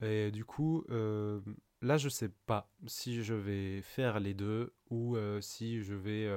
Et 0.00 0.30
du 0.30 0.44
coup, 0.44 0.84
euh, 0.90 1.40
là, 1.82 1.96
je 1.96 2.08
sais 2.08 2.30
pas 2.46 2.70
si 2.86 3.22
je 3.22 3.34
vais 3.34 3.82
faire 3.82 4.20
les 4.20 4.34
deux 4.34 4.72
ou 4.90 5.16
si 5.40 5.82
je 5.82 5.94
vais 5.94 6.28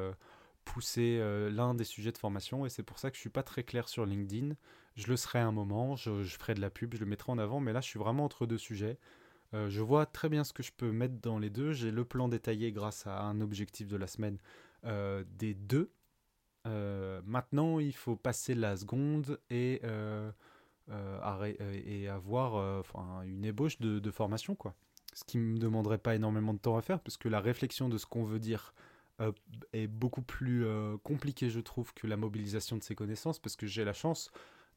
pousser 0.72 1.20
l'un 1.52 1.74
des 1.74 1.84
sujets 1.84 2.12
de 2.12 2.18
formation. 2.18 2.66
Et 2.66 2.70
c'est 2.70 2.84
pour 2.84 2.98
ça 2.98 3.12
que 3.12 3.16
je 3.18 3.22
suis 3.22 3.30
pas 3.30 3.44
très 3.44 3.64
clair 3.64 3.90
sur 3.90 4.06
LinkedIn. 4.06 4.56
Je 4.96 5.08
le 5.08 5.18
serai 5.18 5.40
un 5.40 5.52
moment, 5.52 5.96
je, 5.96 6.24
ferai 6.24 6.54
de 6.54 6.62
la 6.62 6.70
pub, 6.70 6.94
je 6.94 7.00
le 7.00 7.06
mettrai 7.06 7.32
en 7.32 7.38
avant, 7.38 7.60
mais 7.60 7.74
là, 7.74 7.82
je 7.82 7.88
suis 7.88 8.00
vraiment 8.00 8.26
entre 8.26 8.46
deux 8.46 8.58
sujets. 8.58 8.98
Euh, 9.54 9.70
je 9.70 9.82
vois 9.82 10.06
très 10.06 10.30
bien 10.30 10.44
ce 10.44 10.54
que 10.54 10.64
je 10.64 10.72
peux 10.72 10.92
mettre 10.92 11.16
dans 11.22 11.40
les 11.40 11.50
deux. 11.50 11.72
J'ai 11.72 11.92
le 11.92 12.06
plan 12.06 12.28
détaillé 12.28 12.72
grâce 12.72 13.08
à 13.08 13.22
un 13.22 13.42
objectif 13.42 13.88
de 13.88 13.98
la 13.98 14.08
semaine 14.08 14.38
euh, 14.86 15.24
des 15.38 15.54
deux. 15.54 15.92
Euh, 16.68 17.22
maintenant, 17.26 17.80
il 17.80 17.96
faut 17.96 18.16
passer 18.16 18.54
la 18.54 18.78
seconde 18.78 19.40
et, 19.50 19.82
avoir 22.10 22.84
une 23.24 23.46
ébauche 23.46 23.80
de, 23.80 24.12
formation. 24.12 24.56
Quoi. 24.56 24.76
Ce 25.14 25.24
qui 25.24 25.38
ne 25.38 25.44
me 25.44 25.58
demanderait 25.58 25.98
pas 25.98 26.16
énormément 26.16 26.54
de 26.54 26.60
temps 26.60 26.78
à 26.78 26.82
faire, 26.82 27.00
parce 27.00 27.18
que 27.18 27.30
la 27.30 27.40
réflexion 27.40 27.88
de 27.90 27.98
ce 27.98 28.06
qu'on 28.06 28.24
veut 28.24 28.40
dire 28.40 28.74
est 29.74 29.88
beaucoup 29.88 30.22
plus 30.22 30.66
compliquée, 31.04 31.50
je 31.50 31.60
trouve, 31.60 31.94
que 31.94 32.08
la 32.08 32.18
mobilisation 32.18 32.78
de 32.78 32.84
ces 32.84 32.96
connaissances, 32.96 33.40
parce 33.40 33.56
que 33.56 33.68
j'ai 33.68 33.84
la 33.84 33.94
chance 33.94 34.32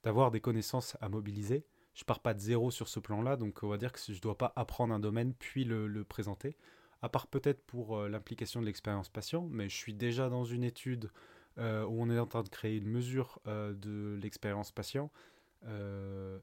d'avoir 0.04 0.30
des 0.30 0.40
connaissances 0.40 0.96
à 1.00 1.08
mobiliser. 1.08 1.64
Je 1.94 2.04
pars 2.04 2.20
pas 2.20 2.34
de 2.34 2.40
zéro 2.40 2.70
sur 2.70 2.88
ce 2.88 3.00
plan-là, 3.00 3.36
donc 3.36 3.62
on 3.62 3.68
va 3.68 3.78
dire 3.78 3.92
que 3.92 4.00
je 4.00 4.20
dois 4.20 4.36
pas 4.36 4.52
apprendre 4.56 4.92
un 4.92 5.00
domaine 5.00 5.32
puis 5.32 5.64
le, 5.64 6.04
présenter, 6.04 6.56
à 7.02 7.08
part 7.08 7.26
peut-être 7.26 7.62
pour 7.62 7.96
euh, 7.96 8.08
l'implication 8.08 8.60
de 8.60 8.66
l'expérience 8.66 9.08
patient, 9.08 9.48
mais 9.50 9.68
je 9.68 9.76
suis 9.76 9.94
déjà 9.94 10.28
dans 10.28 10.44
une 10.44 10.64
étude 10.64 11.10
euh, 11.58 11.84
où 11.84 12.02
on 12.02 12.10
est 12.10 12.18
en 12.18 12.26
train 12.26 12.42
de 12.42 12.48
créer 12.48 12.76
une 12.76 12.88
mesure 12.88 13.40
euh, 13.46 13.72
de 13.74 14.18
l'expérience 14.20 14.72
patient, 14.72 15.10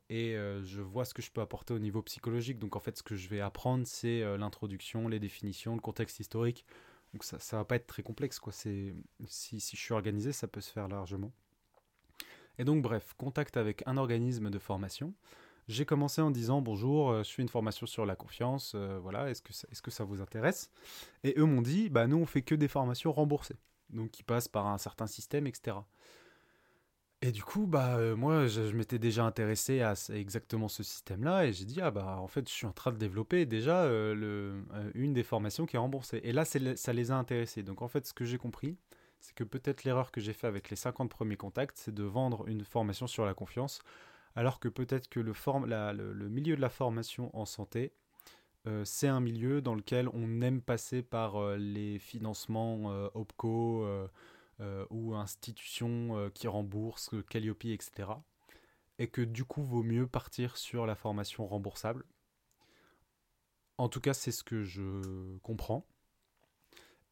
et 0.10 0.34
je 0.64 0.82
vois 0.82 1.06
ce 1.06 1.14
que 1.14 1.22
je 1.22 1.30
peux 1.30 1.42
apporter 1.42 1.76
au 1.76 1.80
niveau 1.80 2.02
psychologique, 2.02 2.58
donc 2.58 2.76
en 2.76 2.80
fait 2.80 2.98
ce 2.98 3.04
que 3.04 3.16
je 3.16 3.30
vais 3.30 3.40
apprendre 3.40 3.86
c'est 3.86 4.22
l'introduction, 4.36 5.08
les 5.08 5.20
définitions, 5.20 5.76
le 5.76 5.80
contexte 5.80 6.20
historique, 6.20 6.66
donc 7.14 7.24
ça, 7.24 7.40
ça 7.40 7.58
va 7.58 7.66
pas 7.66 7.76
être 7.76 7.88
très 7.88 8.04
complexe, 8.04 8.40
quoi. 8.40 8.54
Si, 8.54 8.94
si 9.28 9.60
je 9.60 9.82
suis 9.82 9.94
organisé, 9.94 10.32
ça 10.32 10.48
peut 10.48 10.62
se 10.62 10.72
faire 10.72 10.88
largement. 10.88 11.32
Et 12.58 12.64
donc 12.64 12.82
bref, 12.82 13.14
contact 13.18 13.58
avec 13.58 13.84
un 13.86 13.98
organisme 13.98 14.50
de 14.50 14.60
formation. 14.60 15.14
J'ai 15.68 15.86
commencé 15.86 16.22
en 16.22 16.32
disant 16.32 16.62
bonjour, 16.62 17.12
euh, 17.12 17.24
je 17.24 17.32
fais 17.32 17.42
une 17.42 17.50
formation 17.50 17.86
sur 17.86 18.06
la 18.06 18.16
confiance, 18.16 18.74
euh, 18.76 19.00
voilà, 19.02 19.30
est-ce 19.30 19.42
que, 19.42 19.54
ça, 19.54 19.68
est-ce 19.72 19.82
que 19.82 19.92
ça 19.92 20.04
vous 20.04 20.22
intéresse? 20.22 20.70
Et 21.24 21.34
eux 21.38 21.46
m'ont 21.46 21.62
dit, 21.62 21.90
bah 21.90 22.08
nous 22.08 22.18
on 22.18 22.26
fait 22.26 22.42
que 22.42 22.56
des 22.56 22.68
formations 22.68 23.12
remboursées, 23.12 23.58
donc 23.90 24.12
qui 24.12 24.24
passent 24.24 24.48
par 24.48 24.68
un 24.68 24.78
certain 24.78 25.08
système, 25.08 25.48
etc. 25.48 25.78
Et 27.24 27.32
du 27.32 27.44
coup, 27.44 27.68
bah 27.68 27.98
euh, 27.98 28.16
moi 28.16 28.48
je, 28.48 28.62
m'étais 28.76 28.98
déjà 28.98 29.24
intéressé 29.24 29.82
à 29.82 29.94
exactement 30.10 30.68
ce 30.68 30.82
système-là 30.82 31.46
et 31.46 31.54
j'ai 31.54 31.66
dit 31.66 31.80
ah 31.80 31.92
bah 31.92 32.18
en 32.20 32.28
fait 32.28 32.50
je 32.50 32.54
suis 32.54 32.66
en 32.66 32.72
train 32.74 32.92
de 32.92 32.98
développer 32.98 33.46
déjà 33.46 33.88
le, 33.88 34.64
une 34.96 35.14
des 35.14 35.24
formations 35.24 35.68
qui 35.68 35.76
est 35.76 35.80
remboursée. 35.80 36.20
Et 36.24 36.32
là 36.32 36.46
ça 36.46 36.94
les 36.94 37.12
a 37.12 37.16
intéressés. 37.16 37.62
Donc 37.62 37.84
en 37.84 37.88
fait 37.88 38.08
ce 38.08 38.14
que 38.14 38.26
j'ai 38.26 38.40
compris, 38.40 38.76
c'est 39.22 39.36
que 39.36 39.44
peut-être 39.44 39.84
l'erreur 39.84 40.12
que 40.12 40.20
j'ai 40.20 40.34
fait 40.34 40.48
avec 40.48 40.70
les 40.70 40.76
50 40.76 41.10
premiers 41.10 41.38
contacts, 41.38 41.78
c'est 41.78 41.94
de 41.94 42.04
vendre 42.04 42.48
une 42.48 42.66
formation 42.66 43.08
sur 43.08 43.26
la 43.26 43.34
confiance, 43.34 43.82
alors 44.36 44.60
que 44.60 44.68
peut-être 44.68 45.08
que 45.08 45.20
le, 45.20 45.34
milieu 46.30 46.56
de 46.56 46.62
la 46.62 46.70
formation 46.70 47.30
en 47.38 47.46
santé, 47.46 47.94
euh, 48.68 48.84
c'est 48.84 49.08
un 49.08 49.20
milieu 49.20 49.62
dans 49.62 49.76
lequel 49.76 50.10
on 50.14 50.42
aime 50.42 50.62
passer 50.62 51.02
par 51.02 51.38
euh, 51.38 51.58
les 51.58 52.00
financements 52.00 52.92
euh, 52.92 53.10
OPCO 53.14 53.86
ou 54.90 55.16
institutions 55.16 56.30
qui 56.34 56.48
remboursent, 56.48 57.16
Calliope, 57.30 57.66
etc. 57.66 58.10
Et 59.00 59.08
que 59.08 59.22
du 59.22 59.46
coup, 59.46 59.64
vaut 59.64 59.84
mieux 59.84 60.08
partir 60.08 60.58
sur 60.58 60.86
la 60.86 60.96
formation 60.96 61.48
remboursable. 61.48 62.06
En 63.78 63.90
tout 63.90 64.00
cas, 64.00 64.14
c'est 64.14 64.32
ce 64.32 64.44
que 64.44 64.64
je 64.64 65.38
comprends. 65.40 65.88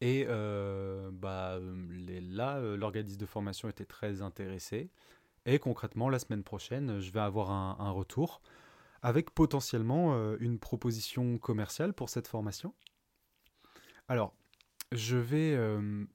Et 0.00 0.24
euh, 0.28 1.10
bah, 1.12 1.58
là, 1.60 2.56
euh, 2.58 2.76
l'organisme 2.76 3.18
de 3.18 3.26
formation 3.26 3.68
était 3.68 3.84
très 3.84 4.22
intéressé. 4.22 4.90
Et 5.46 5.58
concrètement, 5.58 6.08
la 6.08 6.18
semaine 6.18 6.42
prochaine, 6.42 7.00
je 7.00 7.12
vais 7.12 7.20
avoir 7.20 7.50
un, 7.50 7.90
retour 7.90 8.40
avec 9.02 9.30
potentiellement 9.30 10.14
euh, 10.14 10.36
une 10.40 10.58
proposition 10.58 11.38
commerciale 11.38 11.92
pour 11.92 12.08
cette 12.08 12.28
formation. 12.28 12.74
Alors, 14.08 14.34
je 14.92 15.16
vais. 15.16 15.54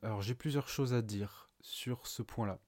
alors, 0.02 0.22
j'ai 0.22 0.36
plusieurs 0.36 0.68
choses 0.68 0.94
à 0.94 1.02
dire 1.02 1.50
sur 1.62 2.08
ce 2.08 2.22
point-là 2.22 2.60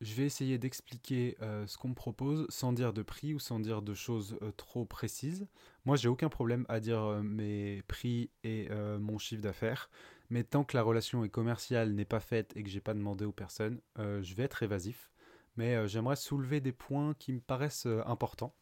je 0.00 0.14
vais 0.14 0.24
essayer 0.24 0.58
d'expliquer 0.58 1.36
euh, 1.42 1.66
ce 1.66 1.76
qu'on 1.76 1.88
me 1.88 1.94
propose 1.94 2.46
sans 2.50 2.72
dire 2.72 2.92
de 2.92 3.02
prix 3.02 3.34
ou 3.34 3.38
sans 3.38 3.58
dire 3.58 3.82
de 3.82 3.94
choses 3.94 4.38
euh, 4.42 4.52
trop 4.52 4.84
précises. 4.84 5.48
Moi, 5.84 5.96
j'ai 5.96 6.08
aucun 6.08 6.28
problème 6.28 6.64
à 6.68 6.78
dire 6.78 7.02
euh, 7.02 7.22
mes 7.22 7.82
prix 7.88 8.30
et 8.44 8.68
mon 9.00 9.18
chiffre 9.18 9.42
d'affaires, 9.42 9.90
mais 10.30 10.44
tant 10.44 10.64
que 10.64 10.76
la 10.76 10.82
relation 10.82 11.26
commerciale 11.28 11.92
n'est 11.92 12.04
pas 12.04 12.20
faite 12.20 12.52
et 12.56 12.62
que 12.62 12.70
j'ai 12.70 12.80
pas 12.80 12.94
demandé 12.94 13.24
aux 13.24 13.32
personnes, 13.32 13.80
je 13.96 14.34
vais 14.34 14.44
être 14.44 14.62
évasif. 14.62 15.10
Mais 15.56 15.88
j'aimerais 15.88 16.16
soulever 16.16 16.60
des 16.60 16.72
points 16.72 17.14
qui 17.14 17.32
me 17.32 17.40
paraissent 17.40 17.88
importants. 18.06 18.54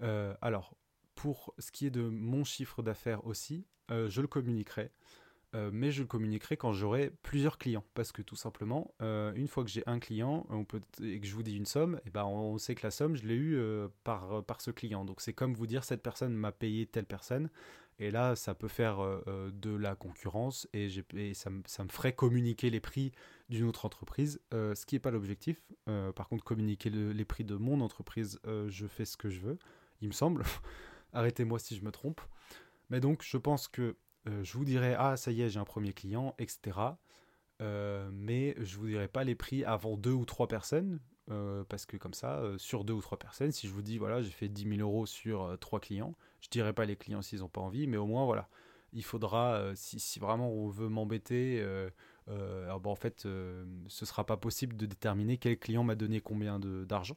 alors, 0.00 0.76
pour 1.14 1.54
ce 1.58 1.72
qui 1.72 1.86
est 1.86 1.90
de 1.90 2.02
mon 2.02 2.44
chiffre 2.44 2.82
d'affaires 2.82 3.26
aussi, 3.26 3.66
je 4.08 4.20
le 4.20 4.26
communiquerai. 4.26 4.90
Euh, 5.54 5.70
mais 5.72 5.92
je 5.92 6.00
le 6.00 6.06
communiquerai 6.06 6.56
quand 6.56 6.72
j'aurai 6.72 7.12
plusieurs 7.22 7.58
clients. 7.58 7.84
Parce 7.94 8.10
que 8.12 8.22
tout 8.22 8.36
simplement, 8.36 8.94
euh, 9.02 9.32
une 9.34 9.48
fois 9.48 9.64
que 9.64 9.70
j'ai 9.70 9.82
un 9.86 9.98
client 9.98 10.46
on 10.48 10.64
peut, 10.64 10.80
et 11.02 11.20
que 11.20 11.26
je 11.26 11.34
vous 11.34 11.42
dis 11.42 11.56
une 11.56 11.66
somme, 11.66 11.96
et 11.96 12.08
eh 12.08 12.10
ben 12.10 12.24
on 12.24 12.56
sait 12.58 12.74
que 12.74 12.86
la 12.86 12.90
somme, 12.90 13.16
je 13.16 13.26
l'ai 13.26 13.34
eue 13.34 13.56
euh, 13.56 13.88
par, 14.04 14.60
ce 14.60 14.70
client. 14.70 15.04
Donc 15.04 15.20
c'est 15.20 15.34
comme 15.34 15.54
vous 15.54 15.66
dire, 15.66 15.84
cette 15.84 16.02
personne 16.02 16.32
m'a 16.32 16.52
payé 16.52 16.86
telle 16.86 17.06
personne. 17.06 17.50
Et 17.98 18.10
là, 18.10 18.34
ça 18.34 18.54
peut 18.54 18.68
faire 18.68 18.98
de 19.26 19.76
la 19.76 19.94
concurrence 19.94 20.66
et, 20.72 20.88
ça, 21.34 21.50
ça, 21.66 21.84
me 21.84 21.88
ferait 21.88 22.14
communiquer 22.14 22.70
les 22.70 22.80
prix 22.80 23.12
d'une 23.48 23.64
autre 23.64 23.84
entreprise, 23.84 24.40
ce 24.50 24.86
qui 24.86 24.96
n'est 24.96 24.98
pas 24.98 25.12
l'objectif. 25.12 25.62
par 26.16 26.26
contre, 26.26 26.42
communiquer 26.42 26.90
les 26.90 27.24
prix 27.24 27.44
de 27.44 27.54
mon 27.54 27.80
entreprise, 27.80 28.40
je 28.68 28.86
fais 28.86 29.04
ce 29.04 29.16
que 29.16 29.28
je 29.28 29.40
veux, 29.40 29.58
il 30.00 30.08
me 30.08 30.12
semble. 30.12 30.42
Arrêtez-moi 31.12 31.58
si 31.60 31.76
je 31.76 31.84
me 31.84 31.92
trompe. 31.92 32.20
Mais 32.92 33.00
donc, 33.00 33.22
je 33.22 33.38
pense 33.38 33.66
que 33.66 33.96
euh, 34.28 34.44
je 34.44 34.52
vous 34.56 34.64
dirai 34.64 34.94
ah 34.96 35.16
ça 35.16 35.32
y 35.32 35.42
est 35.42 35.50
j'ai 35.50 35.58
un 35.58 35.64
premier 35.64 35.92
client 35.92 36.34
etc 36.38 36.78
euh, 37.60 38.08
mais 38.12 38.54
je 38.58 38.76
vous 38.76 38.86
dirai 38.86 39.08
pas 39.08 39.24
les 39.24 39.34
prix 39.34 39.64
avant 39.64 39.96
deux 39.96 40.12
ou 40.12 40.24
trois 40.24 40.46
personnes 40.46 41.00
euh, 41.30 41.64
parce 41.68 41.86
que 41.86 41.96
comme 41.96 42.14
ça 42.14 42.40
sur 42.56 42.84
deux 42.84 42.92
ou 42.92 43.00
trois 43.00 43.18
personnes 43.18 43.50
si 43.50 43.66
je 43.66 43.72
vous 43.72 43.82
dis 43.82 43.98
voilà 43.98 44.22
j'ai 44.22 44.30
fait 44.30 44.48
10 44.48 44.76
000 44.76 44.80
euros 44.80 45.06
sur 45.06 45.56
trois 45.58 45.80
clients 45.80 46.14
je 46.40 46.48
dirai 46.50 46.72
pas 46.72 46.84
les 46.84 46.94
clients 46.94 47.20
s'ils 47.20 47.40
n'ont 47.40 47.48
pas 47.48 47.60
envie 47.60 47.86
mais 47.86 47.96
au 47.96 48.06
moins 48.06 48.24
voilà. 48.24 48.48
Il 48.94 49.02
faudra 49.02 49.72
si, 49.74 50.18
vraiment 50.18 50.50
on 50.50 50.68
veut 50.68 50.90
m'embêter 50.90 51.66
alors 52.28 52.78
bon, 52.78 52.90
en 52.90 52.94
fait 52.94 53.22
ce 53.22 54.06
sera 54.06 54.26
pas 54.26 54.36
possible 54.36 54.76
de 54.76 54.84
déterminer 54.84 55.38
quel 55.38 55.58
client 55.58 55.82
m'a 55.82 55.94
donné 55.94 56.20
combien 56.20 56.60
d'argent. 56.60 57.16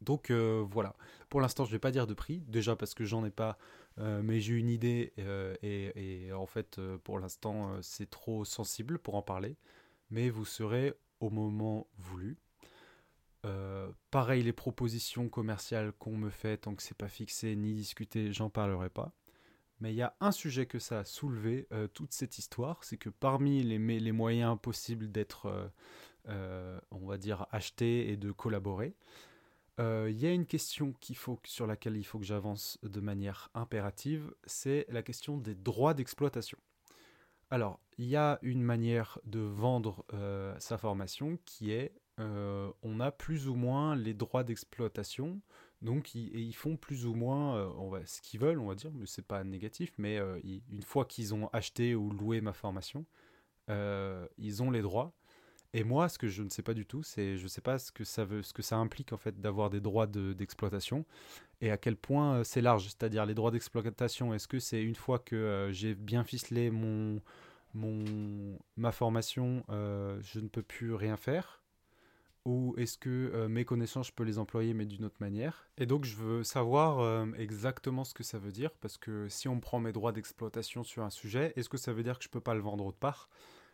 Donc 0.00 0.30
voilà, 0.30 0.96
pour 1.28 1.42
l'instant 1.42 1.66
je 1.66 1.70
vais 1.70 1.78
pas 1.78 1.90
dire 1.90 2.06
de 2.06 2.14
prix, 2.14 2.42
déjà 2.48 2.76
parce 2.76 2.94
que 2.94 3.04
j'en 3.04 3.26
ai 3.26 3.30
pas 3.30 3.58
euh, 4.00 4.22
mais 4.24 4.40
j'ai 4.40 4.54
une 4.54 4.70
idée 4.70 5.12
euh, 5.18 5.54
et, 5.62 6.32
en 6.32 6.46
fait 6.46 6.78
euh, 6.78 6.96
pour 6.98 7.18
l'instant 7.18 7.82
c'est 7.82 8.08
trop 8.08 8.44
sensible 8.44 8.98
pour 8.98 9.14
en 9.14 9.22
parler. 9.22 9.56
Mais 10.10 10.30
vous 10.30 10.44
serez 10.44 10.94
au 11.20 11.30
moment 11.30 11.86
voulu. 11.98 12.38
pareil, 14.10 14.42
les 14.42 14.52
propositions 14.52 15.28
commerciales 15.28 15.92
qu'on 15.92 16.16
me 16.16 16.30
fait, 16.30 16.56
tant 16.58 16.74
que 16.74 16.82
c'est 16.82 16.96
pas 16.96 17.08
fixé 17.08 17.54
ni 17.56 17.74
discuté, 17.74 18.32
j'en 18.32 18.50
parlerai 18.50 18.90
pas. 18.90 19.12
Mais 19.80 19.92
il 19.92 19.96
y 19.96 20.02
a 20.02 20.14
un 20.20 20.32
sujet 20.32 20.66
que 20.66 20.78
ça 20.78 21.00
a 21.00 21.04
soulevé, 21.04 21.68
toute 21.94 22.12
cette 22.12 22.38
histoire, 22.38 22.82
c'est 22.84 22.96
que 22.96 23.08
parmi 23.08 23.62
les, 23.62 23.78
les 23.78 24.12
moyens 24.12 24.58
possibles 24.60 25.12
d'être, 25.12 25.70
on 26.26 27.06
va 27.06 27.18
dire, 27.18 27.46
achetés 27.52 28.10
et 28.10 28.16
de 28.16 28.32
collaborer, 28.32 28.96
il 29.80 30.18
y 30.18 30.26
a 30.26 30.32
une 30.32 30.46
question 30.46 30.92
qu'il 31.00 31.16
faut, 31.16 31.40
sur 31.44 31.66
laquelle 31.66 31.96
il 31.96 32.04
faut 32.04 32.18
que 32.18 32.24
j'avance 32.24 32.78
de 32.82 33.00
manière 33.00 33.50
impérative, 33.54 34.34
c'est 34.44 34.86
la 34.90 35.02
question 35.02 35.38
des 35.38 35.54
droits 35.54 35.94
d'exploitation. 35.94 36.58
Alors, 37.50 37.80
il 37.98 38.06
y 38.06 38.16
a 38.16 38.38
une 38.42 38.62
manière 38.62 39.18
de 39.24 39.40
vendre 39.40 40.04
euh, 40.14 40.54
sa 40.60 40.78
formation 40.78 41.38
qui 41.44 41.72
est 41.72 41.92
euh, 42.20 42.70
on 42.82 43.00
a 43.00 43.10
plus 43.10 43.48
ou 43.48 43.54
moins 43.54 43.96
les 43.96 44.14
droits 44.14 44.44
d'exploitation, 44.44 45.40
donc 45.82 46.14
ils, 46.14 46.36
ils, 46.38 46.54
font 46.54 46.76
plus 46.76 47.06
ou 47.06 47.14
moins 47.14 47.56
euh, 47.56 47.70
on 47.78 47.88
va, 47.88 48.04
ce 48.06 48.20
qu'ils 48.20 48.38
veulent, 48.40 48.60
on 48.60 48.68
va 48.68 48.74
dire, 48.74 48.92
mais 48.92 49.06
c'est 49.06 49.26
pas 49.26 49.42
négatif, 49.42 49.92
mais 49.98 50.18
une 50.18 50.82
fois 50.82 51.06
qu'ils 51.06 51.34
ont 51.34 51.48
acheté 51.52 51.94
ou 51.94 52.10
loué 52.10 52.40
ma 52.40 52.52
formation, 52.52 53.04
ils 53.68 54.62
ont 54.62 54.70
les 54.70 54.82
droits. 54.82 55.12
Et 55.72 55.84
moi, 55.84 56.08
ce 56.08 56.18
que 56.18 56.26
je 56.28 56.42
ne 56.42 56.48
sais 56.48 56.62
pas 56.62 56.74
du 56.74 56.84
tout, 56.84 57.02
c'est 57.02 57.36
je 57.36 57.44
ne 57.44 57.48
sais 57.48 57.60
pas 57.60 57.78
ce 57.78 57.92
que 57.92 58.02
ça 58.04 58.24
veut, 58.24 58.42
ce 58.42 58.52
que 58.52 58.62
ça 58.62 58.76
implique 58.76 59.12
en 59.12 59.16
fait 59.16 59.40
d'avoir 59.40 59.70
des 59.70 59.80
droits 59.80 60.08
d'exploitation 60.08 61.04
et 61.60 61.70
à 61.70 61.76
quel 61.76 61.96
point 61.96 62.42
c'est 62.44 62.60
large. 62.60 62.86
C'est-à-dire 62.86 63.24
les 63.26 63.34
droits 63.34 63.52
d'exploitation. 63.52 64.34
Est-ce 64.34 64.48
que 64.48 64.58
c'est 64.58 64.82
une 64.82 64.96
fois 64.96 65.20
que 65.20 65.68
j'ai 65.72 65.94
bien 65.94 66.24
ficelé 66.24 66.70
mon 66.70 67.20
mon, 67.74 68.58
ma 68.76 68.92
formation, 68.92 69.64
euh, 69.70 70.18
je 70.22 70.40
ne 70.40 70.48
peux 70.48 70.62
plus 70.62 70.94
rien 70.94 71.16
faire? 71.16 71.62
Ou 72.46 72.74
est-ce 72.78 72.96
que 72.96 73.30
euh, 73.34 73.48
mes 73.48 73.64
connaissances, 73.64 74.08
je 74.08 74.12
peux 74.12 74.24
les 74.24 74.38
employer 74.38 74.72
mais 74.72 74.86
d'une 74.86 75.04
autre 75.04 75.18
manière? 75.20 75.68
Et 75.76 75.86
donc 75.86 76.04
je 76.04 76.16
veux 76.16 76.42
savoir 76.42 77.00
euh, 77.00 77.26
exactement 77.36 78.02
ce 78.02 78.14
que 78.14 78.22
ça 78.22 78.38
veut 78.38 78.52
dire, 78.52 78.72
parce 78.80 78.96
que 78.96 79.28
si 79.28 79.46
on 79.46 79.60
prend 79.60 79.78
mes 79.78 79.92
droits 79.92 80.12
d'exploitation 80.12 80.82
sur 80.82 81.02
un 81.02 81.10
sujet, 81.10 81.52
est-ce 81.56 81.68
que 81.68 81.76
ça 81.76 81.92
veut 81.92 82.02
dire 82.02 82.18
que 82.18 82.24
je 82.24 82.28
ne 82.28 82.32
peux 82.32 82.40
pas 82.40 82.54
le 82.54 82.60
vendre 82.60 82.86
autre 82.86 82.98
part? 82.98 83.28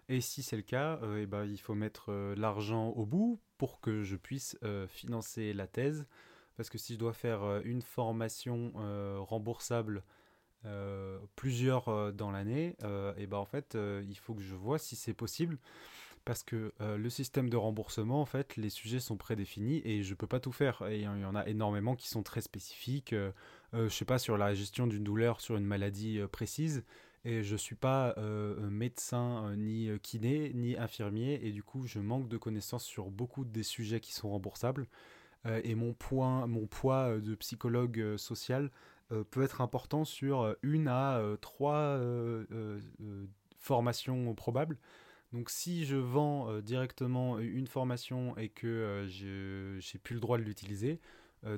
Et 0.09 0.21
si 0.21 0.43
c'est 0.43 0.57
le 0.57 0.63
cas, 0.63 1.01
et 1.03 1.23
eh 1.23 1.27
ben, 1.27 1.45
il 1.45 1.59
faut 1.59 1.75
mettre 1.75 2.13
l'argent 2.37 2.89
au 2.91 3.07
bout 3.07 3.41
pour 3.59 3.81
que 3.81 4.03
je 4.03 4.17
puisse 4.17 4.57
financer 4.89 5.53
la 5.53 5.67
thèse. 5.67 6.07
Parce 6.57 6.71
que 6.71 6.79
si 6.79 6.95
je 6.95 6.99
dois 6.99 7.13
faire 7.13 7.61
une 7.65 7.83
formation 7.83 8.73
remboursable 9.25 10.03
euh, 10.67 11.19
plusieurs 11.37 11.89
euh, 11.89 12.11
dans 12.11 12.31
l'année, 12.31 12.77
euh, 12.83 13.13
et 13.17 13.27
ben 13.27 13.37
en 13.37 13.45
fait, 13.45 13.77
il 14.09 14.17
faut 14.17 14.35
que 14.35 14.43
je 14.43 14.55
vois 14.55 14.79
si 14.79 14.97
c'est 14.97 15.15
possible 15.15 15.59
parce 16.25 16.43
que 16.43 16.73
le 16.81 17.09
système 17.09 17.49
de 17.49 17.57
remboursement, 17.57 18.21
en 18.21 18.27
fait, 18.27 18.57
les 18.57 18.69
sujets 18.69 18.99
sont 18.99 19.17
prédéfinis 19.17 19.81
et 19.85 20.03
je 20.03 20.13
peux 20.13 20.27
pas 20.27 20.41
tout 20.41 20.51
faire. 20.51 20.83
Et 20.89 20.97
il 20.99 21.03
y 21.03 21.07
en 21.07 21.37
a 21.37 21.47
énormément 21.47 21.95
qui 21.95 22.09
sont 22.09 22.25
très 22.25 22.41
spécifiques. 22.41 23.15
je 23.73 23.89
sais 23.89 24.05
pas 24.05 24.19
sur 24.19 24.37
la 24.37 24.53
gestion 24.53 24.89
d'une 24.89 25.05
douleur 25.05 25.41
sur 25.41 25.57
une 25.57 25.65
maladie 25.65 26.19
précise. 26.33 26.83
Et 27.29 27.43
je 27.43 27.57
suis 27.57 27.75
pas 27.75 28.15
médecin, 28.71 29.55
ni 29.57 29.91
kiné, 30.01 30.53
ni 30.55 30.77
infirmier. 30.77 31.45
Et 31.45 31.51
du 31.51 31.63
coup, 31.63 31.87
je 31.87 31.99
manque 31.99 32.29
de 32.29 32.37
connaissances 32.37 32.85
sur 32.85 33.11
beaucoup 33.11 33.45
des 33.45 33.65
sujets 33.65 34.01
qui 34.01 34.15
sont 34.15 34.31
remboursables. 34.31 34.87
et 35.65 35.75
mon, 35.75 35.93
point, 35.93 36.47
mon 36.47 36.67
poids 36.69 37.19
de 37.19 37.35
psychologue 37.35 38.17
social 38.17 38.71
euh, 39.13 39.23
peut 39.23 39.43
être 39.43 39.61
important 39.61 40.05
sur 40.05 40.41
euh, 40.43 40.55
une 40.63 40.89
à 40.89 41.19
euh, 41.19 41.37
trois 41.37 42.01
formations 43.59 44.35
probables. 44.35 44.79
Donc 45.33 45.51
si 45.51 45.85
je 45.85 45.97
vends 45.97 46.61
directement 46.61 47.39
une 47.39 47.67
formation 47.67 48.37
et 48.39 48.49
que 48.49 49.07
je 49.09 49.75
n'ai 49.77 49.99
plus 50.03 50.15
le 50.15 50.21
droit 50.21 50.39
de 50.39 50.45
l'utiliser, 50.45 51.01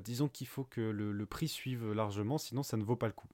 disons 0.03 0.27
qu'il 0.27 0.47
faut 0.47 0.63
que 0.63 0.81
le, 0.81 1.25
prix 1.25 1.47
suive 1.47 1.93
largement, 1.93 2.39
sinon 2.39 2.63
ça 2.63 2.77
ne 2.77 2.83
vaut 2.83 2.95
pas 2.95 3.05
le 3.07 3.13
coup. 3.13 3.27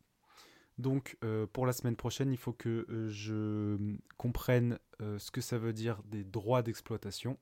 Donc 0.78 1.18
pour 1.54 1.66
la 1.66 1.74
semaine 1.74 1.96
prochaine, 1.96 2.32
il 2.32 2.38
faut 2.38 2.54
que 2.54 2.86
je 3.10 3.78
comprenne 4.18 4.78
ce 5.00 5.32
que 5.32 5.42
ça 5.42 5.58
veut 5.58 5.74
dire 5.74 6.02
des 6.04 6.24
droits 6.24 6.62
d'exploitation 6.62 7.38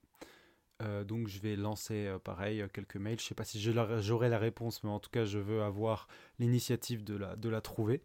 euh, 0.83 1.03
donc 1.03 1.27
je 1.27 1.39
vais 1.39 1.55
lancer 1.55 2.07
euh, 2.07 2.19
pareil 2.19 2.61
euh, 2.61 2.67
quelques 2.67 2.97
mails. 2.97 3.19
Je 3.19 3.25
ne 3.25 3.27
sais 3.29 3.35
pas 3.35 3.45
si 3.45 3.61
j'aurai 3.61 4.29
la 4.29 4.39
réponse, 4.39 4.83
mais 4.83 4.89
en 4.89 4.99
tout 4.99 5.09
cas 5.09 5.25
je 5.25 5.39
veux 5.39 5.61
avoir 5.61 6.07
l'initiative 6.39 7.03
de 7.03 7.15
la, 7.15 7.35
de 7.35 7.49
la 7.49 7.61
trouver. 7.61 8.01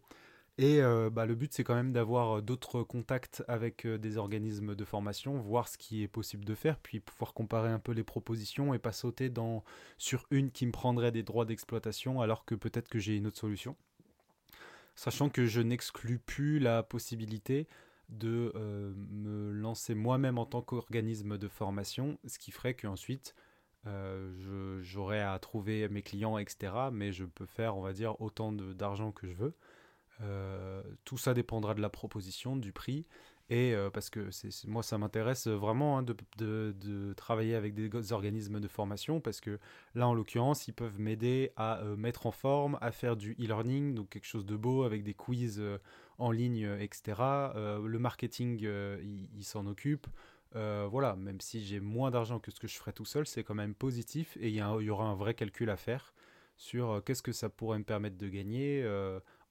Et 0.57 0.81
bah, 1.13 1.25
le 1.25 1.35
but 1.35 1.53
c'est 1.53 1.63
quand 1.63 1.73
même 1.73 1.93
d'avoir 1.93 2.41
d'autres 2.41 2.83
contacts 2.83 3.45
avec 3.47 3.87
des 3.87 4.17
organismes 4.17 4.75
de 4.75 4.83
formation, 4.83 5.39
voir 5.39 5.69
ce 5.69 5.77
qui 5.77 6.03
est 6.03 6.09
possible 6.09 6.43
de 6.43 6.53
faire, 6.53 6.77
puis 6.79 6.99
pouvoir 6.99 7.33
comparer 7.33 7.69
un 7.69 7.79
peu 7.79 7.93
les 7.93 8.03
propositions 8.03 8.73
et 8.73 8.77
pas 8.77 8.91
sauter 8.91 9.29
dans, 9.29 9.63
sur 9.97 10.25
une 10.31 10.51
qui 10.51 10.65
me 10.65 10.73
prendrait 10.73 11.13
des 11.13 11.23
droits 11.23 11.45
d'exploitation 11.45 12.19
alors 12.19 12.43
que 12.43 12.55
peut-être 12.55 12.89
que 12.89 12.99
j'ai 12.99 13.15
une 13.15 13.27
autre 13.27 13.37
solution. 13.37 13.77
Sachant 14.95 15.29
que 15.29 15.45
je 15.45 15.61
n'exclus 15.61 16.19
plus 16.19 16.59
la 16.59 16.83
possibilité 16.83 17.67
de 18.09 18.51
euh, 18.55 18.93
me 18.95 19.51
lancer 19.51 19.95
moi-même 19.95 20.37
en 20.37 20.45
tant 20.45 20.61
qu'organisme 20.61 21.37
de 21.37 21.47
formation, 21.47 22.17
ce 22.25 22.39
qui 22.39 22.51
ferait 22.51 22.73
qu'ensuite 22.73 23.35
euh, 23.87 24.79
j'aurais 24.81 25.21
à 25.21 25.37
trouver 25.39 25.87
mes 25.89 26.01
clients, 26.01 26.37
etc. 26.37 26.73
Mais 26.91 27.11
je 27.11 27.25
peux 27.25 27.45
faire, 27.45 27.77
on 27.77 27.81
va 27.81 27.93
dire, 27.93 28.19
autant 28.21 28.51
d'argent 28.51 29.11
que 29.11 29.27
je 29.27 29.33
veux. 29.33 29.53
Euh, 30.21 30.83
tout 31.05 31.17
ça 31.17 31.33
dépendra 31.33 31.73
de 31.73 31.81
la 31.81 31.89
proposition, 31.89 32.57
du 32.57 32.73
prix. 32.73 33.05
Et 33.49 33.75
parce 33.93 34.09
que 34.11 34.29
moi, 34.67 34.83
ça 34.83 34.97
m'intéresse 34.97 35.47
vraiment 35.47 35.97
hein, 35.97 36.05
de, 36.37 37.13
travailler 37.17 37.55
avec 37.55 37.73
des 37.73 38.13
organismes 38.13 38.59
de 38.59 38.67
formation 38.67 39.19
parce 39.19 39.41
que 39.41 39.59
là, 39.95 40.07
en 40.07 40.13
l'occurrence, 40.13 40.67
ils 40.67 40.73
peuvent 40.73 40.99
m'aider 40.99 41.51
à 41.55 41.81
mettre 41.97 42.27
en 42.27 42.31
forme, 42.31 42.77
à 42.81 42.91
faire 42.91 43.15
du 43.15 43.33
e-learning, 43.33 43.95
donc 43.95 44.09
quelque 44.09 44.27
chose 44.27 44.45
de 44.45 44.55
beau 44.55 44.83
avec 44.83 45.03
des 45.03 45.15
quiz 45.15 45.61
en 46.19 46.31
ligne, 46.31 46.65
euh, 46.65 46.79
etc. 46.79 47.21
Euh, 47.55 47.87
le 47.87 47.97
marketing, 47.97 48.59
euh, 48.63 49.01
il, 49.01 49.43
s'en 49.43 49.65
occupe. 49.65 50.05
voilà, 50.53 51.15
même 51.15 51.41
si 51.41 51.63
j'ai 51.63 51.79
moins 51.79 52.11
d'argent 52.11 52.39
que 52.39 52.51
ce 52.51 52.59
que 52.59 52.67
je 52.67 52.77
ferais 52.77 52.93
tout 52.93 53.05
seul, 53.05 53.25
c'est 53.25 53.43
quand 53.43 53.55
même 53.55 53.73
positif 53.73 54.37
et 54.39 54.49
il 54.49 54.53
y, 54.53 54.59
y, 54.59 54.89
aura 54.89 55.05
un 55.05 55.15
vrai 55.15 55.33
calcul 55.33 55.69
à 55.69 55.77
faire 55.77 56.13
sur 56.57 57.01
qu'est-ce 57.05 57.23
que 57.23 57.31
ça 57.31 57.49
pourrait 57.49 57.79
me 57.79 57.85
permettre 57.85 58.17
de 58.17 58.27
gagner 58.27 58.83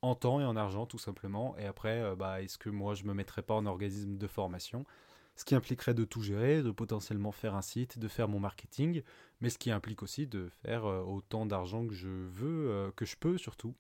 en 0.03 0.15
temps 0.15 0.41
et 0.41 0.45
en 0.45 0.57
argent 0.57 0.87
tout 0.87 0.99
simplement. 0.99 1.57
Et 1.59 1.67
après, 1.67 2.15
bah, 2.17 2.43
est-ce 2.43 2.59
que 2.59 2.71
moi 2.71 2.95
je 2.95 3.05
me 3.05 3.15
mettrais 3.15 3.43
pas 3.43 3.55
en 3.55 3.67
organisme 3.67 4.17
de 4.17 4.27
formation? 4.27 4.85
Ce 5.37 5.45
qui 5.45 5.55
impliquerait 5.55 5.95
de 5.95 6.05
tout 6.05 6.23
gérer, 6.23 6.63
de 6.63 6.71
potentiellement 6.71 7.31
faire 7.31 7.55
un 7.55 7.63
site, 7.63 7.99
de 7.99 8.09
faire 8.09 8.29
mon 8.29 8.41
marketing, 8.41 9.03
mais 9.41 9.51
ce 9.51 9.59
qui 9.59 9.71
implique 9.71 10.03
aussi 10.03 10.27
de 10.27 10.49
faire 10.63 10.85
autant 10.85 11.47
d'argent 11.47 11.87
que 11.87 11.95
je 11.95 12.09
veux, 12.09 12.93
que 12.97 13.05
je 13.05 13.17
peux 13.17 13.39
surtout, 13.39 13.75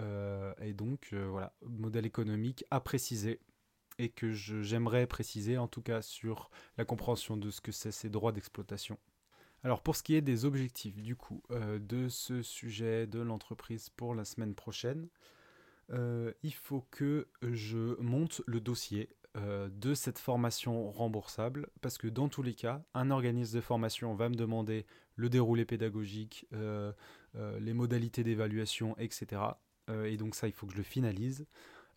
euh, 0.00 0.54
et 0.60 0.72
donc, 0.72 1.08
euh, 1.12 1.26
voilà, 1.28 1.52
modèle 1.62 2.06
économique 2.06 2.64
à 2.70 2.80
préciser 2.80 3.40
et 3.98 4.10
que 4.10 4.30
j'aimerais 4.32 5.08
préciser 5.08 5.58
en 5.58 5.66
tout 5.66 5.82
cas 5.82 6.02
sur 6.02 6.50
la 6.76 6.84
compréhension 6.84 7.36
de 7.36 7.50
ce 7.50 7.60
que 7.60 7.72
c'est 7.72 7.90
ces 7.90 8.08
droits 8.08 8.30
d'exploitation. 8.30 8.96
Alors 9.64 9.82
pour 9.82 9.96
ce 9.96 10.04
qui 10.04 10.14
est 10.14 10.20
des 10.20 10.44
objectifs 10.44 11.02
du 11.02 11.16
coup 11.16 11.42
euh, 11.50 11.80
de 11.80 12.08
ce 12.08 12.42
sujet 12.42 13.08
de 13.08 13.18
l'entreprise 13.18 13.90
pour 13.90 14.14
la 14.14 14.24
semaine 14.24 14.54
prochaine, 14.54 15.08
il 15.90 16.54
faut 16.54 16.84
que 16.90 17.28
je 17.42 18.00
monte 18.00 18.42
le 18.46 18.60
dossier 18.60 19.08
de 19.34 19.94
cette 19.94 20.18
formation 20.18 20.90
remboursable 20.90 21.68
parce 21.80 21.98
que 21.98 22.08
dans 22.08 22.28
tous 22.28 22.42
les 22.42 22.54
cas, 22.54 22.82
un 22.94 23.10
organisme 23.10 23.56
de 23.56 23.60
formation 23.60 24.14
va 24.14 24.28
me 24.28 24.34
demander 24.34 24.86
le 25.16 25.28
déroulé 25.28 25.64
pédagogique, 25.64 26.46
les 26.54 27.72
modalités 27.72 28.24
d'évaluation, 28.24 28.96
etc. 28.98 29.54
Euh, 29.88 30.04
et 30.04 30.16
donc 30.16 30.34
ça, 30.34 30.46
il 30.46 30.52
faut 30.52 30.66
que 30.66 30.72
je 30.72 30.78
le 30.78 30.84
finalise. 30.84 31.46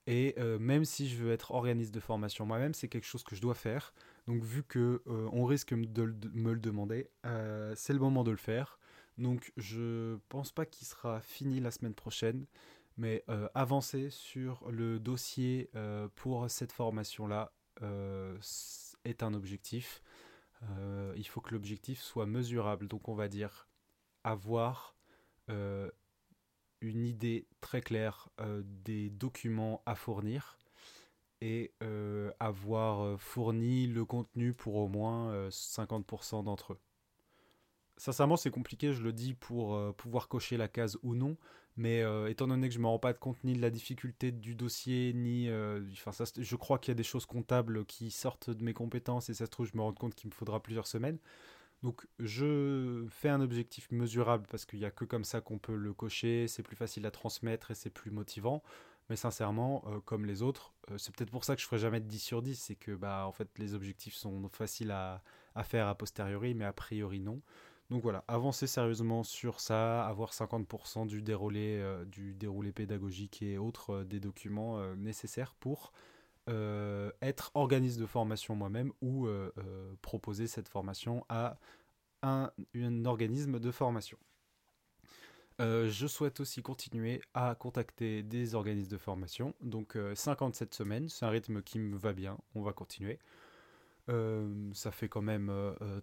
Et 0.08 0.34
euh, 0.40 0.58
même 0.58 0.84
si 0.84 1.08
je 1.08 1.18
veux 1.18 1.32
être 1.32 1.52
organisme 1.52 1.92
de 1.92 2.00
formation 2.00 2.46
moi-même, 2.46 2.74
c'est 2.74 2.88
quelque 2.88 3.06
chose 3.06 3.24
que 3.24 3.36
je 3.36 3.42
dois 3.42 3.54
faire. 3.54 3.94
Donc 4.28 4.44
vu 4.44 4.64
que 4.64 5.02
euh, 5.08 5.30
on 5.32 5.46
risque 5.46 5.74
de, 5.74 6.14
me 6.34 6.54
le 6.54 6.60
demander, 6.60 7.10
c'est 7.76 7.94
le 7.94 8.00
moment 8.00 8.24
de 8.24 8.32
le 8.32 8.38
faire. 8.38 8.80
Donc 9.18 9.52
je 9.58 10.18
pense 10.30 10.52
pas 10.52 10.66
qu'il 10.66 10.88
sera 10.88 11.22
fini 11.22 11.60
la 11.60 11.70
semaine 11.70 11.94
prochaine, 11.94 12.46
mais 12.98 13.24
avancer 13.54 14.10
sur 14.10 14.70
le 14.70 15.00
dossier 15.00 15.72
pour 16.16 16.50
cette 16.50 16.72
formation-là 16.72 17.52
est 19.04 19.24
un 19.24 19.34
objectif. 19.34 20.02
il 21.16 21.28
faut 21.28 21.42
que 21.42 21.54
l'objectif 21.54 22.02
soit 22.02 22.26
mesurable. 22.26 22.88
Donc 22.88 23.10
on 23.10 23.16
va 23.16 23.28
dire 23.28 23.68
avoir 24.24 24.96
une 26.82 27.06
idée 27.06 27.48
très 27.62 27.82
claire 27.82 28.30
euh, 28.40 28.64
des 28.66 29.10
documents 29.10 29.82
à 29.86 29.96
fournir 29.96 30.58
et 31.40 31.74
euh, 31.82 32.32
avoir 32.40 33.02
euh, 33.02 33.18
fourni 33.18 33.88
le 33.88 34.04
contenu 34.06 34.54
pour 34.54 34.76
au 34.76 34.88
moins 34.88 35.48
50% 35.50 36.44
d'entre 36.44 36.74
eux. 36.74 36.80
Sincèrement, 37.98 38.38
c'est 38.38 38.52
compliqué, 38.52 38.94
je 38.94 39.04
le 39.04 39.14
dis, 39.14 39.34
pour 39.34 39.94
pouvoir 39.96 40.28
cocher 40.28 40.58
la 40.58 40.68
case 40.68 40.98
ou 41.04 41.14
non, 41.14 41.38
mais 41.78 42.04
étant 42.30 42.48
donné 42.48 42.68
que 42.68 42.74
je 42.74 42.80
ne 42.80 42.84
me 42.84 42.88
rends 42.88 42.98
pas 42.98 43.14
compte 43.14 43.44
ni 43.44 43.54
de 43.54 43.62
la 43.62 43.70
difficulté 43.70 44.32
du 44.32 44.56
dossier, 44.56 45.14
ni. 45.14 45.50
Enfin, 45.94 46.12
ça, 46.12 46.24
je 46.36 46.56
crois 46.56 46.80
qu'il 46.80 46.92
y 46.92 46.94
a 46.94 46.96
des 46.96 47.04
choses 47.04 47.28
comptables 47.28 47.86
qui 47.86 48.10
sortent 48.10 48.50
de 48.50 48.64
mes 48.64 48.74
compétences 48.74 49.30
et 49.30 49.36
ça 49.36 49.46
se 49.46 49.52
trouve, 49.52 49.68
je 49.68 49.78
me 49.78 49.84
rends 49.84 49.94
compte 49.94 50.16
qu'il 50.16 50.30
me 50.30 50.34
faudra 50.34 50.64
plusieurs 50.64 50.88
semaines. 50.88 51.20
Donc 51.84 52.06
je 52.20 53.08
fais 53.10 53.30
un 53.30 53.42
objectif 53.42 53.90
mesurable 53.92 54.46
parce 54.50 54.66
qu'il 54.66 54.80
n'y 54.80 54.86
a 54.86 54.92
que 54.92 55.06
comme 55.06 55.24
ça 55.24 55.42
qu'on 55.42 55.58
peut 55.58 55.76
le 55.76 55.94
cocher, 55.94 56.48
c'est 56.48 56.64
plus 56.64 56.76
facile 56.76 57.06
à 57.06 57.12
transmettre 57.12 57.72
et 57.72 57.76
c'est 57.76 57.90
plus 57.90 58.12
motivant. 58.12 58.62
Mais 59.10 59.16
sincèrement, 59.16 59.84
euh, 59.88 60.00
comme 60.00 60.26
les 60.26 60.42
autres, 60.42 60.74
euh, 60.92 60.98
c'est 60.98 61.14
peut-être 61.14 61.32
pour 61.32 61.44
ça 61.44 61.56
que 61.56 61.62
je 61.62 61.66
ferai 61.66 61.80
jamais 61.80 62.00
de 62.00 62.06
10 62.06 62.20
sur 62.20 62.42
10, 62.42 62.56
c'est 62.56 62.76
que 62.76 62.92
bah, 62.92 63.26
en 63.28 63.32
fait, 63.32 63.50
les 63.58 63.74
objectifs 63.74 64.14
sont 64.14 64.48
faciles 64.50 64.92
à, 64.92 65.22
à, 65.56 65.64
faire 65.64 65.88
a 65.88 65.96
posteriori, 65.96 66.54
mais 66.54 66.66
a 66.66 66.72
priori 66.72 67.20
non. 67.20 67.42
Donc 67.92 68.02
voilà, 68.02 68.24
avancer 68.28 68.66
sérieusement 68.66 69.24
sur 69.24 69.60
ça, 69.60 70.04
avoir 70.08 70.32
50% 70.32 71.06
du 71.06 71.22
déroulé, 71.22 71.78
euh, 71.80 72.06
du 72.06 72.34
déroulé 72.34 72.72
pédagogique 72.72 73.44
et 73.44 73.60
autres 73.60 74.04
des 74.04 74.20
documents 74.20 74.84
nécessaires 74.96 75.54
pour 75.60 75.92
être 77.22 77.52
organisme 77.54 78.02
de 78.02 78.06
formation 78.06 78.56
moi-même 78.56 78.92
ou 79.02 79.26
proposer 80.02 80.48
cette 80.48 80.68
formation 80.68 81.26
à 81.30 81.58
un, 82.24 82.52
organisme 83.06 83.60
de 83.60 83.72
formation. 83.72 84.18
Euh, 85.60 85.90
je 85.90 86.08
souhaite 86.08 86.40
aussi 86.40 86.62
continuer 86.62 87.22
à 87.34 87.56
contacter 87.56 88.24
des 88.24 88.56
organismes 88.56 88.92
de 88.92 88.98
formation. 88.98 89.54
Donc 89.62 89.98
57 90.16 90.74
euh, 90.74 90.76
semaines, 90.76 91.10
c'est 91.10 91.26
un 91.26 91.30
rythme 91.30 91.62
qui 91.62 91.78
me 91.78 91.98
va 91.98 92.14
bien, 92.14 92.38
on 92.56 92.62
va 92.62 92.74
continuer. 92.74 93.20
Euh, 94.10 94.70
ça 94.74 94.92
fait 94.92 95.08
quand 95.08 95.22
même 95.22 95.52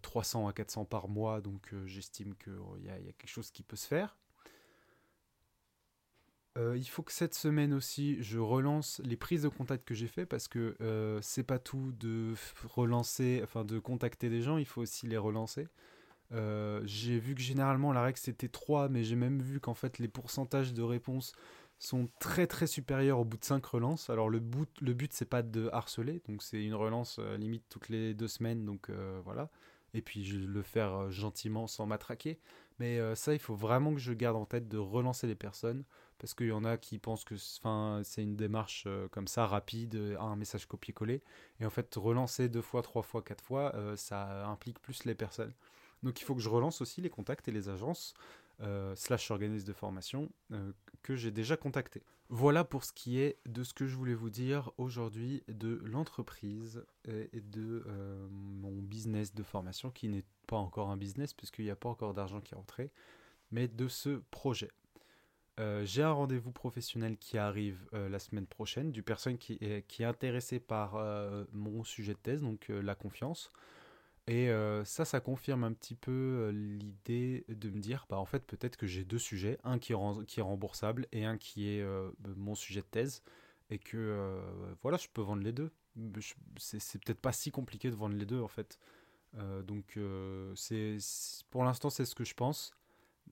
300 0.03 0.49
à 0.49 0.53
400 0.53 0.85
par 0.85 1.09
mois, 1.09 1.41
donc 1.41 1.75
j'estime 1.85 2.35
qu'il 2.37 2.53
y, 2.83 2.87
y, 2.87 2.91
a 2.91 3.13
quelque 3.13 3.27
chose 3.27 3.51
qui 3.51 3.63
peut 3.63 3.77
se 3.77 3.87
faire. 3.87 4.17
il 6.57 6.89
faut 6.89 7.03
que 7.03 7.13
cette 7.13 7.35
semaine 7.35 7.73
aussi, 7.73 8.21
je 8.21 8.39
relance 8.39 9.01
les 9.05 9.17
prises 9.17 9.43
de 9.43 9.49
contact 9.49 9.87
que 9.87 9.95
j'ai 9.95 10.09
fait 10.09 10.27
parce 10.27 10.49
que 10.49 10.77
c'est 11.23 11.45
pas 11.45 11.59
tout 11.59 11.93
de 11.93 12.35
relancer, 12.65 13.41
enfin 13.45 13.65
de 13.65 13.79
contacter 13.79 14.29
des 14.29 14.43
gens, 14.43 14.59
il 14.59 14.67
faut 14.67 14.83
aussi 14.83 15.07
les 15.07 15.19
relancer. 15.19 15.69
Euh, 16.33 16.83
j'ai 16.85 17.19
vu 17.19 17.35
que 17.35 17.41
généralement 17.41 17.93
la 17.93 18.03
règle 18.03 18.19
c'était 18.19 18.49
3, 18.49 18.89
mais 18.89 19.03
j'ai 19.03 19.17
même 19.17 19.41
vu 19.41 19.61
qu'en 19.61 19.75
fait 19.75 19.99
les 19.99 20.09
pourcentages 20.09 20.75
de 20.75 20.83
réponses 20.83 21.33
sont 21.79 22.09
très 22.19 22.47
très 22.47 22.67
supérieurs 22.67 23.21
au 23.21 23.25
bout 23.25 23.37
de 23.37 23.45
5 23.45 23.65
relances. 23.65 24.11
Alors 24.11 24.29
le, 24.29 24.41
but, 24.41 24.69
le 24.81 24.95
but 24.95 25.13
c'est 25.13 25.29
pas 25.29 25.43
de 25.43 25.69
harceler, 25.73 26.21
donc 26.29 26.43
c'est 26.43 26.63
une 26.63 26.75
relance 26.75 27.19
euh, 27.21 27.37
limite 27.37 27.65
toutes 27.69 27.89
les 27.89 28.15
deux 28.15 28.29
semaines, 28.29 28.65
donc 28.65 28.91
euh, 28.91 29.21
voilà. 29.25 29.51
Et 29.95 30.03
puis 30.03 30.25
je 30.25 30.39
le 30.39 30.63
faire 30.63 31.11
gentiment 31.11 31.67
sans 31.67 31.87
m'attraquer. 31.87 32.39
Mais 32.79 33.01
ça, 33.17 33.33
il 33.33 33.41
faut 33.41 33.57
vraiment 33.57 33.93
que 33.93 33.99
je 33.99 34.13
garde 34.13 34.37
en 34.37 34.45
tête 34.45 34.69
de 34.69 34.79
relancer 34.79 35.27
les 35.27 35.35
personnes, 35.35 35.83
parce 36.19 36.33
qu'il 36.33 36.47
y 36.47 36.53
en 36.53 36.63
a 36.63 36.77
qui 36.77 36.99
pensent 36.99 37.25
que 37.25 37.35
c'est 37.37 38.23
une 38.23 38.37
démarche 38.37 38.87
comme 39.11 39.27
ça, 39.27 39.47
rapide, 39.47 40.17
un 40.21 40.37
message 40.37 40.67
copier-coller. 40.67 41.21
Et 41.59 41.67
en 41.67 41.71
fait, 41.71 41.93
relancer 41.97 42.49
deux 42.49 42.63
fois, 42.63 42.83
trois 42.83 43.03
fois, 43.03 43.23
quatre 43.23 43.43
fois, 43.43 43.75
ça 43.97 44.47
implique 44.47 44.79
plus 44.79 45.05
les 45.07 45.17
personnes. 45.17 45.53
Donc 46.05 46.21
il 46.21 46.25
faut 46.25 46.35
que 46.35 46.41
je 46.41 46.49
relance 46.49 46.81
aussi 46.81 47.01
les 47.01 47.11
contacts 47.11 47.49
et 47.49 47.51
les 47.51 47.69
agences 47.69 48.15
euh, 48.61 48.97
slash 48.97 49.31
organismes 49.31 49.69
de 49.69 49.73
formation 49.73 50.33
euh, 50.53 50.73
que 51.03 51.15
j'ai 51.15 51.31
déjà 51.31 51.57
contactés. 51.57 52.03
Voilà 52.29 52.65
pour 52.65 52.83
ce 52.83 52.93
qui 52.93 53.21
est 53.21 53.39
de 53.47 53.63
ce 53.63 53.73
que 53.73 53.87
je 53.87 53.95
voulais 53.95 54.17
vous 54.17 54.31
dire 54.31 54.73
aujourd'hui 54.79 55.45
de 55.47 55.81
l'entreprise 55.85 56.85
et 57.07 57.41
de 57.41 57.85
euh, 57.87 58.27
mon 58.31 58.83
business 58.83 59.33
de 59.33 59.45
formation 59.45 59.91
qui 59.93 60.09
n'est 60.09 60.25
pas 60.49 60.57
encore 60.57 60.91
un 60.91 60.97
business 60.97 61.35
puisqu'il 61.35 61.67
n'y 61.67 61.71
a 61.71 61.77
pas 61.77 61.89
encore 61.89 62.15
d'argent 62.15 62.41
qui 62.41 62.55
est 62.55 62.57
rentré, 62.57 62.91
mais 63.53 63.69
de 63.69 63.87
ce 63.87 64.21
projet. 64.33 64.73
j'ai 65.85 66.03
un 66.03 66.13
rendez-vous 66.13 66.53
professionnel 66.53 67.17
qui 67.17 67.39
arrive 67.39 67.89
la 67.93 68.19
semaine 68.19 68.47
prochaine 68.47 68.91
du 68.91 69.05
personne 69.05 69.39
qui 69.39 69.57
est, 69.61 69.87
qui 69.87 70.03
est 70.03 70.07
intéressé 70.07 70.59
par 70.59 70.97
mon 71.53 71.85
sujet 71.85 72.15
de 72.15 72.19
thèse, 72.19 72.43
donc 72.43 72.69
la 72.69 72.97
confiance. 72.97 73.53
Et 74.29 74.51
euh, 74.51 74.85
ça, 74.85 75.07
ça 75.07 75.21
confirme 75.21 75.65
un 75.65 75.73
petit 75.73 75.95
peu 75.95 76.13
euh, 76.13 76.53
l'idée 76.53 77.47
de 77.49 77.71
me 77.71 77.81
dire, 77.81 78.05
bah 78.11 78.19
en 78.19 78.27
fait 78.27 78.45
peut-être 78.47 78.77
que 78.77 78.87
j'ai 78.87 79.03
deux 79.03 79.19
sujets, 79.19 79.59
un 79.65 79.79
qui 79.79 79.95
est, 79.95 80.25
qui 80.27 80.41
est 80.41 80.43
remboursable 80.43 81.07
et 81.13 81.25
un 81.25 81.39
qui 81.39 81.71
est 81.71 81.81
euh, 81.81 82.11
mon 82.37 82.55
sujet 82.55 82.83
de 82.83 82.87
thèse, 82.87 83.23
et 83.71 83.79
que 83.79 84.41
voilà, 84.83 84.99
je 84.99 85.09
peux 85.13 85.23
vendre 85.23 85.43
les 85.43 85.53
deux. 85.53 85.71
C'est 86.59 87.03
peut-être 87.03 87.21
pas 87.21 87.33
si 87.33 87.51
compliqué 87.51 87.91
de 87.91 87.97
vendre 87.97 88.17
les 88.17 88.27
deux 88.27 88.41
en 88.41 88.49
fait. 88.49 88.79
donc 89.65 89.99
c'est 90.55 90.99
pour 91.51 91.65
l'instant 91.65 91.91
c'est 91.91 92.05
ce 92.05 92.15
que 92.15 92.25
je 92.25 92.35
pense. 92.35 92.73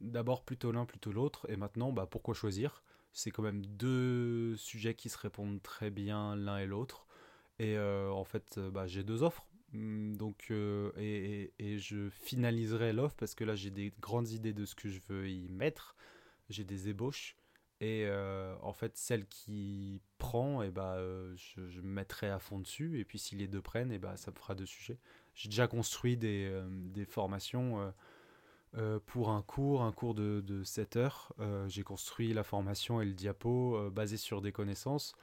D'abord 0.01 0.45
plutôt 0.45 0.73
l'un, 0.73 0.85
plutôt 0.87 1.13
l'autre, 1.13 1.47
et 1.51 1.57
maintenant 1.57 1.93
bah 1.93 2.07
pourquoi 2.07 2.35
choisir? 2.35 2.83
C'est 3.13 3.31
quand 3.31 3.43
même 3.43 3.65
deux 3.65 4.57
sujets 4.57 4.95
qui 4.95 5.09
se 5.09 5.19
répondent 5.19 5.63
très 5.63 5.91
bien 5.91 6.37
l'un 6.37 6.59
et 6.59 6.67
l'autre. 6.67 7.07
Et 7.59 7.79
en 7.79 8.25
fait, 8.25 8.59
bah, 8.59 8.87
j'ai 8.87 9.03
deux 9.05 9.23
offres. 9.23 9.47
Mm, 9.77 10.17
donc, 10.17 10.47
euh, 10.51 10.91
et, 10.97 11.53
et, 11.59 11.79
je 11.79 12.09
finaliserai 12.11 12.93
l'offre 12.93 13.17
parce 13.17 13.35
que 13.35 13.45
là 13.45 13.55
j'ai 13.55 13.71
des 13.71 13.93
grandes 14.01 14.31
idées 14.31 14.55
de 14.55 14.65
ce 14.65 14.75
que 14.75 14.89
je 14.89 15.01
veux 15.09 15.29
y 15.29 15.49
mettre. 15.49 15.97
J'ai 16.49 16.65
des 16.65 16.89
ébauches. 16.89 17.37
Et 17.81 18.05
euh, 18.07 18.57
en 18.63 18.73
fait, 18.73 18.97
celle 18.97 19.27
qui 19.27 20.01
prend, 20.19 20.63
et 20.63 20.69
eh 20.69 20.71
bah, 20.71 20.95
euh, 20.97 21.35
je, 21.37 21.69
je, 21.69 21.81
me 21.83 21.89
mettrai 21.89 22.31
à 22.31 22.39
fond 22.39 22.59
dessus. 22.59 22.99
Et 23.01 23.05
puis 23.05 23.19
si 23.19 23.37
les 23.37 23.49
deux 23.49 23.61
prennent, 23.61 23.93
et 23.93 23.97
eh 23.97 23.99
bah, 23.99 24.17
ça 24.17 24.31
me 24.31 24.37
fera 24.37 24.55
deux 24.55 24.67
sujets. 24.67 24.99
J'ai 25.35 25.51
déjà 25.51 25.69
construit 25.69 26.17
des, 26.17 26.51
des 26.71 27.05
formations 27.05 27.93
pour 29.05 29.29
un 29.31 29.43
cours, 29.43 29.83
un 29.83 29.93
cours 29.93 30.15
de, 30.15 30.41
de 30.41 30.65
7 30.65 30.97
heures. 30.97 31.35
J'ai 31.69 31.83
construit 31.83 32.33
la 32.33 32.43
formation 32.43 33.03
et 33.03 33.05
le 33.05 33.13
diapo 33.13 33.91
basé 33.91 34.17
sur 34.17 34.41
des 34.41 34.53
connaissances. 34.53 35.15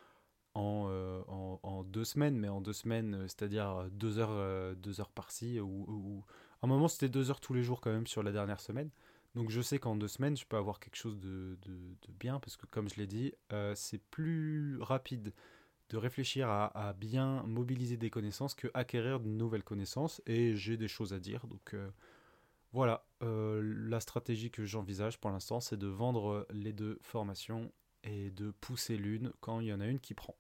Euh, 0.56 1.22
en, 1.64 1.84
deux 1.84 2.06
semaines, 2.06 2.38
mais 2.38 2.48
en 2.48 2.62
deux 2.62 2.74
semaines, 2.74 3.16
euh, 3.16 3.24
c'est-à-dire 3.24 3.70
euh, 3.70 3.90
deux 3.90 4.20
heures, 4.20 4.76
deux 4.76 5.02
heures 5.02 5.12
par-ci, 5.12 5.60
ou, 5.60 6.24
à 6.62 6.66
un 6.66 6.70
moment 6.70 6.88
c'était 6.88 7.10
deux 7.10 7.32
heures 7.32 7.40
tous 7.40 7.54
les 7.54 7.64
jours 7.64 7.82
quand 7.82 7.92
même 7.92 8.08
sur 8.08 8.24
la 8.24 8.32
dernière 8.32 8.60
semaine. 8.60 8.90
Donc 9.36 9.50
je 9.50 9.62
sais 9.62 9.80
qu'en 9.80 9.96
deux 9.96 10.08
semaines, 10.08 10.38
je 10.38 10.46
peux 10.46 10.58
avoir 10.58 10.80
quelque 10.80 10.96
chose 10.96 11.20
de, 11.20 11.58
bien, 12.20 12.40
parce 12.40 12.56
que 12.56 12.68
comme 12.68 12.88
je 12.88 12.96
l'ai 12.96 13.08
dit, 13.08 13.34
c'est 13.74 14.02
plus 14.12 14.80
rapide 14.82 15.34
de 15.90 15.98
réfléchir 15.98 16.50
à, 16.50 16.66
à, 16.90 16.94
bien 16.94 17.44
mobiliser 17.44 17.98
des 17.98 18.10
connaissances 18.10 18.54
que 18.54 18.68
acquérir 18.74 19.20
de 19.20 19.28
nouvelles 19.28 19.64
connaissances, 19.64 20.22
et 20.28 20.56
j'ai 20.56 20.78
des 20.78 20.88
choses 20.88 21.14
à 21.14 21.20
dire. 21.20 21.48
Donc 21.48 21.76
voilà, 22.74 23.08
la 23.22 24.00
stratégie 24.00 24.52
que 24.52 24.66
j'envisage 24.66 25.20
pour 25.20 25.32
l'instant, 25.32 25.60
c'est 25.60 25.78
de 25.78 25.88
vendre 25.88 26.46
les 26.52 26.74
deux 26.74 27.00
formations 27.02 27.72
et 28.04 28.30
de 28.30 28.52
pousser 28.52 28.98
l'une 28.98 29.32
quand 29.40 29.60
il 29.62 29.68
y 29.68 29.74
en 29.74 29.80
a 29.80 29.88
une 29.88 30.00
qui 30.00 30.14
prend. 30.14 30.36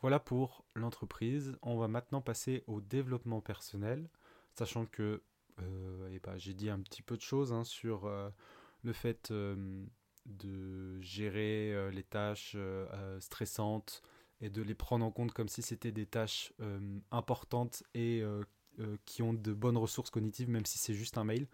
Voilà 0.00 0.20
pour 0.20 0.64
l'entreprise. 0.74 1.56
On 1.62 1.76
va 1.76 1.88
maintenant 1.88 2.20
passer 2.20 2.62
au 2.66 2.80
développement 2.80 3.40
personnel, 3.40 4.08
sachant 4.54 4.86
que 4.86 5.22
euh, 5.60 6.10
eh 6.12 6.20
ben, 6.20 6.36
j'ai 6.36 6.54
dit 6.54 6.70
un 6.70 6.78
petit 6.80 7.02
peu 7.02 7.16
de 7.16 7.22
choses 7.22 7.52
hein, 7.52 7.64
sur 7.64 8.06
euh, 8.06 8.30
le 8.82 8.92
fait 8.92 9.30
euh, 9.30 9.84
de 10.26 11.00
gérer 11.00 11.90
les 11.90 12.02
tâches 12.02 12.56
stressantes 13.18 14.02
et 14.40 14.50
de 14.50 14.62
les 14.62 14.74
prendre 14.74 15.04
en 15.04 15.10
compte 15.10 15.32
comme 15.32 15.48
si 15.48 15.62
c'était 15.62 15.90
des 15.90 16.04
tâches 16.06 16.52
importantes 17.10 17.82
et 17.94 18.22
qui 19.06 19.22
ont 19.22 19.32
de 19.32 19.54
bonnes 19.54 19.78
ressources 19.78 20.10
cognitives, 20.10 20.50
même 20.50 20.66
si 20.66 20.76
c'est 20.76 20.92
juste 20.92 21.16
un 21.16 21.24
mail. 21.24 21.48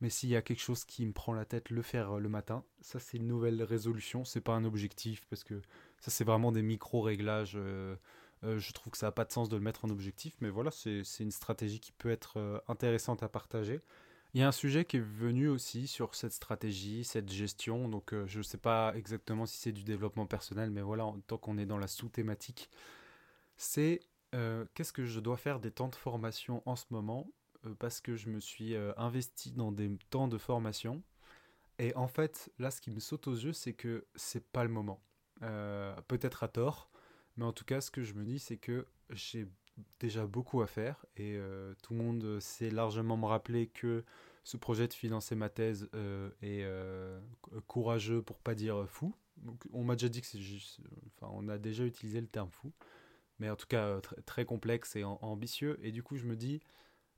Mais 0.00 0.10
s'il 0.10 0.28
y 0.28 0.36
a 0.36 0.42
quelque 0.42 0.60
chose 0.60 0.84
qui 0.84 1.04
me 1.04 1.12
prend 1.12 1.32
la 1.32 1.44
tête, 1.44 1.70
le 1.70 1.82
faire 1.82 2.20
le 2.20 2.28
matin, 2.28 2.64
ça 2.80 3.00
c'est 3.00 3.16
une 3.16 3.26
nouvelle 3.26 3.60
résolution, 3.64 4.24
c'est 4.24 4.40
pas 4.40 4.54
un 4.54 4.64
objectif 4.64 5.26
parce 5.28 5.42
que 5.42 5.60
ça, 6.00 6.10
c'est 6.10 6.24
vraiment 6.24 6.50
des 6.50 6.62
micro-réglages. 6.62 7.54
Euh, 7.56 7.94
euh, 8.44 8.58
je 8.58 8.72
trouve 8.72 8.90
que 8.92 8.98
ça 8.98 9.06
n'a 9.06 9.12
pas 9.12 9.26
de 9.26 9.32
sens 9.32 9.50
de 9.50 9.56
le 9.56 9.62
mettre 9.62 9.84
en 9.84 9.90
objectif, 9.90 10.34
mais 10.40 10.48
voilà, 10.48 10.70
c'est 10.70 11.02
une 11.20 11.30
stratégie 11.30 11.78
qui 11.78 11.92
peut 11.92 12.10
être 12.10 12.38
euh, 12.38 12.58
intéressante 12.68 13.22
à 13.22 13.28
partager. 13.28 13.80
Il 14.32 14.40
y 14.40 14.42
a 14.42 14.48
un 14.48 14.52
sujet 14.52 14.84
qui 14.84 14.96
est 14.96 15.00
venu 15.00 15.48
aussi 15.48 15.86
sur 15.86 16.14
cette 16.14 16.32
stratégie, 16.32 17.04
cette 17.04 17.30
gestion. 17.30 17.88
Donc, 17.88 18.14
je 18.26 18.38
ne 18.38 18.42
sais 18.42 18.58
pas 18.58 18.94
exactement 18.94 19.44
si 19.44 19.58
c'est 19.58 19.72
du 19.72 19.82
développement 19.82 20.24
personnel, 20.26 20.70
mais 20.70 20.82
voilà, 20.82 21.12
tant 21.26 21.36
qu'on 21.36 21.58
est 21.58 21.66
dans 21.66 21.78
la 21.78 21.88
sous-thématique, 21.88 22.70
c'est 23.56 24.00
qu'est-ce 24.30 24.92
que 24.92 25.04
je 25.04 25.18
dois 25.18 25.36
faire 25.36 25.58
des 25.58 25.72
temps 25.72 25.88
de 25.88 25.96
formation 25.96 26.62
en 26.64 26.76
ce 26.76 26.84
moment 26.90 27.28
parce 27.80 28.00
que 28.00 28.14
je 28.14 28.28
me 28.28 28.38
suis 28.38 28.76
investi 28.96 29.50
dans 29.50 29.72
des 29.72 29.90
temps 30.10 30.28
de 30.28 30.38
formation. 30.38 31.02
Et 31.80 31.92
en 31.96 32.06
fait, 32.06 32.52
là, 32.60 32.70
ce 32.70 32.80
qui 32.80 32.92
me 32.92 33.00
saute 33.00 33.26
aux 33.26 33.34
yeux, 33.34 33.52
c'est 33.52 33.72
que 33.74 34.06
c'est 34.14 34.46
pas 34.52 34.62
le 34.62 34.70
moment. 34.70 35.02
Euh, 35.42 35.94
peut-être 36.08 36.42
à 36.42 36.48
tort, 36.48 36.90
mais 37.36 37.44
en 37.44 37.52
tout 37.52 37.64
cas, 37.64 37.80
ce 37.80 37.90
que 37.90 38.02
je 38.02 38.14
me 38.14 38.24
dis, 38.24 38.38
c'est 38.38 38.58
que 38.58 38.86
j'ai 39.10 39.46
déjà 39.98 40.26
beaucoup 40.26 40.60
à 40.60 40.66
faire 40.66 41.06
et 41.16 41.36
euh, 41.36 41.74
tout 41.82 41.94
le 41.94 42.00
monde 42.00 42.40
sait 42.40 42.70
largement 42.70 43.16
me 43.16 43.24
rappeler 43.24 43.68
que 43.68 44.04
ce 44.44 44.58
projet 44.58 44.86
de 44.86 44.92
financer 44.92 45.34
ma 45.34 45.48
thèse 45.48 45.88
euh, 45.94 46.30
est 46.42 46.66
courageux 47.66 48.20
pour 48.20 48.38
pas 48.38 48.54
dire 48.54 48.86
fou. 48.88 49.14
on 49.72 49.84
m'a 49.84 49.94
déjà 49.94 50.08
dit 50.10 50.20
que 50.20 50.26
c'est 50.26 50.40
juste, 50.40 50.80
enfin, 51.16 51.32
on 51.34 51.48
a 51.48 51.56
déjà 51.56 51.84
utilisé 51.84 52.20
le 52.20 52.26
terme 52.26 52.50
fou, 52.50 52.72
mais 53.38 53.48
en 53.48 53.56
tout 53.56 53.66
cas 53.66 54.00
très 54.26 54.44
complexe 54.44 54.96
et 54.96 55.04
ambitieux. 55.04 55.78
Et 55.82 55.92
du 55.92 56.02
coup, 56.02 56.16
je 56.16 56.26
me 56.26 56.36
dis, 56.36 56.60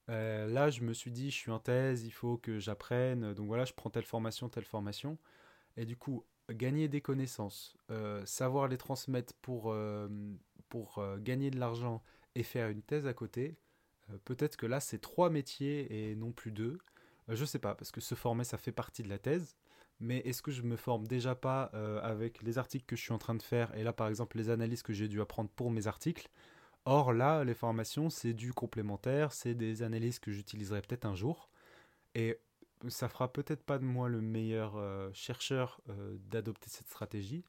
là, 0.07 0.71
je 0.71 0.83
me 0.83 0.93
suis 0.93 1.11
dit, 1.11 1.31
je 1.31 1.37
suis 1.37 1.51
en 1.51 1.59
thèse, 1.59 2.05
il 2.05 2.13
faut 2.13 2.37
que 2.37 2.61
j'apprenne. 2.61 3.35
Donc 3.35 3.47
voilà, 3.47 3.65
je 3.65 3.73
prends 3.73 3.91
telle 3.91 4.05
formation, 4.05 4.49
telle 4.49 4.65
formation. 4.65 5.19
Et 5.77 5.87
du 5.87 5.97
coup, 5.97 6.25
gagner 6.53 6.89
des 6.89 7.01
connaissances, 7.01 7.77
euh, 7.91 8.25
savoir 8.27 8.69
les 8.69 8.79
transmettre 8.79 9.35
pour, 9.43 9.73
euh, 9.73 10.09
euh, 10.99 11.19
gagner 11.19 11.51
de 11.51 11.59
l'argent 11.59 12.03
et 12.35 12.43
faire 12.43 12.69
une 12.69 12.83
thèse 12.83 13.07
à 13.07 13.15
côté, 13.15 13.57
Peut-être 14.27 14.57
que 14.59 14.67
là, 14.67 14.79
c'est 14.79 14.99
trois 14.99 15.31
métiers 15.31 16.11
et 16.11 16.17
non 16.17 16.33
plus 16.33 16.51
deux. 16.51 16.77
je 17.29 17.47
sais 17.47 17.61
pas, 17.61 17.75
parce 17.75 17.91
que 17.91 18.03
se 18.03 18.15
former, 18.15 18.45
ça 18.45 18.59
fait 18.59 18.73
partie 18.73 19.03
de 19.03 19.09
la 19.09 19.19
thèse. 19.19 19.57
Mais 20.01 20.19
est-ce 20.19 20.43
que 20.43 20.51
je 20.51 20.61
me 20.61 20.77
forme 20.77 21.07
déjà 21.07 21.35
pas 21.35 21.71
avec 22.03 22.43
les 22.43 22.59
articles 22.59 22.85
que 22.85 22.95
je 22.95 23.01
suis 23.01 23.13
en 23.13 23.19
train 23.19 23.35
de 23.35 23.43
faire 23.43 23.75
et 23.75 23.85
là, 23.85 23.95
par 23.95 24.09
exemple, 24.09 24.37
les 24.37 24.51
analyses 24.51 24.83
que 24.83 24.93
j'ai 24.93 25.09
dû 25.09 25.23
apprendre 25.23 25.49
pour 25.51 25.71
mes 25.71 25.87
articles? 25.87 26.29
Or, 26.85 27.13
là, 27.13 27.45
les 27.45 27.55
formations, 27.55 28.11
c'est 28.11 28.35
du 28.35 28.53
complémentaire, 28.53 29.33
c'est 29.33 29.55
des 29.55 29.83
analyses 29.83 30.19
que 30.19 30.33
j'utiliserai 30.33 30.83
peut-être 30.83 31.07
un 31.07 31.15
jour. 31.15 31.49
Et 32.15 32.39
ça 32.89 33.09
fera 33.09 33.33
peut-être 33.33 33.63
pas 33.63 33.79
de 33.79 33.85
moi 33.85 34.09
le 34.09 34.21
meilleur 34.21 34.77
euh, 34.77 35.11
chercheur 35.13 35.81
euh, 35.89 36.17
d'adopter 36.31 36.69
cette 36.69 36.89
stratégie, 36.89 37.45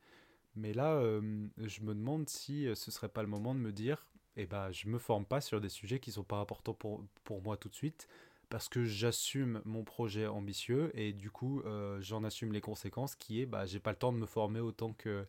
mais 0.55 0.73
là, 0.73 0.93
euh, 0.93 1.47
je 1.57 1.81
me 1.81 1.93
demande 1.93 2.29
si 2.29 2.67
ce 2.75 2.91
serait 2.91 3.09
pas 3.09 3.21
le 3.21 3.27
moment 3.27 3.55
de 3.55 3.59
me 3.59 3.71
dire, 3.71 4.05
eh 4.38 4.45
ben, 4.45 4.71
je 4.71 4.88
me 4.88 4.99
forme 4.99 5.25
pas 5.25 5.41
sur 5.41 5.61
des 5.61 5.69
sujets 5.69 5.99
qui 5.99 6.11
sont 6.11 6.23
pas 6.23 6.38
importants 6.38 6.73
pour, 6.73 7.03
pour 7.23 7.41
moi 7.41 7.57
tout 7.57 7.69
de 7.69 7.75
suite, 7.75 8.07
parce 8.49 8.69
que 8.69 8.86
j'assume 8.86 9.61
mon 9.65 9.84
projet 9.84 10.27
ambitieux 10.27 10.91
et 10.93 11.11
du 11.11 11.31
coup, 11.31 11.63
j'en 12.01 12.23
assume 12.23 12.53
les 12.53 12.61
conséquences, 12.61 13.15
qui 13.15 13.41
est, 13.41 13.47
bah, 13.47 13.65
j'ai 13.65 13.79
pas 13.79 13.91
le 13.91 13.97
temps 13.97 14.13
de 14.13 14.19
me 14.19 14.27
former 14.27 14.59
autant 14.59 14.93
que 14.93 15.25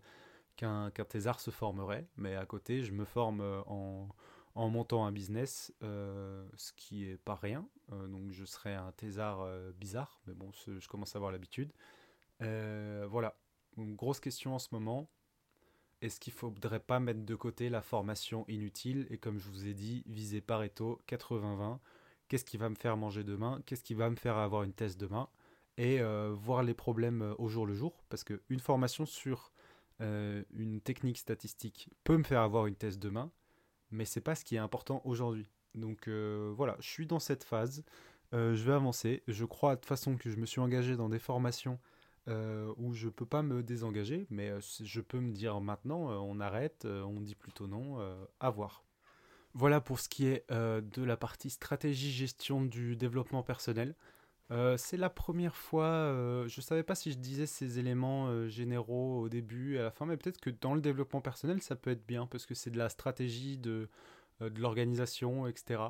qu'un 0.56 0.90
thésard 0.90 1.40
se 1.40 1.50
formerait, 1.50 2.06
mais 2.16 2.36
à 2.36 2.44
côté, 2.46 2.82
je 2.84 2.92
me 2.92 3.04
forme 3.04 3.40
en 3.66 4.08
en 4.54 4.68
montant 4.68 5.04
un 5.04 5.12
business, 5.12 5.72
euh, 5.82 6.46
ce 6.56 6.72
qui 6.72 7.04
est 7.04 7.16
pas 7.16 7.34
rien. 7.34 7.66
Euh, 7.92 8.06
donc 8.06 8.30
je 8.30 8.44
serais 8.44 8.74
un 8.74 8.92
thésard 8.92 9.40
euh, 9.40 9.72
bizarre, 9.72 10.20
mais 10.26 10.34
bon, 10.34 10.50
je 10.52 10.86
commence 10.88 11.14
à 11.16 11.18
avoir 11.18 11.32
l'habitude. 11.32 11.72
voilà, 12.40 13.36
grosse 13.78 14.20
question 14.20 14.54
en 14.54 14.58
ce 14.58 14.68
moment. 14.72 15.08
Est-ce 16.02 16.20
qu'il 16.20 16.34
ne 16.34 16.38
faudrait 16.38 16.80
pas 16.80 17.00
mettre 17.00 17.24
de 17.24 17.34
côté 17.34 17.70
la 17.70 17.80
formation 17.80 18.44
inutile? 18.48 19.06
Et 19.10 19.18
comme 19.18 19.38
je 19.38 19.48
vous 19.48 19.66
ai 19.66 19.74
dit, 19.74 20.02
viser 20.06 20.40
Pareto 20.40 21.00
80-20 21.08 21.78
Qu'est-ce 22.28 22.44
qui 22.44 22.56
va 22.56 22.68
me 22.68 22.74
faire 22.74 22.96
manger 22.96 23.22
demain? 23.24 23.60
Qu'est-ce 23.64 23.82
qui 23.82 23.94
va 23.94 24.10
me 24.10 24.16
faire 24.16 24.36
avoir 24.36 24.62
une 24.64 24.72
thèse 24.72 24.96
demain? 24.96 25.28
Et 25.78 26.00
voir 26.32 26.62
les 26.62 26.74
problèmes 26.74 27.34
au 27.38 27.48
jour 27.48 27.66
le 27.66 27.74
jour. 27.74 28.04
Parce 28.10 28.22
qu'une 28.24 28.60
formation 28.60 29.06
sur 29.06 29.52
une 30.00 30.80
technique 30.82 31.18
statistique 31.18 31.88
peut 32.02 32.18
me 32.18 32.24
faire 32.24 32.40
avoir 32.40 32.66
une 32.66 32.76
thèse 32.76 32.98
demain 32.98 33.30
mais 33.90 34.04
c'est 34.04 34.20
pas 34.20 34.34
ce 34.34 34.44
qui 34.44 34.56
est 34.56 34.58
important 34.58 35.02
aujourd'hui. 35.04 35.48
Donc 35.74 36.08
euh, 36.08 36.52
voilà, 36.56 36.76
je 36.80 36.88
suis 36.88 37.06
dans 37.06 37.18
cette 37.18 37.44
phase. 37.44 37.84
Euh, 38.32 38.54
je 38.54 38.64
vais 38.64 38.72
avancer. 38.72 39.22
Je 39.28 39.44
crois 39.44 39.74
de 39.74 39.80
toute 39.80 39.88
façon 39.88 40.16
que 40.16 40.30
je 40.30 40.36
me 40.36 40.46
suis 40.46 40.60
engagé 40.60 40.96
dans 40.96 41.08
des 41.08 41.18
formations 41.18 41.78
euh, 42.28 42.72
où 42.76 42.94
je 42.94 43.08
peux 43.08 43.26
pas 43.26 43.42
me 43.42 43.62
désengager, 43.62 44.26
mais 44.30 44.52
je 44.60 45.00
peux 45.00 45.20
me 45.20 45.32
dire 45.32 45.60
maintenant 45.60 46.08
on 46.22 46.40
arrête, 46.40 46.86
on 46.86 47.20
dit 47.20 47.34
plutôt 47.34 47.66
non, 47.66 47.98
à 48.40 48.50
voir. 48.50 48.84
Voilà 49.56 49.80
pour 49.80 50.00
ce 50.00 50.08
qui 50.08 50.26
est 50.26 50.50
de 50.50 51.04
la 51.04 51.16
partie 51.16 51.50
stratégie 51.50 52.10
gestion 52.10 52.64
du 52.64 52.96
développement 52.96 53.42
personnel. 53.42 53.94
C'est 54.76 54.96
la 54.96 55.10
première 55.10 55.56
fois, 55.56 56.10
je 56.46 56.58
ne 56.58 56.62
savais 56.62 56.82
pas 56.82 56.94
si 56.94 57.10
je 57.12 57.18
disais 57.18 57.46
ces 57.46 57.78
éléments 57.78 58.48
généraux 58.48 59.20
au 59.22 59.28
début 59.28 59.76
et 59.76 59.80
à 59.80 59.82
la 59.84 59.90
fin, 59.90 60.06
mais 60.06 60.16
peut-être 60.16 60.40
que 60.40 60.50
dans 60.50 60.74
le 60.74 60.80
développement 60.80 61.20
personnel, 61.20 61.62
ça 61.62 61.76
peut 61.76 61.90
être 61.90 62.06
bien 62.06 62.26
parce 62.26 62.46
que 62.46 62.54
c'est 62.54 62.70
de 62.70 62.78
la 62.78 62.88
stratégie, 62.88 63.58
de, 63.58 63.88
de 64.40 64.60
l'organisation, 64.60 65.46
etc. 65.46 65.80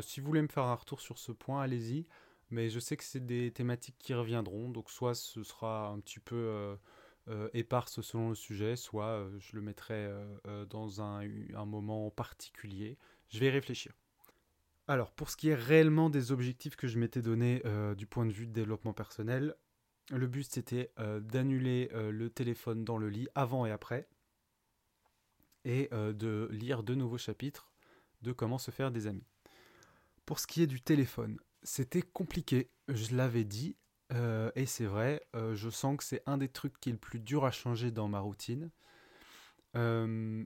si 0.00 0.20
vous 0.20 0.26
voulez 0.26 0.42
me 0.42 0.48
faire 0.48 0.64
un 0.64 0.74
retour 0.74 1.00
sur 1.00 1.18
ce 1.18 1.32
point, 1.32 1.62
allez-y. 1.62 2.06
Mais 2.50 2.68
je 2.68 2.78
sais 2.80 2.96
que 2.96 3.04
c'est 3.04 3.24
des 3.24 3.50
thématiques 3.50 3.96
qui 3.98 4.14
reviendront, 4.14 4.68
donc 4.68 4.90
soit 4.90 5.14
ce 5.14 5.42
sera 5.42 5.88
un 5.88 6.00
petit 6.00 6.20
peu 6.20 6.76
éparse 7.54 8.00
selon 8.00 8.30
le 8.30 8.34
sujet, 8.34 8.76
soit 8.76 9.28
je 9.38 9.56
le 9.56 9.62
mettrai 9.62 10.10
dans 10.70 11.00
un, 11.02 11.22
un 11.54 11.64
moment 11.66 12.10
particulier. 12.10 12.98
Je 13.28 13.38
vais 13.38 13.46
y 13.46 13.50
réfléchir. 13.50 13.92
Alors, 14.88 15.12
pour 15.12 15.30
ce 15.30 15.36
qui 15.36 15.48
est 15.48 15.54
réellement 15.54 16.10
des 16.10 16.32
objectifs 16.32 16.74
que 16.74 16.88
je 16.88 16.98
m'étais 16.98 17.22
donné 17.22 17.62
euh, 17.64 17.94
du 17.94 18.06
point 18.06 18.26
de 18.26 18.32
vue 18.32 18.46
de 18.46 18.52
développement 18.52 18.92
personnel, 18.92 19.54
le 20.10 20.26
but 20.26 20.42
c'était 20.42 20.92
euh, 20.98 21.20
d'annuler 21.20 21.88
euh, 21.92 22.10
le 22.10 22.30
téléphone 22.30 22.84
dans 22.84 22.98
le 22.98 23.08
lit 23.08 23.28
avant 23.36 23.64
et 23.64 23.70
après, 23.70 24.08
et 25.64 25.88
de 25.92 26.48
lire 26.50 26.82
de 26.82 26.96
nouveaux 26.96 27.18
chapitres 27.18 27.70
de 28.22 28.32
comment 28.32 28.58
se 28.58 28.72
faire 28.72 28.90
des 28.90 29.06
amis. 29.06 29.28
Pour 30.26 30.40
ce 30.40 30.48
qui 30.48 30.60
est 30.60 30.66
du 30.66 30.80
téléphone, 30.80 31.38
c'était 31.62 32.02
compliqué, 32.02 32.68
je 32.88 33.14
l'avais 33.14 33.44
dit, 33.44 33.76
et 34.10 34.66
c'est 34.66 34.86
vrai, 34.86 35.24
je 35.34 35.70
sens 35.70 35.96
que 35.96 36.02
c'est 36.02 36.24
un 36.26 36.36
des 36.36 36.48
trucs 36.48 36.80
qui 36.80 36.88
est 36.88 36.92
le 36.92 36.98
plus 36.98 37.20
dur 37.20 37.44
à 37.44 37.52
changer 37.52 37.92
dans 37.92 38.08
ma 38.08 38.18
routine. 38.18 38.72
je 39.76 40.44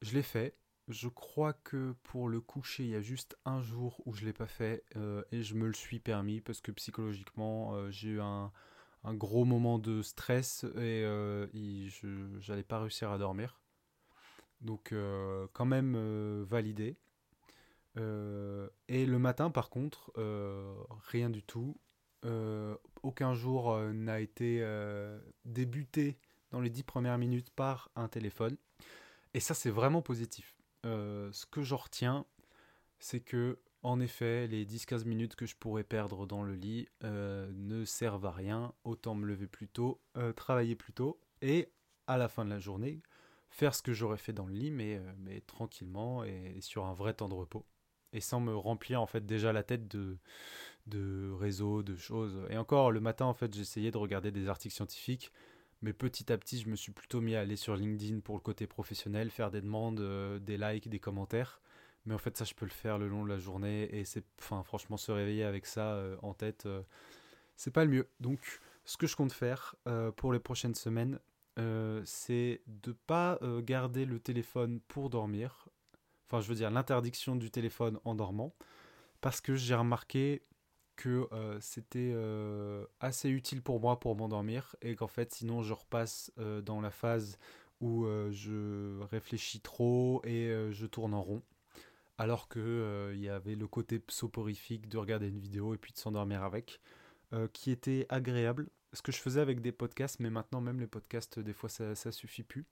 l'ai 0.00 0.22
fait, 0.22 0.56
je 0.88 1.08
crois 1.08 1.52
que 1.52 1.94
pour 2.04 2.28
le 2.28 2.40
coucher, 2.40 2.84
il 2.84 2.90
y 2.90 2.94
a 2.94 3.00
juste 3.00 3.36
un 3.44 3.60
jour 3.60 4.00
où 4.06 4.14
je 4.14 4.22
ne 4.22 4.26
l'ai 4.26 4.32
pas 4.32 4.46
fait 4.46 4.84
euh, 4.96 5.22
et 5.32 5.42
je 5.42 5.54
me 5.54 5.66
le 5.66 5.74
suis 5.74 5.98
permis 5.98 6.40
parce 6.40 6.60
que 6.60 6.70
psychologiquement, 6.70 7.74
euh, 7.74 7.90
j'ai 7.90 8.10
eu 8.10 8.20
un, 8.20 8.52
gros 9.04 9.44
moment 9.44 9.78
de 9.78 10.02
stress 10.02 10.64
et, 10.64 11.04
euh, 11.04 11.46
je 11.54 12.48
n'allais 12.48 12.64
pas 12.64 12.80
réussir 12.80 13.10
à 13.10 13.18
dormir. 13.18 13.60
Donc 14.60 14.94
quand 15.52 15.64
même 15.66 16.42
validé. 16.44 16.96
et 17.96 19.06
le 19.06 19.18
matin, 19.18 19.50
par 19.50 19.70
contre, 19.70 20.12
rien 21.08 21.30
du 21.30 21.42
tout. 21.42 21.76
aucun 23.02 23.34
jour 23.34 23.78
n'a 23.92 24.20
été 24.20 24.66
débuté 25.44 26.18
dans 26.50 26.60
les 26.60 26.70
dix 26.70 26.82
premières 26.82 27.18
minutes 27.18 27.50
par 27.50 27.90
un 27.94 28.08
téléphone. 28.08 28.56
Et 29.34 29.40
ça, 29.40 29.54
c'est 29.54 29.70
vraiment 29.70 30.02
positif. 30.02 30.55
Euh, 30.86 31.30
ce 31.32 31.46
que 31.46 31.62
j'en 31.62 31.76
retiens, 31.76 32.24
c'est 32.98 33.20
que, 33.20 33.58
en 33.82 34.00
effet, 34.00 34.46
les 34.46 34.64
10-15 34.64 35.04
minutes 35.04 35.36
que 35.36 35.46
je 35.46 35.56
pourrais 35.56 35.84
perdre 35.84 36.26
dans 36.26 36.42
le 36.42 36.54
lit 36.54 36.88
euh, 37.04 37.50
ne 37.54 37.84
servent 37.84 38.26
à 38.26 38.30
rien. 38.30 38.72
Autant 38.84 39.14
me 39.14 39.26
lever 39.26 39.48
plus 39.48 39.68
tôt, 39.68 40.00
euh, 40.16 40.32
travailler 40.32 40.76
plus 40.76 40.92
tôt, 40.92 41.20
et 41.42 41.72
à 42.06 42.16
la 42.16 42.28
fin 42.28 42.44
de 42.44 42.50
la 42.50 42.60
journée, 42.60 43.02
faire 43.50 43.74
ce 43.74 43.82
que 43.82 43.92
j'aurais 43.92 44.16
fait 44.16 44.32
dans 44.32 44.46
le 44.46 44.54
lit, 44.54 44.70
mais, 44.70 45.00
tranquillement 45.46 46.24
et, 46.24 46.60
sur 46.60 46.86
un 46.86 46.94
vrai 46.94 47.14
temps 47.14 47.28
de 47.28 47.34
repos. 47.34 47.66
Et 48.12 48.20
sans 48.20 48.40
me 48.40 48.54
remplir 48.54 49.02
en 49.02 49.06
fait 49.06 49.26
déjà 49.26 49.52
la 49.52 49.64
tête 49.64 49.88
de, 49.88 50.16
de 50.86 51.30
réseaux, 51.32 51.82
de 51.82 51.96
choses. 51.96 52.38
Et 52.48 52.56
encore, 52.56 52.92
le 52.92 53.00
matin, 53.00 53.26
en 53.26 53.34
fait, 53.34 53.52
j'essayais 53.52 53.90
de 53.90 53.98
regarder 53.98 54.30
des 54.30 54.48
articles 54.48 54.74
scientifiques 54.74 55.32
mais 55.82 55.92
petit 55.92 56.32
à 56.32 56.38
petit, 56.38 56.58
je 56.58 56.68
me 56.68 56.76
suis 56.76 56.92
plutôt 56.92 57.20
mis 57.20 57.34
à 57.34 57.40
aller 57.40 57.56
sur 57.56 57.76
LinkedIn 57.76 58.20
pour 58.20 58.34
le 58.34 58.40
côté 58.40 58.66
professionnel, 58.66 59.30
faire 59.30 59.50
des 59.50 59.60
demandes, 59.60 60.00
euh, 60.00 60.38
des 60.38 60.56
likes, 60.56 60.88
des 60.88 60.98
commentaires. 60.98 61.60
Mais 62.06 62.14
en 62.14 62.18
fait, 62.18 62.36
ça, 62.36 62.44
je 62.44 62.54
peux 62.54 62.64
le 62.64 62.70
faire 62.70 62.98
le 62.98 63.08
long 63.08 63.24
de 63.24 63.28
la 63.28 63.38
journée. 63.38 63.88
Et 63.94 64.04
c'est, 64.04 64.24
franchement, 64.38 64.96
se 64.96 65.12
réveiller 65.12 65.44
avec 65.44 65.66
ça 65.66 65.94
euh, 65.94 66.16
en 66.22 66.34
tête, 66.34 66.66
euh, 66.66 66.82
c'est 67.56 67.72
pas 67.72 67.84
le 67.84 67.90
mieux. 67.90 68.08
Donc, 68.20 68.60
ce 68.84 68.96
que 68.96 69.06
je 69.06 69.16
compte 69.16 69.32
faire 69.32 69.74
pour 70.14 70.32
les 70.32 70.38
prochaines 70.38 70.76
semaines, 70.76 71.18
c'est 72.04 72.60
de 72.68 72.92
pas 72.92 73.40
garder 73.62 74.04
le 74.04 74.20
téléphone 74.20 74.78
pour 74.86 75.10
dormir. 75.10 75.66
Enfin, 76.26 76.40
je 76.40 76.48
veux 76.48 76.54
dire 76.54 76.70
l'interdiction 76.70 77.34
du 77.34 77.50
téléphone 77.50 77.98
en 78.04 78.14
dormant. 78.14 78.54
Parce 79.20 79.40
que 79.40 79.56
j'ai 79.56 79.74
remarqué 79.74 80.42
que 80.96 81.28
euh, 81.32 81.58
c'était 81.60 82.12
euh, 82.14 82.84
assez 83.00 83.28
utile 83.28 83.62
pour 83.62 83.80
moi 83.80 84.00
pour 84.00 84.16
m'endormir 84.16 84.74
et 84.82 84.96
qu'en 84.96 85.06
fait 85.06 85.32
sinon 85.32 85.62
je 85.62 85.74
repasse 85.74 86.32
euh, 86.38 86.62
dans 86.62 86.80
la 86.80 86.90
phase 86.90 87.38
où 87.80 88.06
je 88.30 89.02
réfléchis 89.10 89.60
trop 89.60 90.22
et 90.24 90.48
je 90.70 90.86
tourne 90.86 91.12
en 91.12 91.20
rond. 91.20 91.42
Alors 92.16 92.48
que 92.48 93.12
il 93.12 93.20
y 93.20 93.28
avait 93.28 93.54
le 93.54 93.66
côté 93.66 94.00
soporifique 94.08 94.88
de 94.88 94.96
regarder 94.96 95.28
une 95.28 95.38
vidéo 95.38 95.74
et 95.74 95.76
puis 95.76 95.92
de 95.92 95.98
s'endormir 95.98 96.42
avec 96.42 96.80
qui 97.52 97.70
était 97.70 98.06
agréable. 98.08 98.70
Ce 98.94 99.02
que 99.02 99.12
je 99.12 99.18
faisais 99.18 99.42
avec 99.42 99.60
des 99.60 99.72
podcasts 99.72 100.20
mais 100.20 100.30
maintenant 100.30 100.62
même 100.62 100.80
les 100.80 100.86
podcasts 100.86 101.38
des 101.38 101.52
fois 101.52 101.68
ça, 101.68 101.94
suffit 102.12 102.44
plus. 102.44 102.64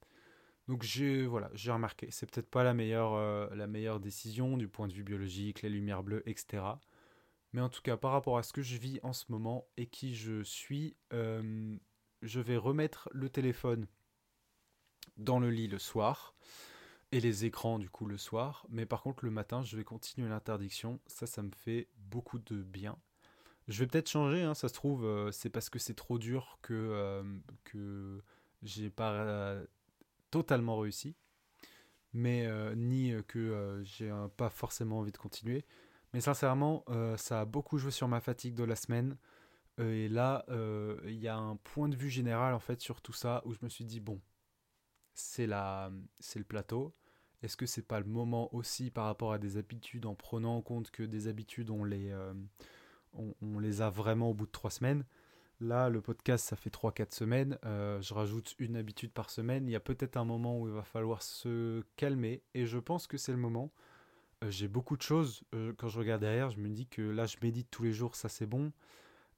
Donc 0.69 0.83
j'ai 0.83 1.27
voilà 1.27 1.51
j'ai 1.53 1.71
remarqué. 1.71 2.09
C'est 2.11 2.25
peut-être 2.31 2.49
pas 2.49 2.65
la 2.65 2.73
meilleure 2.73 3.55
la 3.55 3.67
meilleure 3.67 4.01
décision 4.01 4.57
du 4.57 4.69
point 4.69 4.89
de 4.89 4.95
vue 4.95 5.05
biologique 5.05 5.61
les 5.61 5.69
lumières 5.69 6.03
bleues 6.03 6.23
etc 6.25 6.63
mais 7.55 7.61
en 7.61 7.69
tout 7.69 7.83
cas, 7.83 7.97
par 7.97 8.11
rapport 8.11 8.37
à 8.37 8.43
ce 8.43 8.53
que 8.53 8.63
je 8.63 8.77
vis 8.77 8.99
en 9.05 9.13
ce 9.13 9.27
moment 9.29 9.65
et 9.77 9.87
qui 9.87 10.17
je 10.17 10.43
suis, 10.43 10.97
euh, 11.13 11.77
je 12.21 12.41
vais 12.41 12.57
remettre 12.57 13.09
le 13.13 13.29
téléphone 13.29 13.87
dans 15.19 15.39
le 15.39 15.51
lit 15.51 15.69
le 15.69 15.79
soir 15.79 16.35
et 17.13 17.21
les 17.21 17.45
écrans 17.45 17.79
du 17.79 17.89
coup 17.89 18.07
le 18.07 18.19
soir. 18.19 18.67
Mais 18.71 18.87
par 18.87 19.03
contre, 19.03 19.25
le 19.25 19.31
matin, 19.31 19.63
je 19.63 19.77
vais 19.77 19.85
continuer 19.85 20.29
l'interdiction. 20.29 20.99
Ça, 21.07 21.29
ça 21.29 21.45
me 21.45 21.53
fait 21.53 21.87
beaucoup 21.97 22.41
de 22.41 22.61
bien. 22.61 22.99
Je 23.69 23.79
vais 23.79 23.87
peut-être 23.87 24.11
changer, 24.11 24.43
hein, 24.43 24.55
ça 24.55 24.69
se 24.69 24.75
trouve, 24.75 25.05
euh, 25.05 25.31
c'est 25.31 25.49
parce 25.49 25.71
que 25.71 25.79
c'est 25.79 25.95
trop 25.95 26.19
dur 26.19 26.59
que, 26.61 26.75
euh, 26.75 27.23
que 27.63 28.21
j'ai 28.65 28.91
pas 28.91 29.59
totalement 30.33 30.77
réussi. 30.77 31.15
Mais 32.15 32.49
ni 32.75 33.15
que 33.29 33.81
j'ai 33.85 34.13
pas 34.37 34.51
forcément 34.51 34.99
envie 34.99 35.13
de 35.13 35.19
continuer. 35.19 35.65
Mais 36.15 36.21
sincèrement, 36.21 36.85
euh, 36.91 37.17
ça 37.17 37.41
a 37.41 37.45
beaucoup 37.45 37.77
joué 37.77 37.91
sur 37.91 38.07
ma 38.07 38.21
fatigue 38.21 38.55
de 38.55 38.63
la 38.63 38.77
semaine. 38.77 39.17
Euh, 39.81 39.93
et 39.93 40.09
là, 40.09 40.45
euh, 40.49 40.97
il 41.07 41.19
y 41.19 41.27
a 41.27 41.37
un 41.37 41.57
point 41.57 41.89
de 41.89 41.97
vue 41.97 42.09
général 42.09 42.55
en 42.55 42.61
fait 42.61 42.81
sur 42.81 43.03
tout 43.03 43.13
ça 43.13 43.43
où 43.45 43.53
je 43.53 43.59
me 43.63 43.69
suis 43.69 43.85
dit 43.85 43.99
bon, 43.99 44.21
c'est 45.13 45.49
la, 45.49 45.91
c'est 46.21 46.39
le 46.39 46.45
plateau. 46.45 46.95
Est-ce 47.43 47.57
que 47.57 47.67
c'est 47.67 47.83
pas 47.83 47.99
le 47.99 48.07
moment 48.07 48.55
aussi 48.55 48.93
par 48.93 49.07
rapport 49.07 49.33
à 49.33 49.39
des 49.39 49.57
habitudes 49.57 50.07
en 50.07 50.15
prenant 50.15 50.57
en 50.57 50.63
compte 50.63 50.93
que 50.93 51.03
des 51.03 51.27
habitudes 51.27 51.69
on 51.69 51.83
les, 51.83 52.15
on, 53.13 53.59
les 53.59 53.83
a 53.83 53.91
vraiment 53.91 54.31
au 54.31 54.35
bout 54.35 54.47
de 54.47 54.53
trois 54.53 54.71
semaines? 54.71 55.05
Là, 55.61 55.89
le 55.89 56.01
podcast, 56.01 56.47
ça 56.47 56.55
fait 56.55 56.71
3-4 56.73 57.13
semaines. 57.13 57.59
je 57.65 58.15
rajoute 58.15 58.55
une 58.61 58.77
habitude 58.77 59.11
par 59.13 59.31
semaine. 59.31 59.67
Il 59.67 59.73
y 59.73 59.77
a 59.77 59.81
peut-être 59.81 60.17
un 60.17 60.25
moment 60.25 60.59
où 60.61 60.69
il 60.69 60.73
va 60.75 60.85
falloir 60.85 61.23
se 61.23 61.83
calmer. 61.97 62.43
Et 62.55 62.67
je 62.67 62.79
pense 62.79 63.09
que 63.09 63.19
c'est 63.19 63.33
le 63.33 63.39
moment. 63.39 63.73
J'ai 64.51 64.69
beaucoup 64.69 64.97
de 64.97 65.03
choses. 65.03 65.43
quand 65.79 65.89
je 65.89 65.99
regarde 65.99 66.21
derrière, 66.21 66.51
je 66.51 66.59
me 66.59 66.69
dis 66.69 66.87
que 66.87 67.03
là, 67.03 67.27
je 67.27 67.37
médite 67.43 67.69
tous 67.71 67.83
les 67.83 67.93
jours, 67.93 68.17
ça 68.17 68.29
c'est 68.29 68.47
bon. 68.47 68.73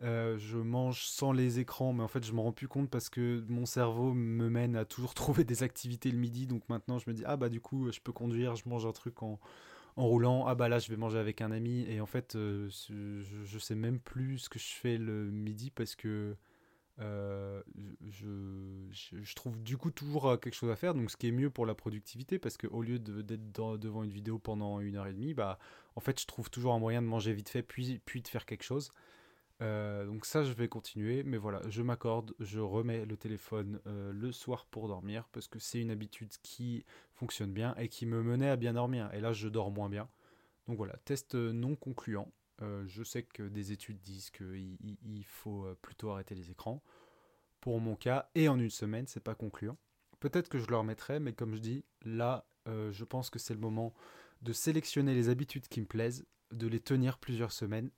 Euh, 0.03 0.37
je 0.37 0.59
mange 0.59 1.05
sans 1.05 1.33
les 1.33 1.59
écrans, 1.59 1.93
mais 1.95 2.03
en 2.03 2.09
fait, 2.09 2.25
je 2.25 2.33
m'en 2.33 2.43
rends 2.43 2.53
plus 2.53 2.69
compte 2.69 2.91
parce 2.91 3.09
que 3.09 3.43
mon 3.49 3.65
cerveau 3.65 4.13
me 4.13 4.49
mène 4.51 4.77
à 4.77 4.85
toujours 4.85 5.15
trouver 5.15 5.45
des 5.45 5.63
activités 5.63 6.11
le 6.11 6.19
midi. 6.19 6.47
Donc 6.47 6.69
maintenant, 6.69 6.99
je 6.99 7.09
me 7.09 7.15
dis, 7.15 7.23
ah 7.27 7.37
bah 7.37 7.49
du 7.49 7.61
coup, 7.61 7.91
je 7.91 8.01
peux 8.01 8.13
conduire, 8.13 8.57
je 8.57 8.69
mange 8.69 8.87
un 8.87 8.93
truc 8.93 9.23
en, 9.23 9.39
roulant. 9.97 10.47
Ah 10.47 10.55
bah 10.55 10.69
là, 10.69 10.79
je 10.79 10.91
vais 10.91 10.97
manger 10.97 11.19
avec 11.19 11.41
un 11.41 11.51
ami. 11.51 11.87
Et 11.89 12.01
en 12.01 12.07
fait, 12.07 12.37
euh, 12.37 12.69
je, 12.91 13.23
je, 13.45 13.59
sais 13.59 13.75
même 13.75 13.99
plus 13.99 14.39
ce 14.41 14.49
que 14.51 14.59
je 14.59 14.75
fais 14.75 14.99
le 14.99 15.31
midi 15.31 15.71
parce 15.71 15.95
que 15.95 16.37
euh, 16.99 17.63
je, 18.09 19.35
trouve 19.35 19.63
du 19.63 19.77
coup 19.77 19.91
toujours 19.91 20.41
quelque 20.41 20.55
chose 20.55 20.71
à 20.71 20.77
faire. 20.77 20.95
Donc 20.95 21.11
ce 21.11 21.17
qui 21.17 21.29
est 21.29 21.33
mieux 21.33 21.51
pour 21.51 21.67
la 21.67 21.75
productivité 21.75 22.39
parce 22.39 22.57
qu'au 22.57 22.83
lieu 22.83 22.99
d'être 22.99 23.77
devant 23.79 24.03
une 24.03 24.11
vidéo 24.11 24.39
pendant 24.39 24.81
une 24.81 24.97
heure 24.97 25.07
et 25.07 25.13
demie, 25.13 25.35
bah 25.35 25.59
en 25.95 26.01
fait, 26.01 26.21
je 26.21 26.27
trouve 26.27 26.51
toujours 26.51 26.75
un 26.75 26.79
moyen 26.79 27.03
de 27.03 27.07
manger 27.07 27.33
vite 27.33 27.49
fait 27.49 27.63
puis, 27.63 28.01
de 28.23 28.29
faire 28.29 28.47
quelque 28.47 28.63
chose. 28.63 28.93
Euh, 29.63 30.05
donc 30.05 30.27
ça, 30.27 30.45
je 30.45 30.53
vais 30.53 30.69
continuer, 30.69 31.23
mais 31.23 31.39
voilà, 31.39 31.63
je 31.71 31.83
m'accorde, 31.83 32.35
je 32.41 32.61
remets 32.61 33.07
le 33.07 33.17
téléphone 33.17 33.81
euh, 33.87 34.13
le 34.13 34.31
soir 34.31 34.67
pour 34.67 34.87
dormir, 34.87 35.27
parce 35.33 35.49
que 35.49 35.59
c'est 35.59 35.81
une 35.81 35.91
habitude 35.91 36.31
qui 36.43 36.85
fonctionne 37.15 37.53
bien 37.53 37.75
et 37.77 37.89
qui 37.89 38.05
me 38.05 38.23
menait 38.23 38.51
à 38.51 38.57
bien 38.57 38.75
dormir. 38.75 39.09
Et 39.15 39.21
là, 39.21 39.33
je 39.33 39.49
dors 39.49 39.71
moins 39.71 39.89
bien. 39.89 40.09
Donc 40.69 40.77
voilà, 40.77 40.97
test 41.05 41.35
non 41.35 41.75
concluant. 41.77 42.31
Euh, 42.63 42.85
je 42.87 43.03
sais 43.03 43.23
que 43.23 43.43
des 43.43 43.73
études 43.73 44.01
disent 44.01 44.31
qu'il 44.31 44.77
il 44.83 45.25
faut 45.25 45.67
plutôt 45.83 46.11
arrêter 46.11 46.35
les 46.35 46.51
écrans. 46.51 46.83
Pour 47.61 47.81
mon 47.81 47.97
cas, 47.97 48.31
et 48.35 48.49
en 48.49 48.59
une 48.59 48.71
semaine, 48.71 49.07
c'est 49.07 49.21
pas 49.21 49.35
concluant. 49.35 49.77
Peut-être 50.21 50.49
que 50.49 50.59
je 50.59 50.69
le 50.69 50.77
remettrai, 50.77 51.21
mais 51.21 51.33
comme 51.33 51.55
je 51.55 51.61
dis, 51.61 51.85
là, 52.05 52.47
je 52.67 53.05
pense 53.05 53.29
que 53.29 53.39
c'est 53.39 53.55
le 53.55 53.61
moment 53.61 53.93
de 54.43 54.53
sélectionner 54.53 55.15
les 55.15 55.29
habitudes 55.29 55.69
qui 55.69 55.81
me 55.81 55.87
plaisent, 55.87 56.27
de 56.53 56.67
les 56.69 56.81
tenir 56.81 57.19
plusieurs 57.19 57.53
semaines 57.53 57.91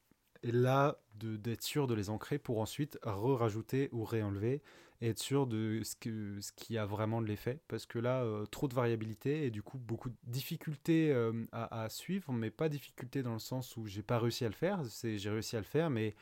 et 0.43 0.53
là 0.53 0.99
d'être 1.14 1.62
sûr 1.62 1.86
de 1.86 1.95
les 1.95 2.11
ancrer 2.11 2.39
pour 2.39 2.61
ensuite 2.61 2.99
re-rajouter 3.03 3.89
ou 3.93 4.05
réenlever 4.05 4.62
et 5.01 5.09
être 5.09 5.18
sûr 5.18 5.47
de 5.47 5.82
ce, 5.84 6.53
qui 6.53 6.78
a 6.78 6.86
vraiment 6.86 7.20
de 7.20 7.26
l'effet. 7.26 7.61
Parce 7.68 7.86
que 7.86 7.99
là 7.99 8.22
euh, 8.22 8.47
trop 8.47 8.68
de 8.68 8.74
variabilité 8.74 9.45
et 9.45 9.51
du 9.51 9.62
coup 9.62 9.78
beaucoup 9.78 10.11
de 10.11 10.16
difficultés 10.24 11.12
euh, 11.12 11.32
à, 11.53 11.89
suivre 11.89 12.32
mais 12.32 12.51
pas 12.51 12.68
difficulté 12.68 13.22
dans 13.22 13.32
le 13.32 13.39
sens 13.39 13.76
où 13.76 13.86
j'ai 13.86 14.03
pas 14.03 14.18
réussi 14.18 14.45
à 14.45 14.49
le 14.49 14.55
faire. 14.55 14.82
J'ai 15.03 15.30
réussi 15.30 15.57
à 15.57 15.61
le 15.61 15.64
faire 15.64 15.91
mais 15.91 16.14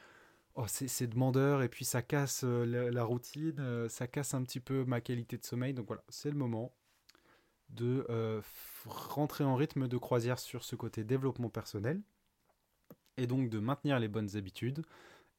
oh, 0.55 0.65
c'est 0.67 1.07
demandeur 1.07 1.63
et 1.63 1.69
puis 1.69 1.85
ça 1.85 2.03
casse 2.03 2.43
euh, 2.45 2.91
la, 2.91 3.05
routine 3.05 3.89
ça 3.89 4.07
casse 4.07 4.35
un 4.35 4.43
petit 4.43 4.61
peu 4.61 4.85
ma 4.85 5.01
qualité 5.01 5.37
de 5.37 5.45
sommeil. 5.45 5.75
Donc 5.75 5.87
voilà 5.87 6.05
c'est 6.09 6.31
le 6.31 6.37
moment 6.37 6.75
de 7.71 8.07
rentrer 8.87 9.43
en 9.43 9.57
rythme 9.57 9.89
de 9.89 9.97
croisière 9.99 10.39
sur 10.39 10.65
ce 10.65 10.77
côté 10.77 11.03
développement 11.03 11.51
personnel 11.51 12.01
et 13.17 13.27
donc 13.27 13.49
de 13.49 13.59
maintenir 13.59 13.99
les 13.99 14.09
bonnes 14.09 14.37
habitudes 14.37 14.83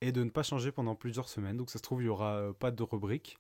et 0.02 0.12
de 0.12 0.24
ne 0.24 0.30
pas 0.30 0.44
changer 0.44 0.72
pendant 0.72 0.96
plusieurs 0.96 1.30
semaines. 1.30 1.58
Donc 1.58 1.70
ça 1.70 1.80
se 1.80 1.84
trouve, 1.84 2.02
il 2.02 2.06
n'y 2.06 2.10
aura 2.10 2.38
euh, 2.38 2.54
pas 2.54 2.72
de 2.72 2.84
rubrique. 2.84 3.38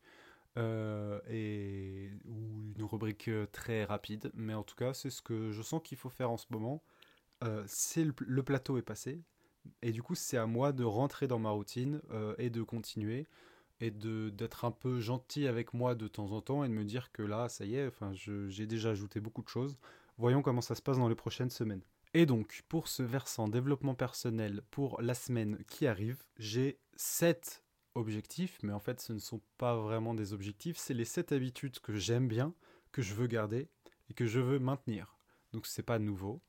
Euh, 0.58 1.20
et, 1.30 2.10
ou 2.26 2.74
une 2.76 2.84
rubrique 2.84 3.28
euh, 3.28 3.46
très 3.52 3.84
rapide, 3.84 4.32
mais 4.34 4.56
en 4.56 4.64
tout 4.64 4.76
cas, 4.76 4.94
c'est 4.96 5.12
ce 5.12 5.22
que 5.22 5.52
je 5.52 5.62
sens 5.62 5.82
qu'il 5.84 6.00
faut 6.00 6.10
faire 6.10 6.32
en 6.32 6.38
ce 6.38 6.48
moment. 6.50 6.82
le, 7.42 8.42
plateau 8.42 8.80
est 8.80 8.82
passé, 8.82 9.22
et 9.84 9.92
du 9.92 10.02
coup, 10.02 10.16
c'est 10.16 10.38
à 10.38 10.48
moi 10.48 10.72
de 10.72 10.84
rentrer 10.84 11.28
dans 11.28 11.38
ma 11.38 11.52
routine 11.52 12.02
et 12.40 12.50
de 12.50 12.64
continuer 12.64 13.28
et 13.80 13.92
de 13.92 14.30
d'être 14.32 14.66
un 14.66 14.72
peu 14.72 15.00
gentil 15.00 15.46
avec 15.48 15.76
moi 15.76 15.94
de 15.94 16.08
temps 16.08 16.32
en 16.32 16.42
temps 16.42 16.64
et 16.64 16.70
de 16.70 16.74
me 16.74 16.84
dire 16.84 17.12
que 17.12 17.22
là, 17.22 17.50
ça 17.50 17.66
y 17.66 17.76
est, 17.76 17.88
enfin, 17.88 18.12
j'ai 18.14 18.66
déjà 18.66 18.92
ajouté 18.92 19.20
beaucoup 19.20 19.44
de 19.44 19.50
choses. 19.50 19.78
Voyons 20.18 20.42
comment 20.42 20.62
ça 20.62 20.74
se 20.74 20.82
passe 20.82 20.98
dans 20.98 21.10
les 21.10 21.16
prochaines 21.16 21.52
semaines. 21.52 21.84
Et 22.14 22.26
donc, 22.26 22.64
pour 22.68 22.88
ce 22.88 23.04
versant 23.04 23.48
développement 23.48 23.96
personnel 23.96 24.62
pour 24.72 25.02
la 25.02 25.14
semaine 25.14 25.64
qui 25.68 25.88
arrive, 25.88 26.24
j'ai 26.38 26.80
7 26.96 27.64
objectifs, 27.96 28.58
mais 28.64 28.74
en 28.74 28.80
fait, 28.80 29.00
ce 29.00 29.14
ne 29.14 29.20
sont 29.20 29.42
pas 29.58 29.76
vraiment 29.76 30.14
des 30.14 30.34
objectifs, 30.34 30.78
c'est 30.78 30.94
les 30.94 31.06
7 31.06 31.32
habitudes 31.32 31.80
que 31.80 31.96
j'aime 31.96 32.28
bien, 32.28 32.54
que 32.92 33.02
je 33.02 33.14
veux 33.14 33.28
garder 33.28 33.68
et 34.10 34.14
que 34.14 34.26
je 34.26 34.40
veux 34.40 34.60
maintenir. 34.60 35.18
Donc, 35.52 35.68
c'est 35.68 35.84
pas 35.84 36.00
nouveau, 36.00 36.42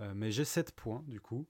euh, 0.00 0.12
mais 0.14 0.30
j'ai 0.30 0.44
7 0.44 0.72
points, 0.72 1.04
du 1.06 1.20
coup, 1.20 1.46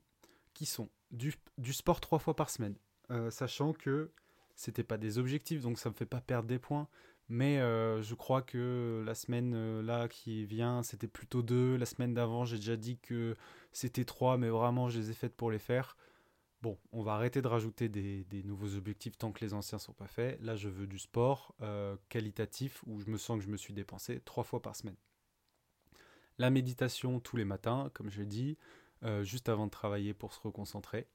qui 0.54 0.66
sont 0.66 0.90
du, 1.10 1.32
sport 1.72 2.00
3 2.00 2.18
fois 2.18 2.34
par 2.34 2.50
semaine, 2.50 2.76
euh, 3.10 3.30
sachant 3.30 3.72
que 3.72 4.10
c'était 4.54 4.84
pas 4.84 4.98
des 4.98 5.18
objectifs, 5.18 5.62
donc 5.62 5.78
ça 5.78 5.88
me 5.88 5.94
fait 5.94 6.06
pas 6.06 6.20
perdre 6.20 6.48
des 6.48 6.58
points, 6.58 6.88
mais 7.32 7.60
euh, 7.60 8.02
je 8.02 8.14
crois 8.14 8.42
que 8.42 9.02
la 9.06 9.14
semaine 9.14 9.54
euh, 9.54 9.82
là 9.82 10.06
qui 10.06 10.44
vient, 10.44 10.82
c'était 10.82 11.08
plutôt 11.08 11.40
deux. 11.40 11.76
La 11.76 11.86
semaine 11.86 12.12
d'avant, 12.12 12.44
j'ai 12.44 12.58
déjà 12.58 12.76
dit 12.76 12.98
que 12.98 13.36
c'était 13.72 14.04
trois, 14.04 14.36
mais 14.36 14.50
vraiment, 14.50 14.90
je 14.90 14.98
les 14.98 15.10
ai 15.10 15.14
faites 15.14 15.34
pour 15.34 15.50
les 15.50 15.58
faire. 15.58 15.96
Bon, 16.60 16.78
on 16.92 17.02
va 17.02 17.14
arrêter 17.14 17.40
de 17.40 17.48
rajouter 17.48 17.88
des, 17.88 18.42
nouveaux 18.44 18.76
objectifs 18.76 19.16
tant 19.16 19.32
que 19.32 19.42
les 19.42 19.54
anciens 19.54 19.78
sont 19.78 19.94
pas 19.94 20.08
faits. 20.08 20.42
Là, 20.42 20.56
je 20.56 20.68
veux 20.68 20.86
du 20.86 20.98
sport 20.98 21.54
euh, 21.62 21.96
qualitatif 22.10 22.84
où 22.86 23.00
je 23.00 23.08
me 23.08 23.16
sens 23.16 23.38
que 23.38 23.44
je 23.44 23.48
me 23.48 23.56
suis 23.56 23.72
dépensé 23.72 24.20
trois 24.26 24.44
fois 24.44 24.60
par 24.60 24.76
semaine. 24.76 24.96
La 26.36 26.50
méditation 26.50 27.18
tous 27.18 27.38
les 27.38 27.46
matins, 27.46 27.90
comme 27.94 28.10
je 28.10 28.20
l'ai 28.20 28.26
dit, 28.26 28.58
juste 29.22 29.48
avant 29.48 29.66
de 29.66 29.70
travailler 29.70 30.12
pour 30.12 30.34
se 30.34 30.40
reconcentrer. 30.40 31.08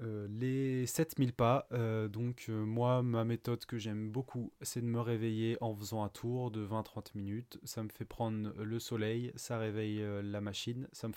Euh, 0.00 0.28
les 0.30 0.86
7000 0.86 1.32
pas, 1.32 1.66
euh, 1.72 2.06
donc 2.06 2.46
euh, 2.48 2.64
moi 2.64 3.02
ma 3.02 3.24
méthode 3.24 3.64
que 3.66 3.78
j'aime 3.78 4.10
beaucoup 4.10 4.52
c'est 4.62 4.80
de 4.80 4.86
me 4.86 5.00
réveiller 5.00 5.56
en 5.60 5.74
faisant 5.74 6.04
un 6.04 6.08
tour 6.08 6.52
de 6.52 6.64
20-30 6.64 7.16
minutes, 7.16 7.58
ça 7.64 7.82
me 7.82 7.88
fait 7.88 8.04
prendre 8.04 8.52
le 8.62 8.78
soleil, 8.78 9.32
ça 9.34 9.58
réveille 9.58 10.04
la 10.22 10.40
machine, 10.40 10.86
ça 10.92 11.08
me, 11.08 11.14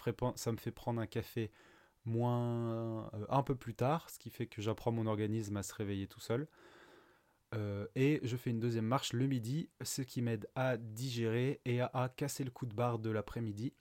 fait 0.57 0.71
prendre 0.71 0.99
un 0.99 1.05
café 1.05 1.51
moins 2.05 3.11
un 3.29 3.43
peu 3.43 3.55
plus 3.55 3.75
tard, 3.75 4.09
ce 4.09 4.17
qui 4.17 4.31
fait 4.31 4.47
que 4.47 4.63
j'apprends 4.63 4.91
mon 4.91 5.05
organisme 5.05 5.57
à 5.57 5.63
se 5.63 5.75
réveiller 5.75 6.07
tout 6.07 6.19
seul. 6.19 6.47
et 7.95 8.19
je 8.23 8.35
fais 8.35 8.49
une 8.49 8.59
deuxième 8.59 8.85
marche 8.85 9.13
le 9.13 9.27
midi, 9.27 9.69
ce 9.83 10.01
qui 10.01 10.23
m'aide 10.23 10.49
à 10.55 10.77
digérer 10.77 11.61
et 11.65 11.81
à 11.81 12.11
casser 12.15 12.43
le 12.43 12.51
coup 12.51 12.65
de 12.65 12.73
barre 12.73 12.97
de 12.97 13.11
l'après-midi 13.11 13.73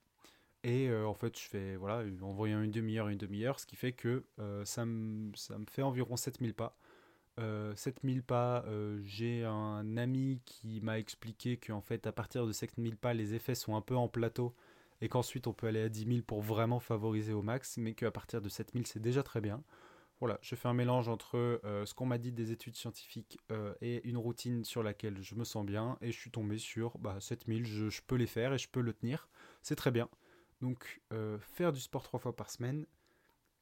et 0.62 0.88
euh, 0.88 1.06
en 1.06 1.14
fait, 1.14 1.38
je 1.38 1.44
fais, 1.44 1.76
voilà, 1.76 2.04
en 2.20 2.32
voyant 2.32 2.60
une 2.60 2.70
demi-heure, 2.70 3.08
une 3.08 3.18
demi-heure, 3.18 3.58
ce 3.60 3.66
qui 3.66 3.76
fait 3.76 3.92
que 3.92 4.24
euh, 4.38 4.64
ça, 4.64 4.84
me, 4.84 5.34
ça 5.34 5.58
me 5.58 5.64
fait 5.66 5.82
environ 5.82 6.16
7000 6.16 6.54
pas. 6.54 6.76
7000 7.74 8.18
euh, 8.18 8.22
pas, 8.22 8.64
j'ai 9.02 9.44
un 9.44 9.96
ami 9.96 10.42
qui 10.44 10.80
m'a 10.82 10.98
expliqué 10.98 11.56
qu'en 11.56 11.80
fait, 11.80 12.06
à 12.06 12.12
partir 12.12 12.46
de 12.46 12.52
7000 12.52 12.98
pas, 12.98 13.14
les 13.14 13.34
effets 13.34 13.54
sont 13.54 13.76
un 13.76 13.80
peu 13.80 13.96
en 13.96 14.08
plateau 14.08 14.54
et 15.00 15.08
qu'ensuite 15.08 15.46
on 15.46 15.54
peut 15.54 15.66
aller 15.68 15.80
à 15.80 15.88
10 15.88 16.04
000 16.06 16.22
pour 16.26 16.42
vraiment 16.42 16.80
favoriser 16.80 17.32
au 17.32 17.40
max, 17.40 17.78
mais 17.78 17.94
qu'à 17.94 18.10
partir 18.10 18.42
de 18.42 18.50
7000, 18.50 18.86
c'est 18.86 19.00
déjà 19.00 19.22
très 19.22 19.40
bien. 19.40 19.62
Voilà, 20.18 20.38
je 20.42 20.54
fais 20.54 20.68
un 20.68 20.74
mélange 20.74 21.08
entre 21.08 21.60
ce 21.64 21.94
qu'on 21.94 22.04
m'a 22.04 22.18
dit 22.18 22.30
des 22.30 22.52
études 22.52 22.76
scientifiques 22.76 23.38
et 23.80 24.06
une 24.06 24.18
routine 24.18 24.64
sur 24.64 24.82
laquelle 24.82 25.22
je 25.22 25.34
me 25.34 25.44
sens 25.44 25.64
bien, 25.64 25.96
et 26.02 26.12
je 26.12 26.18
suis 26.18 26.30
tombé 26.30 26.58
sur 26.58 26.98
bah, 26.98 27.16
7000, 27.20 27.64
je, 27.64 27.88
je 27.88 28.02
peux 28.06 28.16
les 28.16 28.26
faire 28.26 28.52
et 28.52 28.58
je 28.58 28.68
peux 28.68 28.82
le 28.82 28.92
tenir. 28.92 29.28
C'est 29.62 29.76
très 29.76 29.90
bien. 29.90 30.10
Donc, 30.60 31.00
euh, 31.12 31.38
faire 31.38 31.72
du 31.72 31.80
sport 31.80 32.02
trois 32.02 32.20
fois 32.20 32.36
par 32.36 32.50
semaine, 32.50 32.86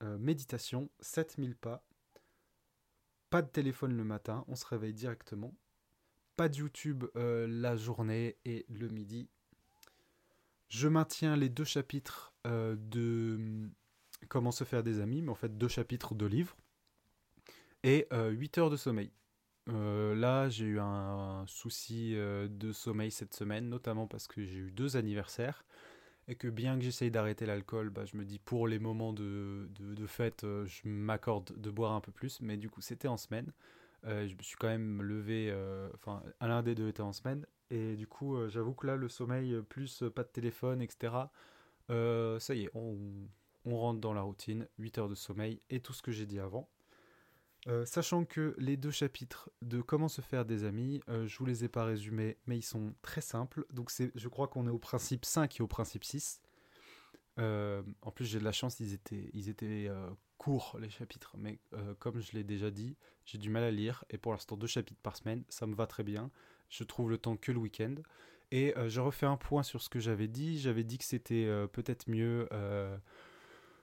euh, 0.03 0.19
méditation, 0.19 0.89
7000 1.01 1.55
pas, 1.55 1.83
pas 3.31 3.43
de 3.43 3.49
téléphone 3.49 3.97
le 3.97 4.05
matin, 4.05 4.45
on 4.49 4.57
se 4.57 4.67
réveille 4.67 4.95
directement, 4.95 5.55
pas 6.37 6.49
de 6.49 6.57
YouTube 6.57 7.05
euh, 7.17 7.47
la 7.49 7.77
journée 7.77 8.37
et 8.45 8.67
le 8.69 8.89
midi. 8.89 9.29
Je 10.69 10.89
maintiens 10.89 11.37
les 11.37 11.49
deux 11.49 11.65
chapitres 11.65 12.33
de 12.45 13.37
hum, 13.39 13.71
Comment 14.29 14.51
se 14.51 14.65
faire 14.65 14.83
des 14.83 15.01
amis, 15.01 15.23
mais 15.23 15.31
en 15.31 15.37
fait 15.37 15.57
deux 15.57 15.69
chapitres 15.69 16.17
de 16.17 16.27
livres, 16.27 16.57
et 17.85 18.09
8 18.11 18.59
heures 18.59 18.71
de 18.71 18.77
sommeil. 18.77 19.13
là, 19.69 20.49
j'ai 20.49 20.65
eu 20.65 20.81
un 20.81 21.45
souci 21.47 22.15
de 22.15 22.73
sommeil 22.73 23.13
cette 23.13 23.33
semaine, 23.33 23.69
notamment 23.69 24.09
parce 24.09 24.27
que 24.27 24.43
j'ai 24.43 24.59
eu 24.59 24.73
deux 24.73 24.97
anniversaires 24.97 25.65
et 26.29 26.35
que 26.35 26.47
bien 26.47 26.77
que 26.77 26.85
j'essaye 26.85 27.11
d'arrêter 27.11 27.47
l'alcool, 27.47 27.89
bah, 27.91 28.05
je 28.05 28.17
me 28.17 28.25
dis 28.25 28.39
pour 28.39 28.69
les 28.69 28.79
moments 28.79 29.15
de, 29.15 29.69
de, 29.81 30.07
fête, 30.07 30.45
euh, 30.45 30.67
je 30.67 30.83
m'accorde 30.85 31.59
de 31.59 31.71
boire 31.71 31.93
un 31.93 32.01
peu 32.01 32.13
plus, 32.13 32.41
mais 32.43 32.59
du 32.59 32.69
coup 32.69 32.83
c'était 32.83 33.09
en 33.09 33.17
semaine. 33.17 33.53
Euh, 34.07 34.29
je 34.29 34.35
me 34.35 34.43
suis 34.43 34.57
quand 34.57 34.69
même 34.69 35.03
levé, 35.03 35.49
euh, 35.51 35.89
enfin 35.95 36.23
un 36.41 36.49
l'un 36.49 36.63
des 36.63 36.75
deux 36.75 36.89
était 36.89 37.01
en 37.01 37.13
semaine, 37.13 37.47
et 37.71 37.97
du 37.97 38.07
coup 38.07 38.37
j'avoue 38.49 38.75
que 38.75 38.87
là 38.87 38.97
le 38.97 39.09
sommeil 39.09 39.61
plus 39.69 40.05
pas 40.15 40.23
de 40.23 40.29
téléphone, 40.29 40.83
etc. 40.83 41.31
ça 41.89 42.55
y 42.55 42.65
est, 42.65 42.71
on, 42.75 42.97
on, 43.65 43.77
rentre 43.79 44.01
dans 44.01 44.13
la 44.13 44.23
routine, 44.23 44.69
8 44.79 44.99
heures 44.99 45.09
de 45.09 45.15
sommeil 45.15 45.61
et 45.71 45.81
tout 45.81 45.95
ce 45.95 46.03
que 46.03 46.13
j'ai 46.13 46.27
dit 46.27 46.39
avant. 46.39 46.69
Euh, 47.69 47.85
sachant 47.85 48.25
que 48.25 48.55
les 48.59 48.79
deux 48.79 48.91
chapitres 48.91 49.51
de 49.61 49.83
comment 49.83 50.09
se 50.09 50.23
faire 50.23 50.47
des 50.47 50.65
amis, 50.65 51.03
euh, 51.09 51.27
je 51.27 51.39
vous 51.39 51.45
les 51.45 51.65
ai 51.65 51.69
pas 51.69 51.85
résumés, 51.85 52.39
mais 52.47 52.57
ils 52.57 52.63
sont 52.63 52.95
très 53.03 53.21
simples. 53.21 53.67
Donc 53.71 53.93
je 54.15 54.29
crois 54.29 54.49
qu'on 54.49 54.67
est 54.67 54.71
au 54.71 54.79
principe 54.79 55.27
5 55.27 55.61
et 55.61 55.63
au 55.63 55.67
principe 55.67 56.05
6. 56.05 56.41
Euh, 57.39 57.83
en 58.01 58.11
plus 58.11 58.25
j'ai 58.25 58.39
de 58.39 58.45
la 58.45 58.53
chance, 58.53 58.81
ils 58.81 58.95
étaient, 58.95 59.31
ils 59.35 59.51
étaient 59.51 59.91
courts 60.39 60.79
les 60.81 60.89
chapitres, 60.89 61.37
mais 61.37 61.59
comme 61.99 62.21
je 62.21 62.33
l'ai 62.33 62.43
déjà 62.43 62.71
dit, 62.71 62.97
j'ai 63.27 63.39
du 63.39 63.51
mal 63.51 63.65
à 63.65 63.71
lire 63.71 64.05
et 64.09 64.19
pour 64.19 64.33
l'instant 64.33 64.57
deux 64.57 64.67
chapitres 64.67 65.01
par 65.03 65.17
semaine, 65.17 65.45
ça 65.49 65.67
me 65.67 65.75
va 65.75 65.87
très 65.87 66.05
bien. 66.05 66.31
Je 66.71 66.85
trouve 66.85 67.11
le 67.11 67.19
temps 67.19 67.37
que 67.37 67.53
le 67.53 67.59
week-end. 67.59 67.97
Et 68.51 68.73
je 68.87 69.01
refais 69.01 69.27
un 69.27 69.37
point 69.37 69.63
sur 69.63 69.83
ce 69.83 69.91
que 69.91 70.01
j'avais 70.01 70.27
dit. 70.27 70.59
J'avais 70.59 70.85
dit 70.85 70.97
que 70.97 71.05
c'était 71.05 71.47
peut-être 71.73 72.09
mieux 72.09 72.49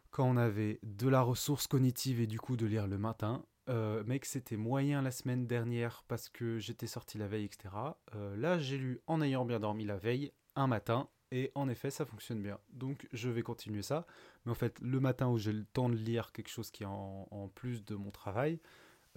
quand 0.10 0.28
on 0.28 0.38
avait 0.38 0.80
de 0.82 1.08
la 1.08 1.22
ressource 1.22 1.68
cognitive 1.68 2.20
et 2.20 2.26
du 2.26 2.40
coup 2.40 2.58
de 2.58 2.66
lire 2.66 2.88
le 2.88 2.98
matin. 2.98 3.46
Euh, 3.68 4.04
que 4.20 4.28
c'était 4.28 4.58
moyen 4.58 5.02
la 5.02 5.12
semaine 5.12 5.48
dernière 5.48 6.04
parce 6.08 6.30
que 6.30 6.60
j'étais 6.60 6.88
sorti 6.88 7.18
la 7.18 7.28
veille, 7.28 7.46
etc. 7.46 7.74
Euh, 8.14 8.36
là, 8.38 8.60
j'ai 8.60 8.78
lu 8.78 9.02
en 9.08 9.22
ayant 9.22 9.44
bien 9.44 9.60
dormi 9.60 9.86
la 9.86 9.98
veille, 9.98 10.32
un 10.56 10.68
matin, 10.68 11.10
et 11.32 11.52
en 11.56 11.68
effet, 11.68 11.90
ça 11.90 12.06
fonctionne 12.06 12.42
bien. 12.42 12.60
Donc, 12.70 13.08
je 13.12 13.30
vais 13.30 13.42
continuer 13.42 13.82
ça. 13.82 14.06
Mais 14.46 14.52
en 14.52 14.56
fait, 14.56 14.80
le 14.82 15.00
matin 15.00 15.28
où 15.28 15.38
j'ai 15.38 15.52
le 15.52 15.66
temps 15.66 15.90
de 15.90 15.96
lire 15.96 16.32
quelque 16.32 16.50
chose 16.50 16.70
qui 16.72 16.84
est 16.84 16.88
en, 16.88 17.52
plus 17.56 17.84
de 17.84 17.96
mon 17.96 18.12
travail, 18.12 18.60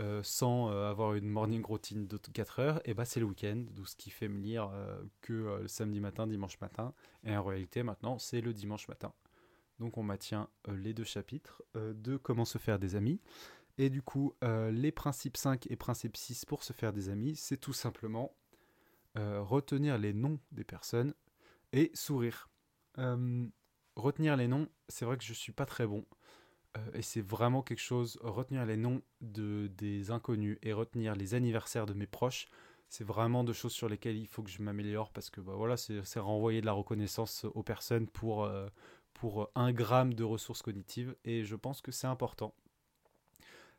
euh, 0.00 0.22
sans 0.22 0.68
avoir 0.68 1.14
une 1.14 1.28
morning 1.28 1.64
routine 1.64 2.06
de 2.06 2.16
4 2.16 2.60
heures, 2.60 2.80
et 2.84 2.94
bah 2.94 3.04
c'est 3.04 3.20
le 3.20 3.26
week-end, 3.26 3.64
donc 3.74 3.88
ce 3.88 3.96
qui 3.96 4.10
fait 4.10 4.28
me 4.28 4.40
lire 4.40 4.70
que 5.20 5.58
le 5.60 5.68
samedi 5.68 6.00
matin, 6.00 6.26
dimanche 6.26 6.58
matin, 6.60 6.94
et 7.24 7.36
en 7.36 7.44
réalité 7.44 7.82
maintenant 7.82 8.18
c'est 8.18 8.40
le 8.40 8.54
dimanche 8.54 8.88
matin. 8.88 9.12
Donc 9.80 9.98
on 9.98 10.02
maintient 10.02 10.48
les 10.68 10.94
deux 10.94 11.04
chapitres 11.04 11.62
de 11.74 12.16
comment 12.16 12.44
se 12.44 12.58
faire 12.58 12.78
des 12.78 12.96
amis. 12.96 13.20
Et 13.78 13.90
du 13.90 14.02
coup, 14.02 14.34
euh, 14.42 14.72
les 14.72 14.90
principes 14.90 15.36
5 15.36 15.70
et 15.70 15.76
principe 15.76 16.16
6 16.16 16.44
pour 16.44 16.64
se 16.64 16.72
faire 16.72 16.92
des 16.92 17.08
amis, 17.08 17.36
c'est 17.36 17.56
tout 17.56 17.72
simplement 17.72 18.34
euh, 19.16 19.40
retenir 19.40 19.98
les 19.98 20.12
noms 20.12 20.40
des 20.50 20.64
personnes 20.64 21.14
et 21.72 21.92
sourire. 21.94 22.50
Euh, 22.98 23.46
retenir 23.94 24.36
les 24.36 24.48
noms, 24.48 24.68
c'est 24.88 25.04
vrai 25.04 25.16
que 25.16 25.24
je 25.24 25.32
suis 25.32 25.52
pas 25.52 25.64
très 25.64 25.86
bon. 25.86 26.04
et 26.92 27.02
c'est 27.02 27.22
vraiment 27.22 27.62
quelque 27.62 27.80
chose, 27.80 28.18
retenir 28.22 28.66
les 28.66 28.76
noms 28.76 29.02
de, 29.20 29.68
des 29.76 30.10
inconnus 30.10 30.58
et 30.62 30.72
retenir 30.72 31.14
les 31.14 31.34
anniversaires 31.34 31.86
de 31.86 31.94
mes 31.94 32.06
proches, 32.06 32.48
c'est 32.88 33.04
vraiment 33.04 33.42
deux 33.44 33.52
choses 33.52 33.72
sur 33.72 33.88
lesquelles 33.88 34.16
il 34.16 34.28
faut 34.28 34.42
que 34.42 34.50
je 34.50 34.62
m'améliore 34.62 35.10
parce 35.12 35.30
que 35.30 35.40
bah, 35.40 35.54
voilà, 35.56 35.76
c'est 35.76 36.20
renvoyer 36.20 36.60
de 36.60 36.66
la 36.66 36.72
reconnaissance 36.72 37.46
aux 37.54 37.62
personnes 37.62 38.06
pour, 38.06 38.48
pour 39.12 39.50
un 39.54 39.72
gramme 39.72 40.14
de 40.14 40.24
ressources 40.24 40.62
cognitives 40.62 41.16
et 41.24 41.44
je 41.44 41.56
pense 41.56 41.80
que 41.80 41.90
c'est 41.90 42.06
important 42.06 42.54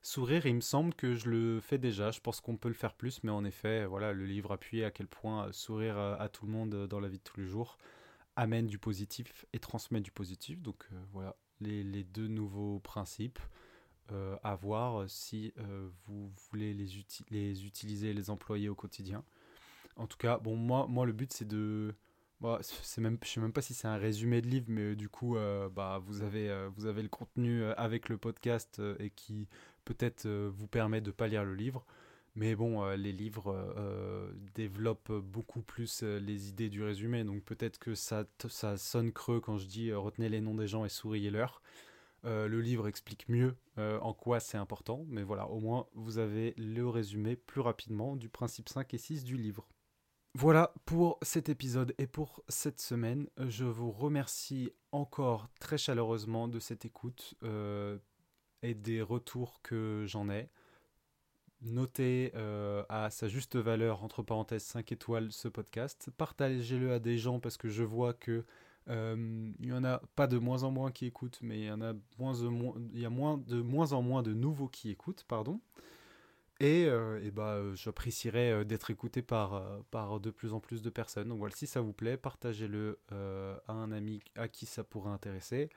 Sourire, 0.02 0.46
il 0.46 0.56
me 0.56 0.62
semble 0.62 0.94
que 0.94 1.16
je 1.16 1.30
le 1.30 1.60
fais 1.60 1.78
déjà. 1.78 2.12
Je 2.12 2.22
pense 2.22 2.40
qu'on 2.40 2.56
peut 2.56 2.70
le 2.70 2.74
faire 2.74 2.94
plus, 2.94 3.22
mais 3.24 3.32
en 3.32 3.44
effet, 3.44 3.86
voilà, 3.86 4.14
le 4.14 4.26
livre 4.26 4.54
appuie 4.54 4.84
à 4.84 4.92
quel 4.92 5.08
point 5.08 5.48
euh, 5.48 5.52
sourire 5.52 5.98
euh, 5.98 6.16
à, 6.20 6.30
tout 6.30 6.46
le 6.46 6.52
monde 6.52 6.74
euh, 6.74 6.88
dans 6.88 7.02
la 7.02 7.10
vie 7.10 7.18
de 7.18 7.24
tous 7.24 7.40
les 7.40 7.46
jours 7.46 7.78
amène 8.38 8.68
du 8.68 8.80
positif 8.80 9.46
et 9.52 9.60
transmet 9.60 10.00
du 10.00 10.12
positif. 10.12 10.62
Donc 10.62 10.88
voilà, 11.12 11.36
les, 11.60 11.84
deux 12.06 12.28
nouveaux 12.28 12.80
principes 12.80 13.40
à 14.44 14.56
voir 14.56 15.10
si 15.10 15.54
vous 16.06 16.32
voulez 16.50 16.74
les, 16.74 16.98
utiliser, 17.66 18.14
les 18.14 18.30
employer 18.30 18.70
au 18.70 18.76
quotidien. 18.76 19.26
En 19.98 20.08
tout 20.08 20.18
cas, 20.18 20.38
bon, 20.38 20.56
moi, 20.56 21.06
le 21.06 21.12
but 21.12 21.34
c'est 21.34 21.48
de 21.48 21.94
Bon, 22.40 22.58
c'est 22.62 23.02
même, 23.02 23.18
je 23.22 23.28
sais 23.28 23.42
même 23.42 23.52
pas 23.52 23.62
si 23.62 23.74
c'est 23.74 23.90
un 23.90 23.98
résumé 23.98 24.42
de 24.42 24.48
livre, 24.48 24.68
mais 24.70 24.96
du 24.96 25.10
coup, 25.10 25.36
bah, 25.76 26.02
vous, 26.02 26.22
avez, 26.22 26.70
vous 26.78 26.86
avez 26.86 27.02
le 27.02 27.10
contenu 27.10 27.66
avec 27.76 28.08
le 28.08 28.18
podcast 28.18 28.82
et 29.00 29.10
qui 29.10 29.50
peut-être 29.90 30.28
euh, 30.28 30.52
vous 30.54 30.68
permet 30.68 31.02
de 31.02 31.08
ne 31.08 31.12
pas 31.12 31.28
lire 31.28 31.44
le 31.44 31.56
livre. 31.56 31.86
Mais 32.36 32.56
bon, 32.56 32.84
euh, 32.84 32.96
les 32.96 33.12
livres 33.12 33.52
euh, 33.78 34.32
développent 34.54 35.12
beaucoup 35.12 35.62
plus 35.62 36.04
les 36.04 36.50
idées 36.50 36.70
du 36.70 36.84
résumé, 36.84 37.24
donc 37.24 37.44
peut-être 37.44 37.80
que 37.80 37.96
ça, 37.96 38.26
ça 38.48 38.78
sonne 38.78 39.12
creux 39.12 39.40
quand 39.40 39.58
je 39.58 39.66
dis 39.66 39.92
retenez 39.92 40.30
les 40.30 40.40
noms 40.40 40.54
des 40.54 40.68
gens 40.68 40.86
et 40.86 40.90
souriez-leur. 40.90 41.62
le 42.24 42.62
livre 42.62 42.88
explique 42.88 43.28
mieux 43.30 43.56
en 43.78 44.14
quoi 44.14 44.40
c'est 44.40 44.58
important, 44.58 45.06
mais 45.08 45.24
voilà, 45.24 45.48
au 45.50 45.60
moins 45.60 45.88
vous 45.94 46.20
avez 46.20 46.54
le 46.58 46.88
résumé 46.88 47.36
plus 47.36 47.62
rapidement 47.62 48.16
du 48.16 48.30
principe 48.30 48.70
5 48.70 48.94
et 48.94 48.98
6 48.98 49.24
du 49.24 49.36
livre. 49.36 49.68
Voilà 50.36 50.74
pour 50.86 51.18
cet 51.24 51.50
épisode 51.50 51.96
et 51.98 52.06
pour 52.06 52.44
cette 52.48 52.80
semaine. 52.80 53.28
Je 53.38 53.66
vous 53.66 53.92
remercie 53.92 54.72
encore 54.92 55.50
très 55.60 55.80
chaleureusement 55.80 56.48
de 56.48 56.60
cette 56.60 56.86
écoute 56.86 57.34
et 58.64 58.74
des 58.74 59.02
retours 59.02 59.62
que 59.62 60.06
j'en 60.08 60.30
ai. 60.30 60.50
Notez 61.62 62.32
euh, 62.36 62.84
à 62.88 63.10
sa 63.10 63.28
juste 63.28 63.58
valeur, 63.58 64.04
entre 64.04 64.24
parenthèses 64.24 64.64
5 64.64 64.94
étoiles, 64.94 65.32
ce 65.32 65.50
podcast. 65.50 66.10
Partagez-le 66.18 66.94
à 66.94 67.00
des 67.00 67.18
gens 67.18 67.40
parce 67.42 67.58
que 67.58 67.68
je 67.68 67.84
vois 67.84 68.14
que 68.14 68.46
euh, 68.90 69.52
il 69.60 69.68
y 69.68 69.74
en 69.74 69.84
a 69.84 70.02
pas 70.16 70.28
de 70.28 70.38
moins 70.38 70.64
en 70.64 70.72
moins 70.72 70.92
qui 70.92 71.06
écoutent, 71.06 71.40
mais 71.42 71.60
il 71.60 71.66
y 71.66 71.72
en 71.72 71.82
a 71.82 71.94
moins 72.18 72.40
de 72.40 72.48
moins, 72.48 72.76
y 72.94 73.06
a 73.06 73.10
moins 73.10 73.38
de 73.38 73.62
moins 73.62 73.92
en 73.92 74.02
moins 74.02 74.24
de 74.24 74.34
nouveaux 74.34 74.70
qui 74.70 74.90
écoutent, 74.90 75.26
pardon. 75.28 75.60
Et, 76.62 76.86
euh, 76.88 77.24
et 77.24 77.32
bah, 77.32 77.62
j'apprécierais 77.76 78.66
d'être 78.66 78.90
écouté 78.90 79.22
par, 79.22 79.62
par 79.92 80.20
de 80.22 80.30
plus 80.32 80.54
en 80.54 80.62
plus 80.62 80.82
de 80.82 80.90
personnes. 80.90 81.28
Donc 81.28 81.40
voilà, 81.40 81.56
si 81.56 81.68
ça 81.68 81.82
vous 81.82 81.94
plaît, 81.94 82.18
partagez-le 82.18 83.00
à 83.12 83.74
un 83.74 83.92
ami 83.92 84.22
à 84.36 84.48
qui 84.48 84.66
ça 84.66 84.86
pourrait 84.86 85.12
intéresser. 85.12 85.70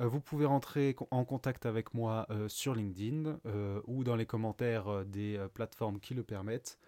Euh, 0.00 0.06
vous 0.06 0.20
pouvez 0.20 0.46
rentrer 0.46 0.94
en 1.10 1.24
contact 1.24 1.66
avec 1.66 1.94
moi 1.94 2.26
euh, 2.30 2.48
sur 2.48 2.74
LinkedIn 2.74 3.40
euh, 3.46 3.80
ou 3.86 4.04
dans 4.04 4.16
les 4.16 4.26
commentaires 4.26 5.04
des 5.04 5.44
plateformes 5.54 6.00
qui 6.00 6.14
le 6.14 6.22
permettent. 6.22 6.78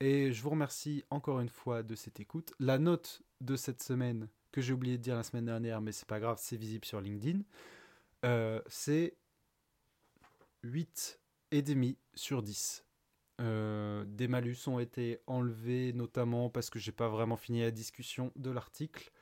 Et 0.00 0.32
je 0.32 0.42
vous 0.42 0.50
remercie 0.50 1.04
encore 1.10 1.40
une 1.40 1.48
fois 1.48 1.82
de 1.82 1.94
cette 1.94 2.20
écoute. 2.20 2.52
La 2.58 2.78
note 2.78 3.22
de 3.40 3.56
cette 3.56 3.82
semaine, 3.82 4.28
que 4.50 4.60
j'ai 4.60 4.72
oublié 4.72 4.98
de 4.98 5.02
dire 5.02 5.16
la 5.16 5.22
semaine 5.22 5.46
dernière, 5.46 5.80
mais 5.80 5.92
c'est 5.92 6.08
pas 6.08 6.20
grave, 6.20 6.38
c'est 6.40 6.56
visible 6.56 6.84
sur 6.84 7.00
LinkedIn, 7.00 7.42
c'est 8.66 9.16
8,5 10.64 11.96
sur 12.14 12.42
10. 12.42 12.84
des 13.38 14.28
malus 14.28 14.56
ont 14.66 14.80
été 14.80 15.20
enlevés, 15.28 15.92
notamment 15.92 16.50
parce 16.50 16.68
que 16.68 16.80
j'ai 16.80 16.92
pas 16.92 17.08
vraiment 17.08 17.36
fini 17.36 17.60
la 17.60 17.70
discussion 17.70 18.32
de 18.34 18.50
l'article. 18.50 19.12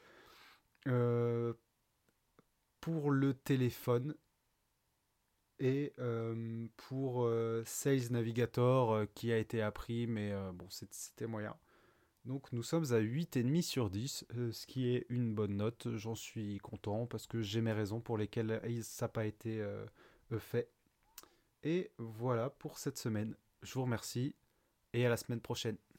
Euh, 0.87 1.53
pour 2.81 3.11
le 3.11 3.35
téléphone 3.35 4.15
et 5.61 5.93
euh, 5.99 6.67
pour 6.77 7.25
euh, 7.25 7.63
Sales 7.67 8.11
Navigator 8.11 8.93
euh, 8.93 9.07
qui 9.15 9.31
a 9.31 9.39
été 9.39 9.61
appris, 9.61 10.07
mais 10.07 10.33
bon, 10.55 10.67
c'était 10.71 11.27
moyen. 11.27 11.55
Donc 12.25 12.53
nous 12.53 12.63
sommes 12.63 12.93
à 12.93 13.01
8,5 13.01 13.63
sur 13.63 13.91
10, 13.91 14.27
ce 14.53 14.67
qui 14.67 14.95
est 14.95 15.07
une 15.09 15.35
bonne 15.35 15.57
note. 15.57 15.89
J'en 15.97 16.15
suis 16.15 16.59
content 16.59 17.07
parce 17.07 17.27
que 17.27 17.41
j'ai 17.41 17.61
mes 17.63 17.73
raisons 17.73 18.01
pour 18.01 18.19
lesquelles 18.19 18.61
ça 18.83 19.07
n'a 19.07 19.09
pas 19.09 19.25
été 19.25 19.65
fait. 20.39 20.71
Et 21.63 21.91
voilà 21.97 22.51
pour 22.51 22.79
cette 22.79 22.99
semaine. 22.99 23.35
Je 23.63 23.73
vous 23.73 23.83
remercie 23.83 24.35
et 24.93 25.07
à 25.07 25.09
la 25.09 25.17
semaine 25.17 25.41
prochaine. 25.41 25.79